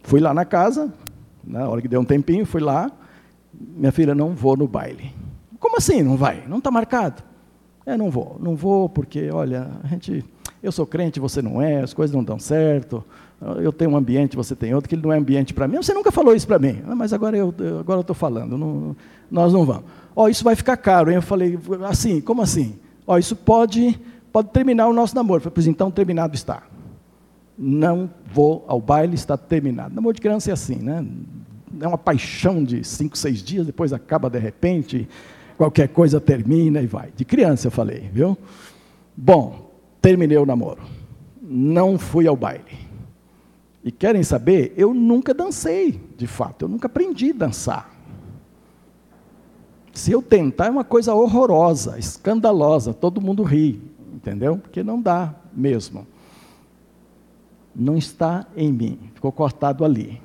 fui 0.02 0.20
lá 0.20 0.32
na 0.32 0.44
casa, 0.44 0.92
na 1.44 1.68
hora 1.68 1.82
que 1.82 1.88
deu 1.88 2.00
um 2.00 2.04
tempinho, 2.04 2.46
fui 2.46 2.60
lá, 2.60 2.90
minha 3.52 3.92
filha, 3.92 4.14
não 4.14 4.34
vou 4.34 4.56
no 4.56 4.68
baile. 4.68 5.12
Como 5.58 5.76
assim 5.76 6.02
não 6.02 6.16
vai? 6.16 6.44
Não 6.46 6.58
está 6.58 6.70
marcado? 6.70 7.22
É, 7.84 7.96
não 7.96 8.10
vou, 8.10 8.36
não 8.40 8.54
vou 8.54 8.88
porque, 8.88 9.30
olha, 9.30 9.68
a 9.82 9.88
gente, 9.88 10.24
eu 10.62 10.70
sou 10.70 10.86
crente, 10.86 11.18
você 11.18 11.42
não 11.42 11.60
é, 11.60 11.80
as 11.80 11.92
coisas 11.92 12.14
não 12.14 12.22
dão 12.22 12.38
certo, 12.38 13.04
eu 13.60 13.72
tenho 13.72 13.90
um 13.90 13.96
ambiente, 13.96 14.36
você 14.36 14.54
tem 14.54 14.72
outro, 14.72 14.88
que 14.88 14.94
ele 14.94 15.02
não 15.02 15.12
é 15.12 15.18
ambiente 15.18 15.52
para 15.52 15.66
mim. 15.66 15.76
Você 15.76 15.92
nunca 15.92 16.12
falou 16.12 16.34
isso 16.34 16.46
para 16.46 16.60
mim, 16.60 16.80
ah, 16.86 16.94
mas 16.94 17.12
agora 17.12 17.36
eu 17.36 17.52
agora 17.80 18.00
estou 18.00 18.14
falando, 18.14 18.56
não, 18.56 18.96
nós 19.28 19.52
não 19.52 19.64
vamos. 19.64 19.84
Ó, 20.14 20.24
oh, 20.24 20.28
isso 20.28 20.44
vai 20.44 20.54
ficar 20.54 20.76
caro, 20.76 21.10
hein? 21.10 21.16
Eu 21.16 21.22
falei, 21.22 21.58
assim, 21.88 22.20
como 22.20 22.40
assim? 22.40 22.78
Ó, 23.04 23.14
oh, 23.14 23.18
isso 23.18 23.34
pode 23.34 23.98
pode 24.32 24.48
terminar 24.48 24.88
o 24.88 24.92
nosso 24.92 25.14
namoro. 25.14 25.40
Falei, 25.40 25.54
pois 25.54 25.66
então 25.66 25.90
terminado 25.90 26.34
está. 26.34 26.62
Não 27.56 28.10
vou 28.32 28.64
ao 28.66 28.80
baile, 28.80 29.14
está 29.14 29.36
terminado. 29.36 29.94
Namoro 29.94 30.14
de 30.14 30.20
criança 30.20 30.50
é 30.50 30.52
assim, 30.52 30.76
né? 30.76 31.06
É 31.80 31.86
uma 31.86 31.98
paixão 31.98 32.64
de 32.64 32.82
cinco, 32.82 33.16
seis 33.16 33.42
dias, 33.42 33.66
depois 33.66 33.92
acaba 33.92 34.28
de 34.30 34.38
repente, 34.38 35.08
qualquer 35.56 35.88
coisa 35.88 36.20
termina 36.20 36.80
e 36.80 36.86
vai. 36.86 37.10
De 37.14 37.24
criança 37.24 37.66
eu 37.66 37.70
falei, 37.70 38.10
viu? 38.12 38.36
Bom, 39.16 39.70
terminei 40.00 40.38
o 40.38 40.46
namoro. 40.46 40.82
Não 41.40 41.98
fui 41.98 42.26
ao 42.26 42.36
baile. 42.36 42.82
E 43.84 43.90
querem 43.90 44.22
saber? 44.22 44.72
Eu 44.76 44.94
nunca 44.94 45.34
dancei, 45.34 46.00
de 46.16 46.26
fato. 46.26 46.64
Eu 46.64 46.68
nunca 46.68 46.86
aprendi 46.86 47.30
a 47.30 47.34
dançar. 47.34 47.90
Se 49.92 50.10
eu 50.10 50.22
tentar, 50.22 50.66
é 50.66 50.70
uma 50.70 50.84
coisa 50.84 51.14
horrorosa, 51.14 51.98
escandalosa, 51.98 52.94
todo 52.94 53.20
mundo 53.20 53.42
ri 53.42 53.91
entendeu? 54.12 54.58
Porque 54.58 54.82
não 54.82 55.00
dá 55.00 55.34
mesmo. 55.52 56.06
Não 57.74 57.96
está 57.96 58.46
em 58.56 58.70
mim, 58.70 58.98
ficou 59.14 59.32
cortado 59.32 59.84
ali. 59.84 60.20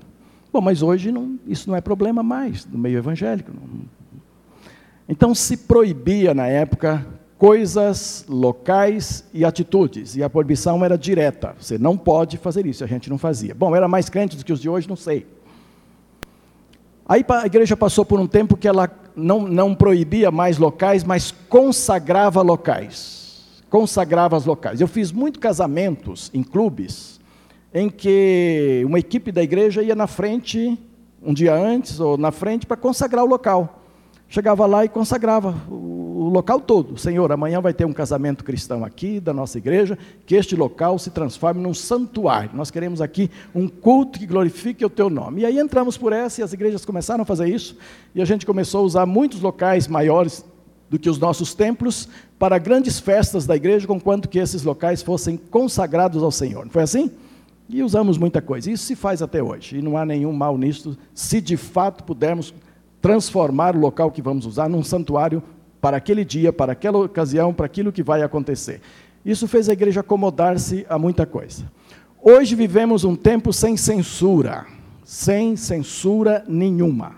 Bom, 0.51 0.61
mas 0.61 0.81
hoje 0.81 1.11
não, 1.11 1.39
isso 1.47 1.69
não 1.69 1.75
é 1.75 1.81
problema 1.81 2.21
mais 2.21 2.65
no 2.65 2.77
meio 2.77 2.97
evangélico. 2.97 3.51
Então 5.07 5.33
se 5.33 5.55
proibia 5.55 6.33
na 6.33 6.47
época 6.47 7.05
coisas 7.38 8.25
locais 8.27 9.23
e 9.31 9.45
atitudes, 9.45 10.15
e 10.15 10.23
a 10.23 10.29
proibição 10.29 10.83
era 10.83 10.97
direta. 10.97 11.55
Você 11.59 11.77
não 11.77 11.95
pode 11.95 12.38
fazer 12.38 12.65
isso, 12.65 12.83
a 12.83 12.88
gente 12.88 13.09
não 13.09 13.17
fazia. 13.17 13.53
Bom, 13.53 13.75
era 13.75 13.88
mais 13.88 14.09
crente 14.09 14.35
do 14.35 14.43
que 14.43 14.51
os 14.51 14.59
de 14.59 14.67
hoje, 14.67 14.89
não 14.89 14.95
sei. 14.95 15.25
Aí 17.07 17.23
a 17.29 17.45
igreja 17.45 17.77
passou 17.77 18.03
por 18.03 18.19
um 18.19 18.27
tempo 18.27 18.57
que 18.57 18.67
ela 18.67 18.89
não, 19.15 19.47
não 19.47 19.73
proibia 19.73 20.29
mais 20.29 20.57
locais, 20.57 21.03
mas 21.03 21.31
consagrava 21.31 22.41
locais 22.41 23.26
consagrava 23.70 24.36
as 24.36 24.45
locais. 24.45 24.82
Eu 24.82 24.88
fiz 24.88 25.11
muitos 25.11 25.39
casamentos 25.39 26.32
em 26.34 26.43
clubes 26.43 27.20
em 27.74 27.89
que 27.89 28.84
uma 28.86 28.99
equipe 28.99 29.32
da 29.32 29.43
igreja 29.43 29.84
ia 29.84 29.95
na 29.95 30.07
frente, 30.07 30.78
um 31.22 31.34
dia 31.34 31.53
antes 31.53 31.99
ou 31.99 32.18
na 32.18 32.32
frente, 32.32 32.65
para 32.65 32.78
consagrar 32.78 33.24
o 33.24 33.28
local. 33.28 33.84
Chegava 34.30 34.65
lá 34.65 34.84
e 34.84 34.89
consagrava 34.89 35.55
o 35.70 36.30
local 36.34 36.59
todo. 36.59 36.97
Senhor, 36.97 37.32
amanhã 37.32 37.61
vai 37.61 37.74
ter 37.74 37.86
um 37.86 37.93
casamento 37.93 38.43
cristão 38.43 38.84
aqui 38.84 39.20
da 39.20 39.34
nossa 39.34 39.57
igreja, 39.57 39.97
que 40.26 40.36
este 40.36 40.55
local 40.55 40.99
se 40.99 41.11
transforme 41.11 41.61
num 41.61 41.74
santuário. 41.74 42.51
Nós 42.53 42.70
queremos 42.70 42.99
aqui 42.99 43.32
um 43.55 43.70
culto 43.70 44.20
que 44.20 44.26
glorifique 44.26 44.84
o 44.84 44.89
teu 44.89 45.09
nome. 45.09 45.41
E 45.41 45.45
aí 45.45 45.57
entramos 45.57 45.97
por 45.97 46.11
essa 46.11 46.41
e 46.41 46.43
as 46.43 46.51
igrejas 46.51 46.84
começaram 46.84 47.22
a 47.22 47.26
fazer 47.26 47.47
isso, 47.47 47.78
e 48.13 48.22
a 48.22 48.26
gente 48.26 48.45
começou 48.45 48.82
a 48.82 48.84
usar 48.84 49.05
muitos 49.05 49.39
locais 49.39 49.88
maiores 49.88 50.43
do 50.89 50.97
que 50.97 51.09
os 51.09 51.20
nossos 51.20 51.53
templos 51.53 52.09
para 52.39 52.57
grandes 52.57 52.99
festas 52.99 53.45
da 53.45 53.55
igreja, 53.55 53.88
conquanto 53.88 54.29
que 54.29 54.39
esses 54.39 54.63
locais 54.63 55.01
fossem 55.01 55.38
consagrados 55.38 56.21
ao 56.21 56.31
Senhor. 56.31 56.65
Não 56.65 56.71
foi 56.71 56.83
assim? 56.83 57.11
E 57.69 57.83
usamos 57.83 58.17
muita 58.17 58.41
coisa. 58.41 58.71
Isso 58.71 58.85
se 58.85 58.95
faz 58.95 59.21
até 59.21 59.41
hoje. 59.41 59.77
E 59.77 59.81
não 59.81 59.97
há 59.97 60.05
nenhum 60.05 60.31
mal 60.31 60.57
nisso, 60.57 60.97
se 61.13 61.41
de 61.41 61.57
fato 61.57 62.03
pudermos 62.03 62.53
transformar 63.01 63.75
o 63.75 63.79
local 63.79 64.11
que 64.11 64.21
vamos 64.21 64.45
usar 64.45 64.69
num 64.69 64.83
santuário 64.83 65.41
para 65.81 65.97
aquele 65.97 66.23
dia, 66.23 66.53
para 66.53 66.71
aquela 66.71 66.99
ocasião, 66.99 67.53
para 67.53 67.65
aquilo 67.65 67.91
que 67.91 68.03
vai 68.03 68.21
acontecer. 68.21 68.81
Isso 69.25 69.47
fez 69.47 69.67
a 69.67 69.73
igreja 69.73 69.99
acomodar-se 69.99 70.85
a 70.89 70.97
muita 70.97 71.25
coisa. 71.25 71.65
Hoje 72.21 72.55
vivemos 72.55 73.03
um 73.03 73.15
tempo 73.15 73.51
sem 73.51 73.75
censura, 73.75 74.65
sem 75.03 75.55
censura 75.55 76.43
nenhuma. 76.47 77.15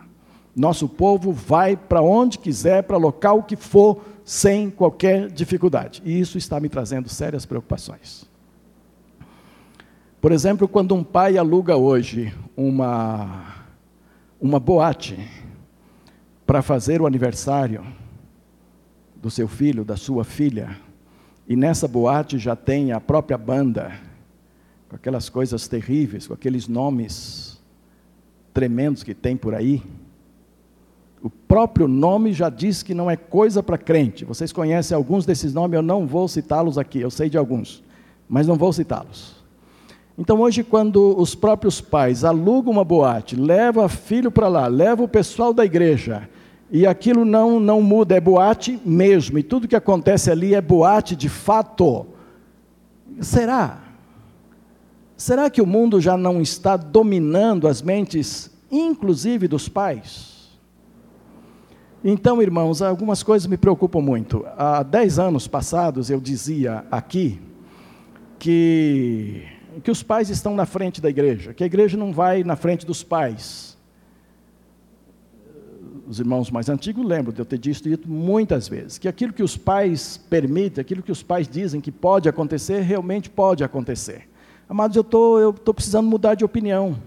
Nosso 0.55 0.89
povo 0.89 1.32
vai 1.32 1.78
para 1.78 2.01
onde 2.01 2.38
quiser, 2.38 2.84
para 2.84 2.97
local 2.97 3.43
que 3.43 3.55
for, 3.55 4.01
sem 4.30 4.69
qualquer 4.69 5.27
dificuldade. 5.27 6.03
E 6.05 6.19
isso 6.19 6.38
está 6.38 6.59
me 6.59 6.69
trazendo 6.69 7.09
sérias 7.09 7.47
preocupações. 7.47 8.30
Por 10.21 10.32
exemplo, 10.32 10.67
quando 10.67 10.93
um 10.93 11.03
pai 11.03 11.36
aluga 11.36 11.75
hoje 11.75 12.32
uma, 12.55 13.55
uma 14.39 14.59
boate 14.59 15.17
para 16.45 16.61
fazer 16.61 17.01
o 17.01 17.07
aniversário 17.07 17.84
do 19.15 19.32
seu 19.32 19.47
filho, 19.47 19.84
da 19.84 19.97
sua 19.97 20.23
filha, 20.23 20.77
e 21.47 21.55
nessa 21.55 21.88
boate 21.88 22.38
já 22.38 22.55
tem 22.55 22.91
a 22.91 23.01
própria 23.01 23.36
banda, 23.38 23.99
com 24.89 24.95
aquelas 24.95 25.27
coisas 25.27 25.67
terríveis, 25.67 26.27
com 26.27 26.36
aqueles 26.36 26.67
nomes 26.67 27.59
tremendos 28.53 29.01
que 29.01 29.15
tem 29.15 29.36
por 29.36 29.55
aí, 29.55 29.82
o 31.22 31.30
próprio 31.30 31.88
nome 31.88 32.32
já 32.32 32.49
diz 32.49 32.82
que 32.82 32.93
não 32.93 33.11
é 33.11 33.17
coisa 33.17 33.61
para 33.61 33.78
crente. 33.78 34.24
Vocês 34.24 34.53
conhecem 34.53 34.95
alguns 34.95 35.26
desses 35.26 35.53
nomes, 35.53 35.76
eu 35.76 35.82
não 35.82 36.07
vou 36.07 36.28
citá-los 36.28 36.78
aqui, 36.78 37.01
eu 37.01 37.11
sei 37.11 37.30
de 37.30 37.38
alguns, 37.38 37.84
mas 38.28 38.47
não 38.47 38.55
vou 38.55 38.72
citá-los. 38.72 39.36
Então, 40.17 40.39
hoje, 40.39 40.63
quando 40.63 41.17
os 41.17 41.34
próprios 41.36 41.80
pais 41.80 42.24
alugam 42.24 42.74
uma 42.74 42.84
boate, 42.84 43.36
leva 43.36 43.88
filho 43.88 44.32
para 44.32 44.47
lá, 44.47 44.67
leva 44.67 45.03
o 45.03 45.07
pessoal 45.07 45.53
da 45.53 45.65
igreja, 45.65 46.30
e 46.72 46.86
aquilo 46.86 47.26
não, 47.26 47.59
não 47.59 47.82
muda, 47.82 48.15
é 48.15 48.20
boate 48.20 48.80
mesmo, 48.86 49.39
e 49.39 49.43
tudo 49.43 49.67
que 49.67 49.76
acontece 49.76 50.30
ali 50.30 50.53
é 50.53 50.61
boate 50.61 51.15
de 51.15 51.30
fato. 51.30 52.05
Será? 53.22 53.82
Será 55.17 55.49
que 55.49 55.61
o 55.61 55.65
mundo 55.65 55.99
já 55.99 56.15
não 56.15 56.41
está 56.41 56.78
dominando 56.78 57.67
as 57.67 57.82
mentes, 57.82 58.51
inclusive 58.72 59.47
dos 59.47 59.67
pais? 59.67 60.39
Então, 62.04 62.41
irmãos, 62.41 62.82
algumas 62.82 63.22
coisas 63.24 63.45
me 63.45 63.58
preocupam 63.58 64.00
muito. 64.00 64.45
Há 64.58 64.84
dez 64.84 65.20
anos 65.20 65.47
passados 65.47 66.10
eu 66.10 66.20
dizia 66.20 66.86
aqui 66.89 67.39
que 68.38 69.45
que 69.84 69.91
os 69.91 70.04
pais 70.04 70.30
estão 70.30 70.56
na 70.56 70.66
frente 70.66 71.00
da 71.00 71.10
igreja, 71.10 71.54
que 71.54 71.64
a 71.64 71.66
igreja 71.66 71.95
não 71.95 72.12
vai 72.12 72.43
na 72.43 72.56
frente 72.56 72.86
dos 72.86 73.04
pais. 73.04 73.78
Os 76.08 76.20
irmãos 76.20 76.50
mais 76.50 76.70
antigos 76.70 77.06
lembram 77.06 77.32
de 77.32 77.39
eu 77.39 77.45
ter 77.45 77.58
dito 77.58 77.88
isso 77.88 78.02
muitas 78.08 78.68
vezes, 78.68 78.97
que 78.97 79.08
aquilo 79.08 79.32
que 79.32 79.43
os 79.43 79.56
pais 79.56 80.18
permitem, 80.18 80.82
aquilo 80.82 81.04
que 81.04 81.12
os 81.12 81.22
pais 81.22 81.47
dizem 81.47 81.80
que 81.80 81.91
pode 81.91 82.28
acontecer, 82.28 82.82
realmente 82.82 83.30
pode 83.30 83.64
acontecer. 83.64 84.28
Amados, 84.68 84.97
eu 84.97 85.04
tô, 85.04 85.50
estou 85.50 85.54
tô 85.66 85.74
precisando 85.74 86.10
mudar 86.10 86.36
de 86.36 86.43
opinião. 86.43 86.97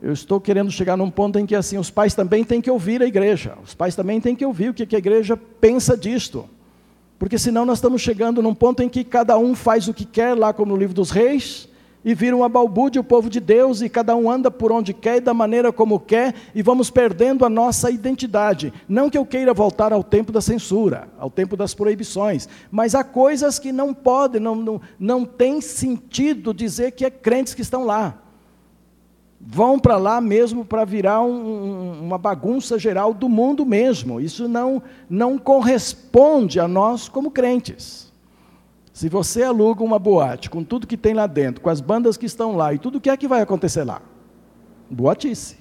Eu 0.00 0.12
estou 0.12 0.40
querendo 0.40 0.70
chegar 0.70 0.96
num 0.96 1.10
ponto 1.10 1.38
em 1.38 1.46
que 1.46 1.56
assim 1.56 1.76
os 1.76 1.90
pais 1.90 2.14
também 2.14 2.44
têm 2.44 2.60
que 2.60 2.70
ouvir 2.70 3.02
a 3.02 3.06
igreja. 3.06 3.54
Os 3.64 3.74
pais 3.74 3.96
também 3.96 4.20
têm 4.20 4.36
que 4.36 4.46
ouvir 4.46 4.70
o 4.70 4.74
que 4.74 4.94
a 4.94 4.98
igreja 4.98 5.36
pensa 5.36 5.96
disto. 5.96 6.48
Porque 7.18 7.36
senão 7.36 7.64
nós 7.64 7.78
estamos 7.78 8.00
chegando 8.00 8.40
num 8.40 8.54
ponto 8.54 8.80
em 8.80 8.88
que 8.88 9.02
cada 9.02 9.36
um 9.36 9.56
faz 9.56 9.88
o 9.88 9.94
que 9.94 10.04
quer, 10.04 10.36
lá 10.36 10.52
como 10.52 10.72
no 10.72 10.78
livro 10.78 10.94
dos 10.94 11.10
reis, 11.10 11.68
e 12.04 12.14
vira 12.14 12.36
uma 12.36 12.48
balbúrdia 12.48 13.00
o 13.00 13.04
povo 13.04 13.28
de 13.28 13.40
Deus, 13.40 13.82
e 13.82 13.88
cada 13.88 14.14
um 14.14 14.30
anda 14.30 14.52
por 14.52 14.70
onde 14.70 14.94
quer 14.94 15.16
e 15.16 15.20
da 15.20 15.34
maneira 15.34 15.72
como 15.72 15.98
quer, 15.98 16.32
e 16.54 16.62
vamos 16.62 16.90
perdendo 16.90 17.44
a 17.44 17.50
nossa 17.50 17.90
identidade. 17.90 18.72
Não 18.88 19.10
que 19.10 19.18
eu 19.18 19.26
queira 19.26 19.52
voltar 19.52 19.92
ao 19.92 20.04
tempo 20.04 20.30
da 20.30 20.40
censura, 20.40 21.08
ao 21.18 21.28
tempo 21.28 21.56
das 21.56 21.74
proibições, 21.74 22.48
mas 22.70 22.94
há 22.94 23.02
coisas 23.02 23.58
que 23.58 23.72
não 23.72 23.92
podem, 23.92 24.40
não, 24.40 24.54
não, 24.54 24.80
não 24.96 25.24
tem 25.24 25.60
sentido 25.60 26.54
dizer 26.54 26.92
que 26.92 27.04
é 27.04 27.10
crentes 27.10 27.52
que 27.52 27.62
estão 27.62 27.84
lá 27.84 28.27
vão 29.40 29.78
para 29.78 29.96
lá 29.96 30.20
mesmo 30.20 30.64
para 30.64 30.84
virar 30.84 31.22
um, 31.22 32.00
uma 32.02 32.18
bagunça 32.18 32.78
geral 32.78 33.14
do 33.14 33.28
mundo 33.28 33.64
mesmo. 33.64 34.20
Isso 34.20 34.48
não, 34.48 34.82
não 35.08 35.38
corresponde 35.38 36.58
a 36.58 36.66
nós 36.66 37.08
como 37.08 37.30
crentes. 37.30 38.12
Se 38.92 39.08
você 39.08 39.44
aluga 39.44 39.84
uma 39.84 39.98
boate 39.98 40.50
com 40.50 40.64
tudo 40.64 40.86
que 40.86 40.96
tem 40.96 41.14
lá 41.14 41.26
dentro, 41.26 41.62
com 41.62 41.70
as 41.70 41.80
bandas 41.80 42.16
que 42.16 42.26
estão 42.26 42.56
lá 42.56 42.74
e 42.74 42.78
tudo 42.78 42.98
o 42.98 43.00
que 43.00 43.08
é 43.08 43.16
que 43.16 43.28
vai 43.28 43.40
acontecer 43.40 43.84
lá? 43.84 44.02
Boatice. 44.90 45.56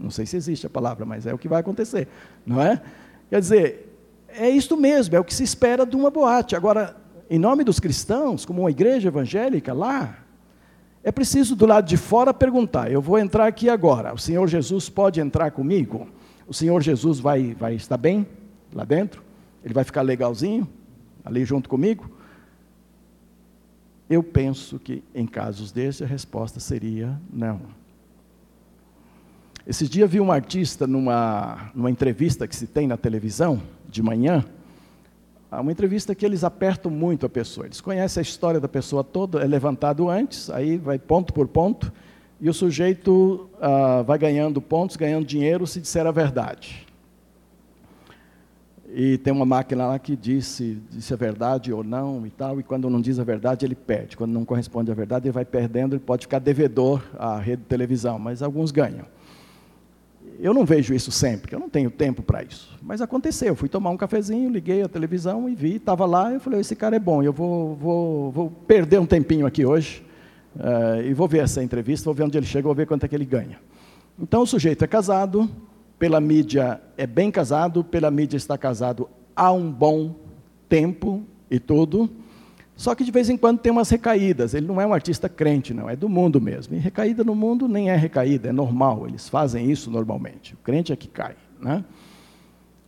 Não 0.00 0.10
sei 0.10 0.24
se 0.24 0.36
existe 0.36 0.66
a 0.66 0.70
palavra, 0.70 1.04
mas 1.04 1.26
é 1.26 1.34
o 1.34 1.38
que 1.38 1.48
vai 1.48 1.60
acontecer, 1.60 2.08
não 2.46 2.62
é? 2.62 2.80
Quer 3.28 3.40
dizer, 3.40 4.00
é 4.28 4.48
isto 4.48 4.76
mesmo, 4.76 5.14
é 5.14 5.20
o 5.20 5.24
que 5.24 5.34
se 5.34 5.42
espera 5.42 5.84
de 5.84 5.96
uma 5.96 6.08
boate. 6.08 6.56
Agora, 6.56 6.96
em 7.28 7.38
nome 7.38 7.64
dos 7.64 7.78
cristãos, 7.78 8.46
como 8.46 8.60
uma 8.62 8.70
igreja 8.70 9.08
evangélica 9.08 9.74
lá, 9.74 10.18
é 11.08 11.12
preciso 11.12 11.56
do 11.56 11.64
lado 11.64 11.86
de 11.86 11.96
fora 11.96 12.34
perguntar: 12.34 12.92
eu 12.92 13.00
vou 13.00 13.18
entrar 13.18 13.46
aqui 13.46 13.70
agora, 13.70 14.12
o 14.12 14.18
Senhor 14.18 14.46
Jesus 14.46 14.90
pode 14.90 15.20
entrar 15.20 15.50
comigo? 15.50 16.06
O 16.46 16.52
Senhor 16.52 16.82
Jesus 16.82 17.18
vai, 17.18 17.54
vai 17.54 17.74
estar 17.74 17.96
bem 17.96 18.26
lá 18.74 18.84
dentro? 18.84 19.22
Ele 19.64 19.72
vai 19.72 19.84
ficar 19.84 20.02
legalzinho 20.02 20.68
ali 21.24 21.46
junto 21.46 21.66
comigo? 21.66 22.10
Eu 24.08 24.22
penso 24.22 24.78
que 24.78 25.02
em 25.14 25.26
casos 25.26 25.72
desses 25.72 26.02
a 26.02 26.06
resposta 26.06 26.60
seria 26.60 27.18
não. 27.32 27.60
Esses 29.66 29.88
dias 29.88 30.10
vi 30.10 30.20
um 30.20 30.30
artista 30.30 30.86
numa, 30.86 31.70
numa 31.74 31.90
entrevista 31.90 32.46
que 32.46 32.54
se 32.56 32.66
tem 32.66 32.86
na 32.86 32.98
televisão, 32.98 33.62
de 33.88 34.02
manhã, 34.02 34.44
uma 35.50 35.72
entrevista 35.72 36.14
que 36.14 36.26
eles 36.26 36.44
apertam 36.44 36.90
muito 36.90 37.24
a 37.24 37.28
pessoa. 37.28 37.66
Eles 37.66 37.80
conhecem 37.80 38.20
a 38.20 38.22
história 38.22 38.60
da 38.60 38.68
pessoa 38.68 39.02
toda, 39.02 39.40
é 39.40 39.46
levantado 39.46 40.08
antes, 40.08 40.50
aí 40.50 40.76
vai 40.76 40.98
ponto 40.98 41.32
por 41.32 41.48
ponto, 41.48 41.90
e 42.40 42.48
o 42.48 42.54
sujeito 42.54 43.48
ah, 43.60 44.02
vai 44.02 44.18
ganhando 44.18 44.60
pontos, 44.60 44.96
ganhando 44.96 45.26
dinheiro 45.26 45.66
se 45.66 45.80
disser 45.80 46.06
a 46.06 46.10
verdade. 46.10 46.86
E 48.90 49.18
tem 49.18 49.32
uma 49.32 49.44
máquina 49.44 49.86
lá 49.86 49.98
que 49.98 50.16
diz 50.16 50.46
se, 50.46 50.82
se 50.98 51.12
é 51.12 51.16
verdade 51.16 51.72
ou 51.72 51.84
não 51.84 52.26
e 52.26 52.30
tal, 52.30 52.60
e 52.60 52.62
quando 52.62 52.88
não 52.88 53.00
diz 53.00 53.18
a 53.18 53.24
verdade 53.24 53.66
ele 53.66 53.74
perde. 53.74 54.16
Quando 54.16 54.32
não 54.32 54.44
corresponde 54.44 54.90
à 54.90 54.94
verdade 54.94 55.26
ele 55.26 55.32
vai 55.32 55.44
perdendo, 55.44 55.94
ele 55.94 56.02
pode 56.04 56.22
ficar 56.22 56.38
devedor 56.38 57.02
à 57.18 57.38
rede 57.38 57.62
de 57.62 57.68
televisão, 57.68 58.18
mas 58.18 58.42
alguns 58.42 58.70
ganham 58.70 59.04
eu 60.40 60.54
não 60.54 60.64
vejo 60.64 60.94
isso 60.94 61.10
sempre, 61.10 61.54
eu 61.54 61.58
não 61.58 61.68
tenho 61.68 61.90
tempo 61.90 62.22
para 62.22 62.42
isso. 62.42 62.78
Mas 62.80 63.00
aconteceu, 63.00 63.48
eu 63.48 63.56
fui 63.56 63.68
tomar 63.68 63.90
um 63.90 63.96
cafezinho, 63.96 64.48
liguei 64.48 64.82
a 64.82 64.88
televisão 64.88 65.48
e 65.48 65.54
vi, 65.54 65.76
estava 65.76 66.06
lá, 66.06 66.32
eu 66.32 66.38
falei, 66.38 66.60
esse 66.60 66.76
cara 66.76 66.94
é 66.94 66.98
bom, 66.98 67.22
eu 67.22 67.32
vou, 67.32 67.74
vou, 67.74 68.30
vou 68.30 68.50
perder 68.50 69.00
um 69.00 69.06
tempinho 69.06 69.46
aqui 69.46 69.66
hoje, 69.66 70.04
uh, 70.54 71.02
e 71.02 71.12
vou 71.12 71.26
ver 71.26 71.38
essa 71.38 71.62
entrevista, 71.62 72.04
vou 72.04 72.14
ver 72.14 72.22
onde 72.22 72.38
ele 72.38 72.46
chega, 72.46 72.64
vou 72.64 72.74
ver 72.74 72.86
quanto 72.86 73.04
é 73.04 73.08
que 73.08 73.14
ele 73.16 73.24
ganha. 73.24 73.58
Então 74.18 74.42
o 74.42 74.46
sujeito 74.46 74.84
é 74.84 74.86
casado, 74.86 75.50
pela 75.98 76.20
mídia 76.20 76.80
é 76.96 77.06
bem 77.06 77.30
casado, 77.30 77.82
pela 77.82 78.10
mídia 78.10 78.36
está 78.36 78.56
casado 78.56 79.08
há 79.34 79.50
um 79.50 79.70
bom 79.70 80.14
tempo 80.68 81.24
e 81.50 81.58
tudo, 81.58 82.08
só 82.78 82.94
que 82.94 83.02
de 83.02 83.10
vez 83.10 83.28
em 83.28 83.36
quando 83.36 83.58
tem 83.58 83.72
umas 83.72 83.90
recaídas. 83.90 84.54
Ele 84.54 84.68
não 84.68 84.80
é 84.80 84.86
um 84.86 84.92
artista 84.94 85.28
crente, 85.28 85.74
não, 85.74 85.90
é 85.90 85.96
do 85.96 86.08
mundo 86.08 86.40
mesmo. 86.40 86.76
E 86.76 86.78
recaída 86.78 87.24
no 87.24 87.34
mundo 87.34 87.66
nem 87.66 87.90
é 87.90 87.96
recaída, 87.96 88.50
é 88.50 88.52
normal. 88.52 89.08
Eles 89.08 89.28
fazem 89.28 89.68
isso 89.68 89.90
normalmente. 89.90 90.54
O 90.54 90.58
crente 90.58 90.92
é 90.92 90.96
que 90.96 91.08
cai, 91.08 91.34
né? 91.60 91.84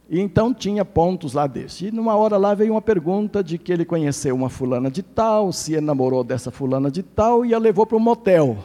E 0.09 0.21
então 0.21 0.55
tinha 0.55 0.85
pontos 0.85 1.33
lá 1.33 1.49
desse. 1.49 1.87
E 1.87 1.91
numa 1.91 2.15
hora 2.15 2.37
lá 2.37 2.55
veio 2.55 2.75
uma 2.75 2.81
pergunta 2.81 3.43
de 3.43 3.59
que 3.59 3.73
ele 3.73 3.85
conheceu 3.85 4.33
uma 4.33 4.49
fulana 4.49 4.89
de 4.93 5.03
tal, 5.03 5.53
se 5.53 5.73
ele 5.73 5.87
namorou 5.87 6.23
dessa 6.23 6.53
fulana 6.53 6.89
de 6.89 7.03
tal 7.03 7.45
e 7.45 7.53
a 7.53 7.59
levou 7.59 7.85
para 7.85 7.97
um 7.97 8.01
motel. 8.01 8.59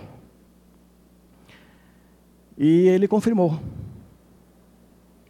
E 2.55 2.87
ele 2.87 3.07
confirmou. 3.07 3.59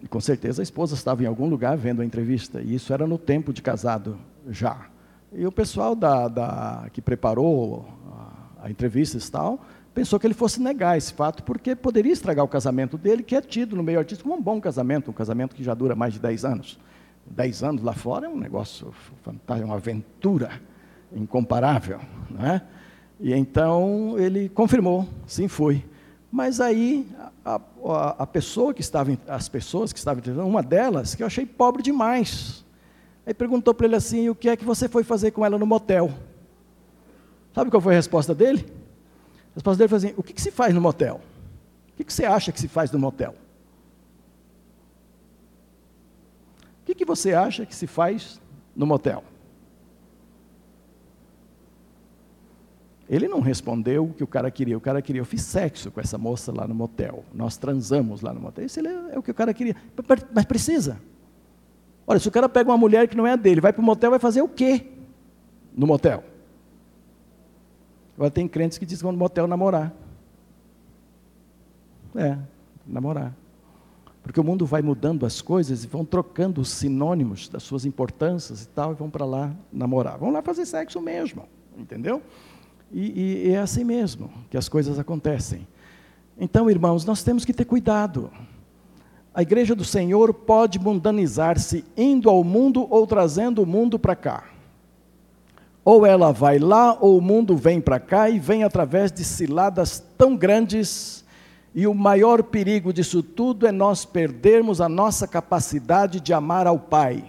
E 0.03 0.09
com 0.09 0.19
certeza 0.19 0.61
a 0.61 0.63
esposa 0.63 0.93
estava 0.93 1.23
em 1.23 1.25
algum 1.25 1.47
lugar 1.47 1.77
vendo 1.77 2.01
a 2.01 2.05
entrevista. 2.05 2.61
E 2.61 2.75
isso 2.75 2.91
era 2.91 3.07
no 3.07 3.17
tempo 3.17 3.53
de 3.53 3.61
casado 3.61 4.17
já. 4.49 4.93
E 5.33 5.45
o 5.45 5.51
pessoal 5.51 5.95
da, 5.95 6.27
da 6.27 6.87
que 6.93 7.01
preparou 7.01 7.85
a, 8.61 8.69
entrevista 8.69 9.17
e 9.17 9.31
tal, 9.31 9.59
pensou 9.93 10.19
que 10.19 10.25
ele 10.25 10.33
fosse 10.33 10.61
negar 10.61 10.97
esse 10.97 11.13
fato, 11.13 11.43
porque 11.43 11.75
poderia 11.75 12.11
estragar 12.11 12.43
o 12.43 12.47
casamento 12.47 12.97
dele, 12.97 13.23
que 13.23 13.35
é 13.35 13.41
tido 13.41 13.75
no 13.75 13.83
meio 13.83 13.99
artístico 13.99 14.29
como 14.29 14.41
um 14.41 14.43
bom 14.43 14.59
casamento, 14.59 15.11
um 15.11 15.13
casamento 15.13 15.55
que 15.55 15.63
já 15.63 15.73
dura 15.73 15.95
mais 15.95 16.13
de 16.13 16.19
10 16.19 16.45
anos. 16.45 16.79
10 17.27 17.63
anos 17.63 17.83
lá 17.83 17.93
fora 17.93 18.27
é 18.27 18.29
um 18.29 18.37
negócio 18.37 18.93
fantástico, 19.23 19.67
uma 19.67 19.77
aventura 19.77 20.61
incomparável. 21.13 21.99
Não 22.29 22.45
é? 22.45 22.61
E 23.19 23.33
então 23.33 24.15
ele 24.17 24.49
confirmou, 24.49 25.07
sim, 25.25 25.47
foi. 25.47 25.83
Mas 26.31 26.59
aí 26.59 27.07
a, 27.45 27.61
a, 27.85 28.23
a 28.23 28.27
pessoa 28.27 28.73
que 28.73 28.81
estava, 28.81 29.17
as 29.27 29.47
pessoas 29.47 29.93
que 29.93 29.99
estavam 29.99 30.21
uma 30.47 30.61
delas, 30.61 31.15
que 31.15 31.23
eu 31.23 31.27
achei 31.27 31.45
pobre 31.45 31.81
demais, 31.81 32.64
Aí 33.25 33.33
perguntou 33.33 33.73
para 33.73 33.87
ele 33.87 33.95
assim: 33.95 34.29
o 34.29 34.35
que 34.35 34.49
é 34.49 34.55
que 34.55 34.63
você 34.63 34.87
foi 34.87 35.03
fazer 35.03 35.31
com 35.31 35.45
ela 35.45 35.57
no 35.57 35.65
motel? 35.65 36.11
Sabe 37.53 37.71
qual 37.71 37.81
foi 37.81 37.93
a 37.93 37.97
resposta 37.97 38.35
dele? 38.35 38.65
A 39.51 39.55
resposta 39.55 39.77
dele 39.77 39.87
foi 39.87 39.97
assim: 39.97 40.13
o 40.15 40.23
que, 40.23 40.33
que 40.33 40.41
se 40.41 40.51
faz 40.51 40.73
no 40.73 40.81
motel? 40.81 41.21
O 41.89 41.97
que, 41.97 42.03
que 42.03 42.13
você 42.13 42.25
acha 42.25 42.51
que 42.51 42.59
se 42.59 42.67
faz 42.67 42.91
no 42.91 42.99
motel? 42.99 43.33
O 46.81 46.85
que, 46.85 46.93
que 46.93 47.05
você 47.05 47.33
acha 47.33 47.65
que 47.65 47.73
se 47.73 47.87
faz 47.87 48.39
no 48.75 48.85
motel? 48.85 49.23
Ele 53.07 53.27
não 53.27 53.39
respondeu 53.39 54.05
o 54.05 54.13
que 54.13 54.23
o 54.23 54.27
cara 54.27 54.49
queria. 54.51 54.77
O 54.77 54.81
cara 54.81 55.01
queria, 55.01 55.21
eu 55.21 55.25
fiz 55.25 55.41
sexo 55.41 55.91
com 55.91 55.99
essa 55.99 56.17
moça 56.17 56.51
lá 56.51 56.67
no 56.67 56.75
motel. 56.75 57.23
Nós 57.33 57.55
transamos 57.55 58.21
lá 58.21 58.33
no 58.33 58.39
motel. 58.39 58.65
Isso 58.65 58.79
é, 58.79 59.13
é 59.13 59.17
o 59.17 59.23
que 59.23 59.31
o 59.31 59.33
cara 59.33 59.53
queria. 59.53 59.75
Mas 60.33 60.45
precisa. 60.45 60.99
Olha, 62.07 62.19
se 62.19 62.27
o 62.27 62.31
cara 62.31 62.47
pega 62.47 62.69
uma 62.69 62.77
mulher 62.77 63.07
que 63.07 63.17
não 63.17 63.25
é 63.25 63.31
a 63.31 63.35
dele, 63.35 63.61
vai 63.61 63.73
para 63.73 63.81
o 63.81 63.85
motel, 63.85 64.11
vai 64.11 64.19
fazer 64.19 64.41
o 64.41 64.47
quê 64.47 64.85
no 65.75 65.87
motel? 65.87 66.23
Agora 68.15 68.31
tem 68.31 68.47
crentes 68.47 68.77
que 68.77 68.85
dizem 68.85 68.99
que 68.99 69.03
vão 69.03 69.11
no 69.11 69.17
motel 69.17 69.47
namorar. 69.47 69.93
É, 72.15 72.37
namorar. 72.87 73.35
Porque 74.23 74.39
o 74.39 74.43
mundo 74.43 74.65
vai 74.65 74.81
mudando 74.81 75.25
as 75.25 75.41
coisas 75.41 75.83
e 75.83 75.87
vão 75.87 76.05
trocando 76.05 76.61
os 76.61 76.69
sinônimos 76.69 77.49
das 77.49 77.61
suas 77.61 77.85
importâncias 77.85 78.63
e 78.63 78.67
tal, 78.69 78.91
e 78.91 78.95
vão 78.95 79.09
para 79.09 79.25
lá 79.25 79.53
namorar. 79.71 80.17
Vão 80.17 80.31
lá 80.31 80.41
fazer 80.41 80.65
sexo 80.65 80.99
mesmo, 81.01 81.43
entendeu? 81.77 82.21
E, 82.91 83.47
e, 83.47 83.51
é 83.51 83.59
assim 83.59 83.83
mesmo 83.83 84.31
que 84.49 84.57
as 84.57 84.69
coisas 84.69 84.97
acontecem. 84.97 85.67
Então, 86.39 86.69
irmãos, 86.69 87.05
nós 87.05 87.21
temos 87.21 87.45
que 87.45 87.53
ter 87.53 87.65
cuidado. 87.65 88.31
A 89.35 89.41
igreja 89.41 89.75
do 89.75 89.83
Senhor 89.83 90.33
pode 90.33 90.79
mundanizar-se 90.79 91.83
indo 91.97 92.29
ao 92.29 92.41
mundo 92.41 92.87
ou 92.89 93.05
trazendo 93.05 93.61
o 93.61 93.65
mundo 93.65 93.99
para 93.99 94.15
cá. 94.15 94.45
Ou 95.83 96.05
ela 96.05 96.31
vai 96.31 96.57
lá, 96.57 96.97
ou 97.01 97.17
o 97.17 97.21
mundo 97.21 97.57
vem 97.57 97.81
para 97.81 97.99
cá 97.99 98.29
e 98.29 98.39
vem 98.39 98.63
através 98.63 99.11
de 99.11 99.25
ciladas 99.25 100.01
tão 100.17 100.37
grandes. 100.37 101.25
E 101.75 101.85
o 101.85 101.93
maior 101.93 102.43
perigo 102.43 102.93
disso 102.93 103.21
tudo 103.21 103.67
é 103.67 103.73
nós 103.73 104.05
perdermos 104.05 104.79
a 104.79 104.87
nossa 104.87 105.27
capacidade 105.27 106.21
de 106.21 106.31
amar 106.31 106.65
ao 106.65 106.79
Pai. 106.79 107.21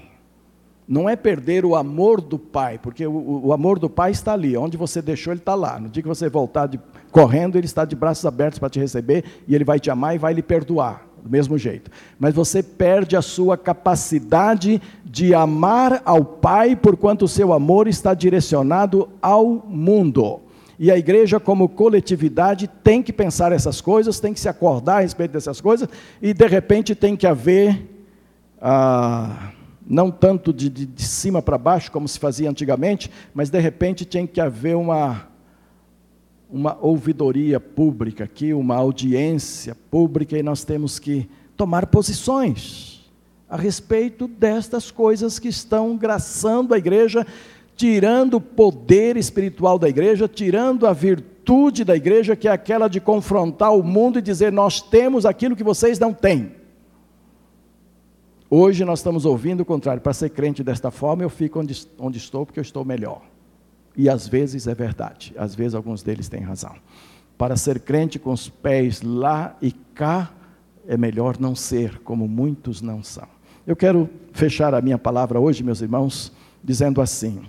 Não 0.86 1.08
é 1.10 1.16
perder 1.16 1.64
o 1.64 1.74
amor 1.74 2.20
do 2.20 2.38
Pai, 2.38 2.78
porque 2.78 3.04
o, 3.04 3.46
o 3.46 3.52
amor 3.52 3.80
do 3.80 3.90
Pai 3.90 4.12
está 4.12 4.32
ali, 4.32 4.56
onde 4.56 4.76
você 4.76 5.02
deixou, 5.02 5.32
ele 5.32 5.40
está 5.40 5.56
lá. 5.56 5.80
No 5.80 5.88
dia 5.88 6.04
que 6.04 6.08
você 6.08 6.28
voltar 6.28 6.68
de, 6.68 6.78
correndo, 7.10 7.58
ele 7.58 7.66
está 7.66 7.84
de 7.84 7.96
braços 7.96 8.24
abertos 8.24 8.60
para 8.60 8.70
te 8.70 8.78
receber 8.78 9.24
e 9.48 9.56
ele 9.56 9.64
vai 9.64 9.80
te 9.80 9.90
amar 9.90 10.14
e 10.14 10.18
vai 10.18 10.32
lhe 10.32 10.42
perdoar 10.42 11.05
do 11.26 11.30
mesmo 11.30 11.58
jeito. 11.58 11.90
Mas 12.18 12.32
você 12.32 12.62
perde 12.62 13.16
a 13.16 13.22
sua 13.22 13.58
capacidade 13.58 14.80
de 15.04 15.34
amar 15.34 16.00
ao 16.04 16.24
Pai, 16.24 16.76
porquanto 16.76 17.24
o 17.24 17.28
seu 17.28 17.52
amor 17.52 17.88
está 17.88 18.14
direcionado 18.14 19.08
ao 19.20 19.46
mundo. 19.66 20.40
E 20.78 20.90
a 20.90 20.96
igreja, 20.96 21.40
como 21.40 21.68
coletividade, 21.68 22.68
tem 22.68 23.02
que 23.02 23.12
pensar 23.12 23.50
essas 23.50 23.80
coisas, 23.80 24.20
tem 24.20 24.32
que 24.32 24.40
se 24.40 24.48
acordar 24.48 24.98
a 24.98 25.00
respeito 25.00 25.32
dessas 25.32 25.60
coisas, 25.60 25.88
e 26.22 26.32
de 26.32 26.46
repente 26.46 26.94
tem 26.94 27.16
que 27.16 27.26
haver, 27.26 27.82
ah, 28.60 29.50
não 29.86 30.10
tanto 30.10 30.52
de, 30.52 30.68
de, 30.68 30.86
de 30.86 31.02
cima 31.02 31.42
para 31.42 31.58
baixo, 31.58 31.90
como 31.90 32.06
se 32.06 32.18
fazia 32.18 32.48
antigamente, 32.48 33.10
mas 33.34 33.50
de 33.50 33.58
repente 33.58 34.04
tem 34.04 34.26
que 34.26 34.40
haver 34.40 34.76
uma, 34.76 35.26
uma 36.50 36.78
ouvidoria 36.80 37.58
pública 37.58 38.24
aqui, 38.24 38.52
uma 38.52 38.76
audiência 38.76 39.76
pública, 39.90 40.38
e 40.38 40.42
nós 40.42 40.64
temos 40.64 40.98
que 40.98 41.28
tomar 41.56 41.86
posições 41.86 43.10
a 43.48 43.56
respeito 43.56 44.26
destas 44.26 44.90
coisas 44.90 45.38
que 45.38 45.48
estão 45.48 45.96
graçando 45.96 46.74
a 46.74 46.78
igreja 46.78 47.26
tirando 47.76 48.34
o 48.34 48.40
poder 48.40 49.16
espiritual 49.16 49.78
da 49.78 49.88
igreja, 49.88 50.26
tirando 50.26 50.86
a 50.86 50.92
virtude 50.92 51.84
da 51.84 51.94
igreja, 51.94 52.34
que 52.34 52.48
é 52.48 52.50
aquela 52.50 52.88
de 52.88 53.00
confrontar 53.00 53.76
o 53.76 53.82
mundo 53.82 54.18
e 54.18 54.22
dizer: 54.22 54.50
Nós 54.50 54.80
temos 54.80 55.26
aquilo 55.26 55.54
que 55.54 55.62
vocês 55.62 55.98
não 55.98 56.12
têm. 56.12 56.52
Hoje 58.48 58.84
nós 58.84 59.00
estamos 59.00 59.24
ouvindo 59.26 59.60
o 59.60 59.64
contrário. 59.64 60.00
Para 60.00 60.14
ser 60.14 60.30
crente 60.30 60.64
desta 60.64 60.90
forma, 60.90 61.22
eu 61.22 61.28
fico 61.28 61.60
onde, 61.60 61.86
onde 61.98 62.16
estou 62.16 62.46
porque 62.46 62.58
eu 62.58 62.62
estou 62.62 62.84
melhor. 62.84 63.20
E 63.96 64.08
às 64.08 64.28
vezes 64.28 64.66
é 64.66 64.74
verdade, 64.74 65.34
às 65.38 65.54
vezes 65.54 65.74
alguns 65.74 66.02
deles 66.02 66.28
têm 66.28 66.40
razão. 66.40 66.74
Para 67.38 67.56
ser 67.56 67.80
crente 67.80 68.18
com 68.18 68.32
os 68.32 68.48
pés 68.48 69.02
lá 69.02 69.56
e 69.60 69.72
cá, 69.72 70.32
é 70.86 70.96
melhor 70.96 71.38
não 71.38 71.54
ser 71.54 71.98
como 72.00 72.28
muitos 72.28 72.82
não 72.82 73.02
são. 73.02 73.28
Eu 73.66 73.74
quero 73.74 74.08
fechar 74.32 74.74
a 74.74 74.80
minha 74.80 74.98
palavra 74.98 75.40
hoje, 75.40 75.62
meus 75.64 75.80
irmãos, 75.80 76.32
dizendo 76.62 77.00
assim: 77.00 77.42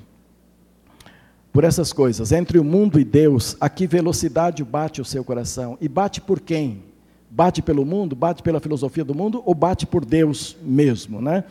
por 1.57 1.63
essas 1.63 1.91
coisas. 1.91 2.31
Entre 2.31 2.59
o 2.59 2.63
mundo 2.63 2.99
e 2.99 3.03
Deus, 3.03 3.57
a 3.59 3.67
que 3.67 3.87
velocidade 3.87 4.63
bate 4.63 5.01
o 5.01 5.05
seu 5.05 5.23
coração? 5.23 5.75
E 5.81 5.87
bate 5.87 6.21
por 6.21 6.39
quem? 6.39 6.83
Bate 7.31 7.63
pelo 7.63 7.83
mundo, 7.83 8.15
bate 8.15 8.43
pela 8.43 8.59
filosofia 8.59 9.03
do 9.03 9.15
mundo 9.15 9.41
ou 9.43 9.55
bate 9.55 9.87
por 9.87 10.05
Deus 10.05 10.55
mesmo, 10.61 11.19
né? 11.19 11.43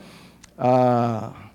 Ah, 0.57 1.45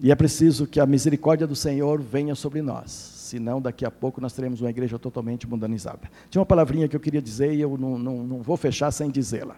e 0.00 0.10
é 0.10 0.14
preciso 0.14 0.66
que 0.66 0.80
a 0.80 0.86
misericórdia 0.86 1.46
do 1.46 1.56
Senhor 1.56 2.00
venha 2.00 2.34
sobre 2.34 2.62
nós, 2.62 2.90
senão 2.90 3.60
daqui 3.60 3.84
a 3.84 3.90
pouco 3.90 4.20
nós 4.20 4.32
teremos 4.32 4.60
uma 4.60 4.70
igreja 4.70 4.98
totalmente 4.98 5.48
mundanizada. 5.48 6.10
Tinha 6.30 6.40
uma 6.40 6.46
palavrinha 6.46 6.88
que 6.88 6.96
eu 6.96 7.00
queria 7.00 7.22
dizer 7.22 7.52
e 7.52 7.60
eu 7.60 7.76
não, 7.76 7.98
não, 7.98 8.16
não 8.24 8.42
vou 8.42 8.56
fechar 8.56 8.90
sem 8.90 9.10
dizê-la. 9.10 9.56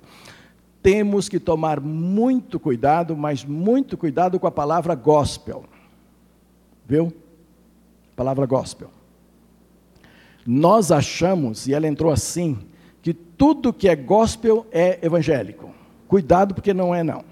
Temos 0.82 1.28
que 1.28 1.38
tomar 1.38 1.80
muito 1.80 2.58
cuidado, 2.58 3.16
mas 3.16 3.44
muito 3.44 3.98
cuidado 3.98 4.40
com 4.40 4.46
a 4.46 4.50
palavra 4.50 4.94
gospel. 4.94 5.64
Viu? 6.88 7.12
palavra 8.20 8.44
gospel. 8.44 8.90
Nós 10.46 10.92
achamos, 10.92 11.66
e 11.66 11.72
ela 11.72 11.88
entrou 11.88 12.12
assim, 12.12 12.58
que 13.00 13.14
tudo 13.14 13.72
que 13.72 13.88
é 13.88 13.96
gospel 13.96 14.66
é 14.70 14.98
evangélico. 15.00 15.70
Cuidado, 16.06 16.54
porque 16.54 16.74
não 16.74 16.94
é 16.94 17.02
não. 17.02 17.24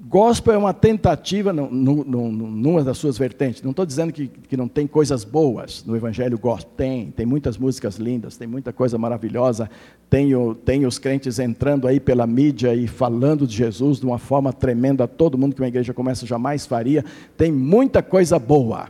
Gospel 0.00 0.54
é 0.54 0.58
uma 0.58 0.72
tentativa, 0.72 1.52
numa 1.52 2.84
das 2.84 2.98
suas 2.98 3.18
vertentes. 3.18 3.62
Não 3.62 3.72
estou 3.72 3.84
dizendo 3.84 4.12
que, 4.12 4.28
que 4.28 4.56
não 4.56 4.68
tem 4.68 4.86
coisas 4.86 5.24
boas 5.24 5.84
no 5.84 5.96
Evangelho 5.96 6.38
gospel. 6.38 6.72
Tem, 6.76 7.10
tem 7.10 7.26
muitas 7.26 7.58
músicas 7.58 7.96
lindas, 7.96 8.36
tem 8.36 8.46
muita 8.46 8.72
coisa 8.72 8.96
maravilhosa. 8.96 9.68
Tem, 10.08 10.36
o, 10.36 10.54
tem 10.54 10.86
os 10.86 11.00
crentes 11.00 11.40
entrando 11.40 11.88
aí 11.88 11.98
pela 11.98 12.28
mídia 12.28 12.72
e 12.76 12.86
falando 12.86 13.44
de 13.44 13.56
Jesus 13.56 13.98
de 13.98 14.06
uma 14.06 14.18
forma 14.18 14.52
tremenda 14.52 15.08
todo 15.08 15.36
mundo 15.36 15.56
que 15.56 15.60
uma 15.60 15.68
igreja 15.68 15.92
começa 15.92 16.24
jamais 16.24 16.64
faria. 16.64 17.04
Tem 17.36 17.50
muita 17.50 18.00
coisa 18.00 18.38
boa. 18.38 18.86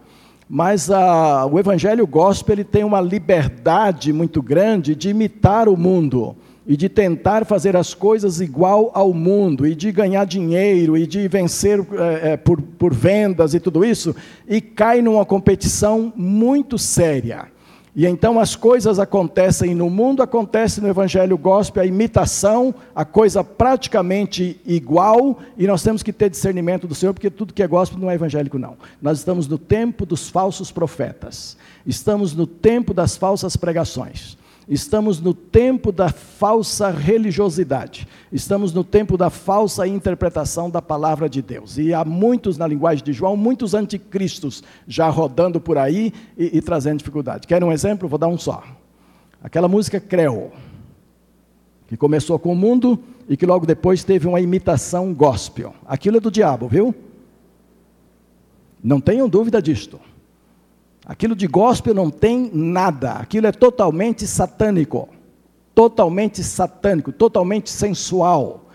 Mas 0.46 0.90
a, 0.90 1.46
o 1.46 1.58
evangelho 1.58 2.06
gospel 2.06 2.54
ele 2.54 2.64
tem 2.64 2.84
uma 2.84 3.00
liberdade 3.00 4.12
muito 4.12 4.42
grande 4.42 4.94
de 4.94 5.08
imitar 5.08 5.70
o 5.70 5.76
mundo 5.76 6.36
e 6.68 6.76
de 6.76 6.86
tentar 6.90 7.46
fazer 7.46 7.74
as 7.74 7.94
coisas 7.94 8.42
igual 8.42 8.90
ao 8.92 9.14
mundo, 9.14 9.66
e 9.66 9.74
de 9.74 9.90
ganhar 9.90 10.26
dinheiro, 10.26 10.98
e 10.98 11.06
de 11.06 11.26
vencer 11.26 11.80
é, 12.22 12.36
por, 12.36 12.60
por 12.60 12.92
vendas 12.92 13.54
e 13.54 13.58
tudo 13.58 13.82
isso, 13.82 14.14
e 14.46 14.60
cai 14.60 15.00
numa 15.00 15.24
competição 15.24 16.12
muito 16.14 16.76
séria. 16.76 17.46
E 17.96 18.06
então 18.06 18.38
as 18.38 18.54
coisas 18.54 19.00
acontecem 19.00 19.74
no 19.74 19.90
mundo, 19.90 20.22
acontece 20.22 20.80
no 20.80 20.86
Evangelho 20.86 21.36
Gospel, 21.36 21.82
a 21.82 21.86
imitação, 21.86 22.72
a 22.94 23.04
coisa 23.04 23.42
praticamente 23.42 24.60
igual, 24.64 25.40
e 25.56 25.66
nós 25.66 25.82
temos 25.82 26.00
que 26.00 26.12
ter 26.12 26.30
discernimento 26.30 26.86
do 26.86 26.94
Senhor, 26.94 27.12
porque 27.12 27.28
tudo 27.28 27.52
que 27.52 27.60
é 27.62 27.66
gospel 27.66 27.98
não 27.98 28.08
é 28.08 28.14
evangélico, 28.14 28.56
não. 28.56 28.76
Nós 29.02 29.18
estamos 29.18 29.48
no 29.48 29.58
tempo 29.58 30.06
dos 30.06 30.28
falsos 30.28 30.70
profetas, 30.70 31.56
estamos 31.84 32.34
no 32.36 32.46
tempo 32.46 32.94
das 32.94 33.16
falsas 33.16 33.56
pregações. 33.56 34.37
Estamos 34.68 35.18
no 35.18 35.32
tempo 35.32 35.90
da 35.90 36.10
falsa 36.10 36.90
religiosidade, 36.90 38.06
estamos 38.30 38.74
no 38.74 38.84
tempo 38.84 39.16
da 39.16 39.30
falsa 39.30 39.86
interpretação 39.88 40.68
da 40.68 40.82
palavra 40.82 41.26
de 41.26 41.40
Deus. 41.40 41.78
E 41.78 41.94
há 41.94 42.04
muitos, 42.04 42.58
na 42.58 42.66
linguagem 42.66 43.02
de 43.02 43.14
João, 43.14 43.34
muitos 43.34 43.72
anticristos 43.72 44.62
já 44.86 45.08
rodando 45.08 45.58
por 45.58 45.78
aí 45.78 46.12
e, 46.36 46.58
e 46.58 46.60
trazendo 46.60 46.98
dificuldade. 46.98 47.46
Quer 47.46 47.64
um 47.64 47.72
exemplo? 47.72 48.06
Vou 48.06 48.18
dar 48.18 48.28
um 48.28 48.36
só. 48.36 48.62
Aquela 49.42 49.68
música 49.68 49.98
Creu, 49.98 50.52
que 51.86 51.96
começou 51.96 52.38
com 52.38 52.52
o 52.52 52.56
mundo 52.56 53.02
e 53.26 53.38
que 53.38 53.46
logo 53.46 53.64
depois 53.64 54.04
teve 54.04 54.28
uma 54.28 54.40
imitação 54.40 55.14
gospel. 55.14 55.74
Aquilo 55.86 56.18
é 56.18 56.20
do 56.20 56.30
diabo, 56.30 56.68
viu? 56.68 56.94
Não 58.84 59.00
tenham 59.00 59.28
dúvida 59.30 59.62
disto. 59.62 59.98
Aquilo 61.08 61.34
de 61.34 61.46
gospel 61.46 61.94
não 61.94 62.10
tem 62.10 62.50
nada, 62.52 63.12
aquilo 63.12 63.46
é 63.46 63.52
totalmente 63.52 64.26
satânico, 64.26 65.08
totalmente 65.74 66.44
satânico, 66.44 67.10
totalmente 67.10 67.70
sensual, 67.70 68.66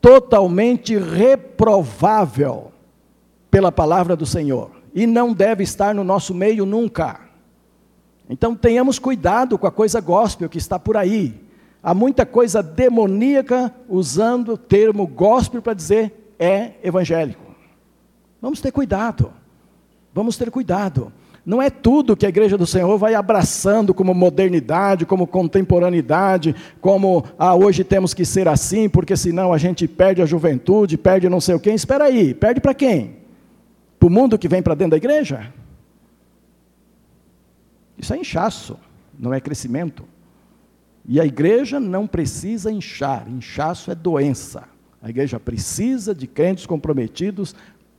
totalmente 0.00 0.96
reprovável 0.96 2.72
pela 3.50 3.70
palavra 3.70 4.16
do 4.16 4.24
Senhor 4.24 4.70
e 4.94 5.06
não 5.06 5.34
deve 5.34 5.62
estar 5.62 5.94
no 5.94 6.02
nosso 6.02 6.32
meio 6.32 6.64
nunca. 6.64 7.20
Então 8.26 8.56
tenhamos 8.56 8.98
cuidado 8.98 9.58
com 9.58 9.66
a 9.66 9.70
coisa 9.70 10.00
gospel 10.00 10.48
que 10.48 10.56
está 10.56 10.78
por 10.78 10.96
aí. 10.96 11.38
Há 11.82 11.92
muita 11.92 12.24
coisa 12.24 12.62
demoníaca 12.62 13.70
usando 13.86 14.54
o 14.54 14.56
termo 14.56 15.06
gospel 15.06 15.60
para 15.60 15.74
dizer 15.74 16.32
é 16.38 16.72
evangélico. 16.82 17.44
Vamos 18.40 18.62
ter 18.62 18.72
cuidado. 18.72 19.30
Vamos 20.14 20.38
ter 20.38 20.50
cuidado. 20.50 21.12
Não 21.44 21.60
é 21.60 21.68
tudo 21.68 22.16
que 22.16 22.24
a 22.24 22.28
igreja 22.28 22.56
do 22.56 22.66
Senhor 22.66 22.96
vai 22.96 23.14
abraçando 23.14 23.92
como 23.92 24.14
modernidade, 24.14 25.04
como 25.04 25.26
contemporaneidade, 25.26 26.54
como 26.80 27.22
ah, 27.38 27.54
hoje 27.54 27.84
temos 27.84 28.14
que 28.14 28.24
ser 28.24 28.48
assim, 28.48 28.88
porque 28.88 29.14
senão 29.14 29.52
a 29.52 29.58
gente 29.58 29.86
perde 29.86 30.22
a 30.22 30.26
juventude, 30.26 30.96
perde 30.96 31.28
não 31.28 31.42
sei 31.42 31.54
o 31.54 31.60
quem. 31.60 31.74
Espera 31.74 32.04
aí, 32.04 32.32
perde 32.32 32.62
para 32.62 32.72
quem? 32.72 33.16
Para 33.98 34.06
o 34.06 34.10
mundo 34.10 34.38
que 34.38 34.48
vem 34.48 34.62
para 34.62 34.74
dentro 34.74 34.92
da 34.92 34.96
igreja? 34.96 35.52
Isso 37.98 38.14
é 38.14 38.16
inchaço, 38.16 38.78
não 39.18 39.34
é 39.34 39.40
crescimento. 39.40 40.04
E 41.06 41.20
a 41.20 41.26
igreja 41.26 41.78
não 41.78 42.06
precisa 42.06 42.72
inchar, 42.72 43.28
inchaço 43.28 43.90
é 43.90 43.94
doença. 43.94 44.64
A 45.02 45.10
igreja 45.10 45.38
precisa 45.38 46.14
de 46.14 46.26
crentes 46.26 46.64
comprometidos 46.64 47.54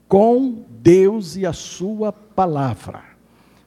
com 0.08 0.66
Deus 0.82 1.36
e 1.36 1.46
a 1.46 1.54
Sua 1.54 2.12
palavra. 2.12 3.05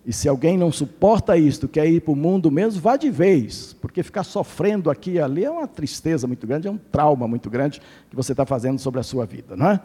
E 0.09 0.12
se 0.14 0.26
alguém 0.26 0.56
não 0.56 0.72
suporta 0.72 1.36
isto, 1.36 1.68
quer 1.68 1.86
ir 1.86 2.00
para 2.00 2.12
o 2.12 2.16
mundo 2.16 2.50
mesmo, 2.50 2.80
vá 2.80 2.96
de 2.96 3.11
vez, 3.11 3.76
porque 3.78 4.02
ficar 4.02 4.24
sofrendo 4.24 4.90
aqui 4.90 5.11
e 5.11 5.20
ali 5.20 5.44
é 5.44 5.50
uma 5.50 5.68
tristeza 5.68 6.26
muito 6.26 6.46
grande, 6.46 6.66
é 6.66 6.70
um 6.70 6.78
trauma 6.78 7.28
muito 7.28 7.50
grande 7.50 7.78
que 8.09 8.16
você 8.16 8.32
está 8.32 8.46
fazendo 8.46 8.78
sobre 8.78 9.00
a 9.00 9.02
sua 9.02 9.26
vida, 9.26 9.54
não 9.54 9.72
é? 9.72 9.80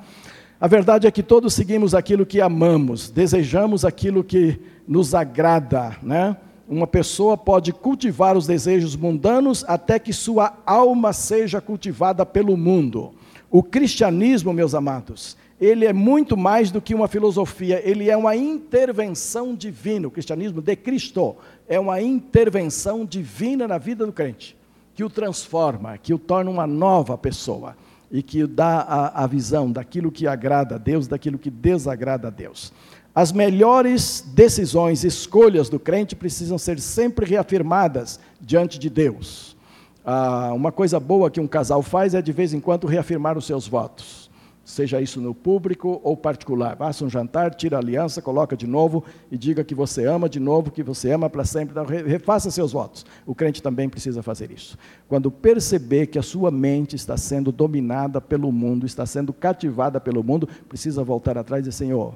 A 0.62 0.66
verdade 0.66 1.08
é 1.08 1.12
que 1.12 1.22
todos 1.22 1.54
seguimos 1.54 1.94
aquilo 1.94 2.26
que 2.26 2.40
amamos, 2.40 3.10
desejamos 3.10 3.84
aquilo 3.84 4.24
que 4.24 4.62
nos 4.88 5.14
agrada, 5.14 5.98
né? 6.02 6.38
Uma 6.70 6.88
pessoa 6.88 7.38
pode 7.38 7.74
cultivar 7.74 8.38
os 8.38 8.48
desejos 8.48 8.96
mundanos 8.96 9.66
até 9.68 10.00
que 10.00 10.14
sua 10.14 10.54
alma 10.66 11.12
seja 11.12 11.60
cultivada 11.60 12.26
pelo 12.26 12.56
mundo. 12.56 13.12
O 13.52 13.62
cristianismo, 13.62 14.54
meus 14.54 14.74
amados, 14.74 15.36
ele 15.64 15.86
é 15.86 15.94
muito 15.94 16.36
mais 16.36 16.72
do 16.72 16.82
que 16.82 16.94
uma 16.94 17.08
filosofia, 17.08 17.82
ele 17.88 18.10
é 18.10 18.18
uma 18.18 18.36
intervenção 18.36 19.56
divina. 19.56 20.10
O 20.10 20.12
cristianismo 20.12 20.62
de 20.62 20.76
Cristo 20.76 21.38
é 21.70 21.80
uma 21.80 22.02
intervenção 22.02 23.06
divina 23.06 23.66
na 23.66 23.78
vida 23.78 24.06
do 24.06 24.12
crente, 24.12 24.58
que 24.94 25.06
o 25.06 25.10
transforma, 25.10 25.98
que 25.98 26.14
o 26.14 26.20
torna 26.20 26.52
uma 26.52 26.68
nova 26.68 27.18
pessoa 27.18 27.78
e 28.12 28.22
que 28.22 28.46
dá 28.46 28.82
a, 28.82 29.24
a 29.24 29.28
visão 29.28 29.72
daquilo 29.72 30.12
que 30.12 30.28
agrada 30.28 30.76
a 30.76 30.78
Deus, 30.78 31.08
daquilo 31.08 31.40
que 31.40 31.50
desagrada 31.50 32.28
a 32.28 32.32
Deus. 32.32 32.74
As 33.16 33.32
melhores 33.32 34.22
decisões, 34.34 35.06
escolhas 35.06 35.70
do 35.70 35.80
crente 35.80 36.14
precisam 36.14 36.58
ser 36.58 36.78
sempre 36.78 37.26
reafirmadas 37.26 38.20
diante 38.42 38.78
de 38.78 38.90
Deus. 38.90 39.56
Ah, 40.04 40.52
uma 40.54 40.74
coisa 40.74 41.00
boa 41.00 41.32
que 41.32 41.40
um 41.40 41.48
casal 41.48 41.82
faz 41.82 42.14
é 42.14 42.22
de 42.22 42.34
vez 42.34 42.54
em 42.54 42.60
quando 42.60 42.86
reafirmar 42.86 43.38
os 43.38 43.46
seus 43.46 43.66
votos. 43.66 44.23
Seja 44.66 45.02
isso 45.02 45.20
no 45.20 45.36
público 45.36 46.00
ou 46.04 46.16
particular. 46.16 46.78
Faça 46.78 47.04
um 47.04 47.10
jantar, 47.10 47.54
tira 47.54 47.76
a 47.76 47.80
aliança, 47.80 48.22
coloca 48.22 48.56
de 48.56 48.66
novo 48.66 49.04
e 49.30 49.38
diga 49.38 49.62
que 49.62 49.76
você 49.76 50.06
ama 50.06 50.30
de 50.30 50.40
novo, 50.40 50.72
que 50.72 50.82
você 50.82 51.12
ama 51.12 51.30
para 51.30 51.44
sempre. 51.44 51.72
Então, 51.72 51.86
refaça 51.86 52.50
seus 52.50 52.72
votos. 52.72 53.06
O 53.26 53.36
crente 53.36 53.62
também 53.62 53.90
precisa 53.90 54.24
fazer 54.24 54.52
isso. 54.52 54.78
Quando 55.10 55.30
perceber 55.30 56.08
que 56.08 56.18
a 56.18 56.22
sua 56.22 56.50
mente 56.50 56.96
está 56.96 57.18
sendo 57.18 57.52
dominada 57.52 58.22
pelo 58.22 58.50
mundo, 58.54 58.86
está 58.86 59.06
sendo 59.06 59.34
cativada 59.34 60.00
pelo 60.00 60.24
mundo, 60.24 60.48
precisa 60.70 61.04
voltar 61.04 61.38
atrás 61.38 61.60
e 61.60 61.70
dizer: 61.70 61.86
Senhor, 61.86 62.16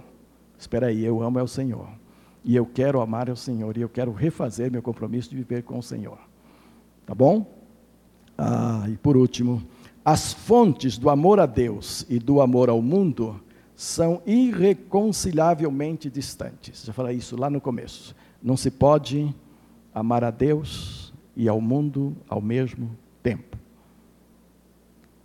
espera 0.58 0.88
aí, 0.88 1.04
eu 1.04 1.22
amo 1.22 1.40
é 1.40 1.44
o 1.44 1.48
Senhor. 1.48 1.90
E 2.46 2.56
eu 2.56 2.66
quero 2.66 3.02
amar 3.02 3.30
o 3.30 3.36
Senhor. 3.36 3.76
E 3.76 3.82
eu 3.82 3.90
quero 3.90 4.14
refazer 4.14 4.72
meu 4.72 4.82
compromisso 4.82 5.30
de 5.30 5.36
viver 5.36 5.64
com 5.64 5.80
o 5.80 5.84
Senhor. 5.84 6.18
Tá 7.06 7.14
bom? 7.14 7.46
Ah, 8.38 8.86
e 8.88 8.96
por 8.96 9.18
último 9.18 9.62
as 10.08 10.32
fontes 10.32 10.98
do 10.98 11.10
amor 11.10 11.38
a 11.38 11.46
Deus 11.46 12.06
e 12.08 12.18
do 12.18 12.40
amor 12.40 12.70
ao 12.70 12.82
mundo 12.82 13.42
são 13.76 14.22
irreconciliavelmente 14.26 16.10
distantes. 16.10 16.86
Já 16.86 16.94
falei 16.94 17.18
isso 17.18 17.36
lá 17.36 17.50
no 17.50 17.60
começo. 17.60 18.16
Não 18.42 18.56
se 18.56 18.72
pode 18.72 19.36
amar 19.94 20.24
a 20.24 20.32
Deus 20.32 21.14
e 21.36 21.50
ao 21.50 21.60
mundo 21.60 22.16
ao 22.30 22.40
mesmo 22.40 22.98
tempo. 23.22 23.58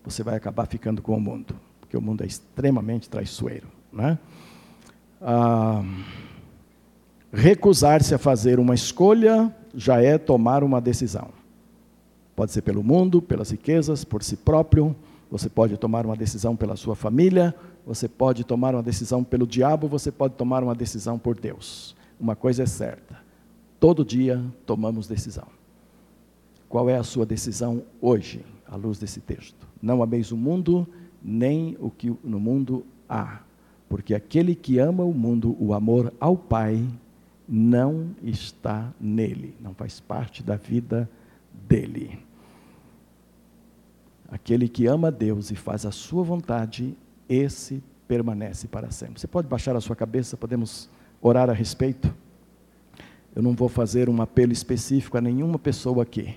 Você 0.02 0.24
vai 0.24 0.34
acabar 0.34 0.66
ficando 0.66 1.00
com 1.00 1.16
o 1.16 1.20
mundo, 1.20 1.54
porque 1.78 1.96
o 1.96 2.02
mundo 2.02 2.24
é 2.24 2.26
extremamente 2.26 3.08
traiçoeiro. 3.08 3.68
Né? 3.92 4.18
Ah, 5.20 5.84
Recusar-se 7.32 8.16
a 8.16 8.18
fazer 8.18 8.58
uma 8.58 8.74
escolha 8.74 9.54
já 9.76 10.02
é 10.02 10.18
tomar 10.18 10.64
uma 10.64 10.80
decisão. 10.80 11.28
Pode 12.34 12.52
ser 12.52 12.62
pelo 12.62 12.82
mundo, 12.82 13.20
pelas 13.20 13.50
riquezas, 13.50 14.04
por 14.04 14.22
si 14.22 14.36
próprio. 14.36 14.96
Você 15.30 15.48
pode 15.48 15.76
tomar 15.76 16.06
uma 16.06 16.16
decisão 16.16 16.56
pela 16.56 16.76
sua 16.76 16.94
família. 16.94 17.54
Você 17.86 18.08
pode 18.08 18.44
tomar 18.44 18.74
uma 18.74 18.82
decisão 18.82 19.22
pelo 19.22 19.46
diabo. 19.46 19.86
Você 19.88 20.10
pode 20.10 20.34
tomar 20.34 20.62
uma 20.62 20.74
decisão 20.74 21.18
por 21.18 21.38
Deus. 21.38 21.94
Uma 22.18 22.34
coisa 22.34 22.62
é 22.62 22.66
certa: 22.66 23.18
todo 23.78 24.04
dia 24.04 24.42
tomamos 24.64 25.06
decisão. 25.06 25.46
Qual 26.68 26.88
é 26.88 26.96
a 26.96 27.02
sua 27.02 27.26
decisão 27.26 27.82
hoje, 28.00 28.44
à 28.66 28.76
luz 28.76 28.98
desse 28.98 29.20
texto? 29.20 29.66
Não 29.80 30.02
ameis 30.02 30.32
o 30.32 30.36
mundo, 30.36 30.86
nem 31.22 31.76
o 31.78 31.90
que 31.90 32.14
no 32.24 32.40
mundo 32.40 32.86
há. 33.06 33.40
Porque 33.90 34.14
aquele 34.14 34.54
que 34.54 34.78
ama 34.78 35.04
o 35.04 35.12
mundo, 35.12 35.54
o 35.60 35.74
amor 35.74 36.10
ao 36.18 36.34
Pai, 36.34 36.82
não 37.46 38.06
está 38.22 38.90
nele, 38.98 39.54
não 39.60 39.74
faz 39.74 40.00
parte 40.00 40.42
da 40.42 40.56
vida 40.56 41.10
dele. 41.52 42.18
Aquele 44.32 44.68
que 44.68 44.86
ama 44.86 45.10
Deus 45.10 45.50
e 45.50 45.54
faz 45.54 45.84
a 45.84 45.90
sua 45.90 46.22
vontade, 46.22 46.96
esse 47.28 47.82
permanece 48.08 48.66
para 48.66 48.90
sempre. 48.90 49.20
Você 49.20 49.26
pode 49.26 49.46
baixar 49.46 49.76
a 49.76 49.80
sua 49.80 49.94
cabeça, 49.94 50.36
podemos 50.36 50.88
orar 51.20 51.50
a 51.50 51.52
respeito? 51.52 52.12
Eu 53.34 53.42
não 53.42 53.54
vou 53.54 53.68
fazer 53.68 54.08
um 54.08 54.20
apelo 54.20 54.52
específico 54.52 55.16
a 55.16 55.20
nenhuma 55.20 55.58
pessoa 55.58 56.02
aqui, 56.02 56.34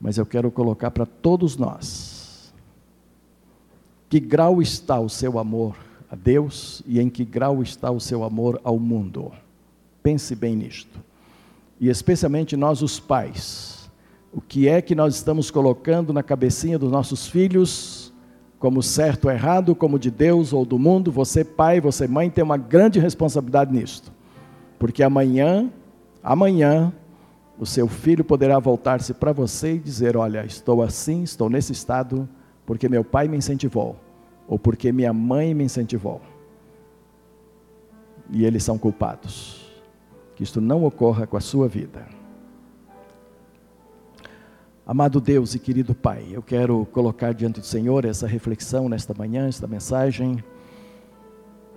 mas 0.00 0.18
eu 0.18 0.26
quero 0.26 0.50
colocar 0.50 0.90
para 0.90 1.06
todos 1.06 1.56
nós. 1.56 2.52
Que 4.08 4.20
grau 4.20 4.60
está 4.60 5.00
o 5.00 5.08
seu 5.08 5.38
amor 5.38 5.76
a 6.10 6.14
Deus 6.14 6.82
e 6.86 7.00
em 7.00 7.08
que 7.08 7.24
grau 7.24 7.62
está 7.62 7.90
o 7.90 8.00
seu 8.00 8.22
amor 8.22 8.60
ao 8.62 8.78
mundo? 8.78 9.32
Pense 10.02 10.34
bem 10.34 10.54
nisto. 10.56 11.00
E 11.80 11.88
especialmente 11.88 12.54
nós, 12.54 12.82
os 12.82 13.00
pais 13.00 13.71
o 14.32 14.40
que 14.40 14.66
é 14.66 14.80
que 14.80 14.94
nós 14.94 15.14
estamos 15.14 15.50
colocando 15.50 16.12
na 16.12 16.22
cabecinha 16.22 16.78
dos 16.78 16.90
nossos 16.90 17.26
filhos, 17.26 18.12
como 18.58 18.82
certo 18.82 19.26
ou 19.26 19.30
errado, 19.30 19.74
como 19.74 19.98
de 19.98 20.10
Deus 20.10 20.52
ou 20.52 20.64
do 20.64 20.78
mundo. 20.78 21.12
Você, 21.12 21.44
pai, 21.44 21.80
você, 21.80 22.06
mãe, 22.06 22.30
tem 22.30 22.42
uma 22.42 22.56
grande 22.56 22.98
responsabilidade 22.98 23.72
nisto. 23.72 24.10
Porque 24.78 25.02
amanhã, 25.02 25.70
amanhã, 26.22 26.92
o 27.58 27.66
seu 27.66 27.86
filho 27.86 28.24
poderá 28.24 28.58
voltar-se 28.58 29.12
para 29.12 29.32
você 29.32 29.74
e 29.74 29.78
dizer: 29.78 30.16
Olha, 30.16 30.46
estou 30.46 30.82
assim, 30.82 31.22
estou 31.22 31.50
nesse 31.50 31.72
estado, 31.72 32.26
porque 32.64 32.88
meu 32.88 33.04
pai 33.04 33.28
me 33.28 33.36
incentivou, 33.36 33.96
ou 34.48 34.58
porque 34.58 34.90
minha 34.92 35.12
mãe 35.12 35.52
me 35.52 35.64
incentivou. 35.64 36.20
E 38.30 38.46
eles 38.46 38.62
são 38.62 38.78
culpados. 38.78 39.60
Que 40.34 40.42
isto 40.42 40.60
não 40.60 40.84
ocorra 40.84 41.26
com 41.26 41.36
a 41.36 41.40
sua 41.40 41.68
vida. 41.68 42.21
Amado 44.92 45.22
Deus 45.22 45.54
e 45.54 45.58
querido 45.58 45.94
Pai, 45.94 46.22
eu 46.30 46.42
quero 46.42 46.86
colocar 46.92 47.32
diante 47.32 47.60
do 47.60 47.64
Senhor 47.64 48.04
essa 48.04 48.26
reflexão 48.26 48.90
nesta 48.90 49.14
manhã, 49.14 49.48
esta 49.48 49.66
mensagem. 49.66 50.44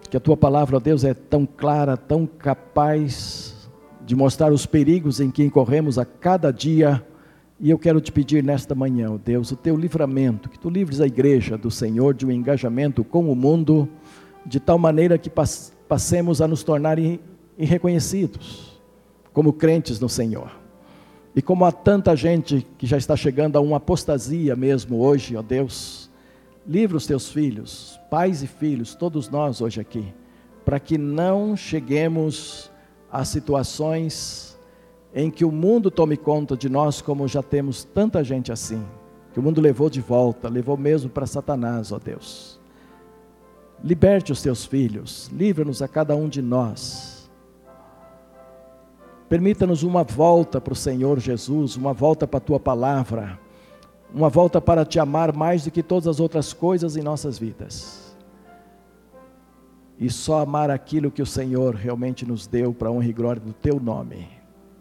Que 0.09 0.17
a 0.17 0.19
tua 0.19 0.35
palavra, 0.35 0.81
Deus, 0.81 1.05
é 1.05 1.13
tão 1.13 1.45
clara, 1.45 1.95
tão 1.95 2.27
capaz 2.27 3.69
de 4.05 4.17
mostrar 4.17 4.51
os 4.51 4.65
perigos 4.65 5.21
em 5.21 5.31
que 5.31 5.45
incorremos 5.45 5.97
a 5.97 6.03
cada 6.03 6.51
dia. 6.51 7.01
E 7.57 7.69
eu 7.69 7.79
quero 7.79 8.01
te 8.01 8.11
pedir 8.11 8.43
nesta 8.43 8.75
manhã, 8.75 9.13
ó 9.13 9.17
Deus, 9.17 9.49
o 9.49 9.55
teu 9.55 9.77
livramento, 9.77 10.49
que 10.49 10.59
tu 10.59 10.69
livres 10.69 10.99
a 10.99 11.07
igreja 11.07 11.57
do 11.57 11.71
Senhor 11.71 12.13
de 12.13 12.25
um 12.25 12.31
engajamento 12.31 13.01
com 13.01 13.31
o 13.31 13.35
mundo, 13.35 13.87
de 14.45 14.59
tal 14.59 14.77
maneira 14.77 15.17
que 15.17 15.31
passemos 15.87 16.41
a 16.41 16.49
nos 16.49 16.63
tornar 16.63 16.97
irreconhecidos 17.57 18.77
como 19.31 19.53
crentes 19.53 20.01
no 20.01 20.09
Senhor. 20.09 20.64
E 21.35 21.41
como 21.41 21.65
há 21.65 21.71
tanta 21.71 22.15
gente 22.15 22.65
que 22.77 22.87
já 22.87 22.97
está 22.97 23.15
chegando 23.17 23.57
a 23.57 23.61
uma 23.61 23.75
apostasia 23.75 24.55
mesmo 24.55 25.01
hoje, 25.01 25.35
ó 25.35 25.41
Deus, 25.41 26.09
livra 26.65 26.95
os 26.95 27.05
teus 27.05 27.29
filhos, 27.29 27.99
pais 28.09 28.41
e 28.41 28.47
filhos, 28.47 28.95
todos 28.95 29.29
nós 29.29 29.59
hoje 29.59 29.81
aqui, 29.81 30.05
para 30.63 30.79
que 30.79 30.97
não 30.97 31.57
cheguemos 31.57 32.71
a 33.11 33.25
situações 33.25 34.57
em 35.13 35.29
que 35.29 35.43
o 35.43 35.51
mundo 35.51 35.91
tome 35.91 36.15
conta 36.15 36.55
de 36.55 36.69
nós, 36.69 37.01
como 37.01 37.27
já 37.27 37.43
temos 37.43 37.83
tanta 37.83 38.23
gente 38.23 38.49
assim, 38.49 38.81
que 39.33 39.39
o 39.39 39.43
mundo 39.43 39.59
levou 39.59 39.89
de 39.89 39.99
volta, 39.99 40.47
levou 40.47 40.77
mesmo 40.77 41.09
para 41.09 41.25
Satanás, 41.25 41.91
ó 41.91 41.99
Deus. 41.99 42.61
Liberte 43.83 44.31
os 44.31 44.41
teus 44.41 44.65
filhos, 44.65 45.29
livra-nos 45.33 45.81
a 45.81 45.87
cada 45.87 46.15
um 46.15 46.29
de 46.29 46.41
nós 46.41 47.14
Permita-nos 49.27 49.81
uma 49.81 50.03
volta 50.03 50.61
para 50.61 50.73
o 50.73 50.75
Senhor 50.75 51.19
Jesus, 51.19 51.75
uma 51.75 51.93
volta 51.93 52.27
para 52.27 52.37
a 52.37 52.41
tua 52.41 52.59
palavra, 52.59 53.39
uma 54.13 54.29
volta 54.29 54.61
para 54.61 54.85
te 54.85 54.99
amar 54.99 55.33
mais 55.33 55.63
do 55.63 55.71
que 55.71 55.81
todas 55.81 56.07
as 56.07 56.19
outras 56.19 56.53
coisas 56.53 56.95
em 56.95 57.01
nossas 57.01 57.39
vidas. 57.39 58.15
E 59.99 60.09
só 60.09 60.41
amar 60.41 60.69
aquilo 60.69 61.09
que 61.09 61.21
o 61.21 61.25
Senhor 61.25 61.73
realmente 61.73 62.25
nos 62.25 62.45
deu 62.45 62.73
para 62.73 62.89
a 62.89 62.91
honra 62.91 63.07
e 63.07 63.13
glória 63.13 63.41
do 63.41 63.53
teu 63.53 63.79
nome. 63.79 64.27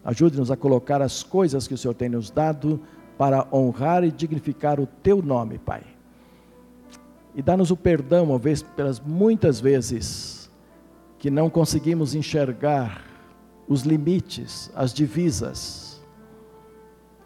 Ajude-nos 0.03 0.51
a 0.51 0.57
colocar 0.57 1.01
as 1.01 1.23
coisas 1.23 1.67
que 1.67 1.73
o 1.73 1.77
Senhor 1.77 1.95
tem 1.95 2.09
nos 2.09 2.29
dado 2.29 2.79
para 3.17 3.47
honrar 3.51 4.03
e 4.03 4.11
dignificar 4.11 4.79
o 4.79 4.85
teu 4.85 5.21
nome, 5.21 5.57
Pai. 5.57 5.81
E 7.33 7.41
dá-nos 7.41 7.71
o 7.71 7.77
perdão, 7.77 8.25
uma 8.25 8.37
vez, 8.37 8.61
pelas 8.61 8.99
muitas 8.99 9.59
vezes 9.59 10.51
que 11.17 11.31
não 11.31 11.49
conseguimos 11.49 12.13
enxergar 12.13 13.04
os 13.67 13.81
limites, 13.81 14.71
as 14.75 14.93
divisas 14.93 16.01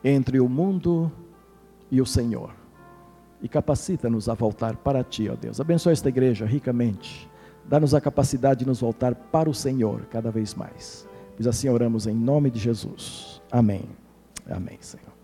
entre 0.03 0.39
o 0.39 0.47
mundo 0.47 1.11
e 1.91 2.01
o 2.01 2.05
Senhor. 2.05 2.51
E 3.41 3.47
capacita-nos 3.47 4.27
a 4.27 4.33
voltar 4.33 4.75
para 4.77 5.03
Ti, 5.03 5.29
ó 5.29 5.35
Deus. 5.35 5.59
Abençoa 5.59 5.91
esta 5.91 6.09
igreja 6.09 6.45
ricamente. 6.45 7.29
Dá-nos 7.65 7.93
a 7.93 8.01
capacidade 8.01 8.61
de 8.61 8.65
nos 8.65 8.81
voltar 8.81 9.13
para 9.15 9.49
o 9.49 9.53
Senhor 9.53 10.05
cada 10.09 10.31
vez 10.31 10.55
mais. 10.55 11.07
Pois 11.35 11.47
assim 11.47 11.69
oramos 11.69 12.07
em 12.07 12.13
nome 12.13 12.49
de 12.49 12.59
Jesus. 12.59 13.41
Amém. 13.51 13.83
Amém, 14.49 14.77
Senhor. 14.81 15.18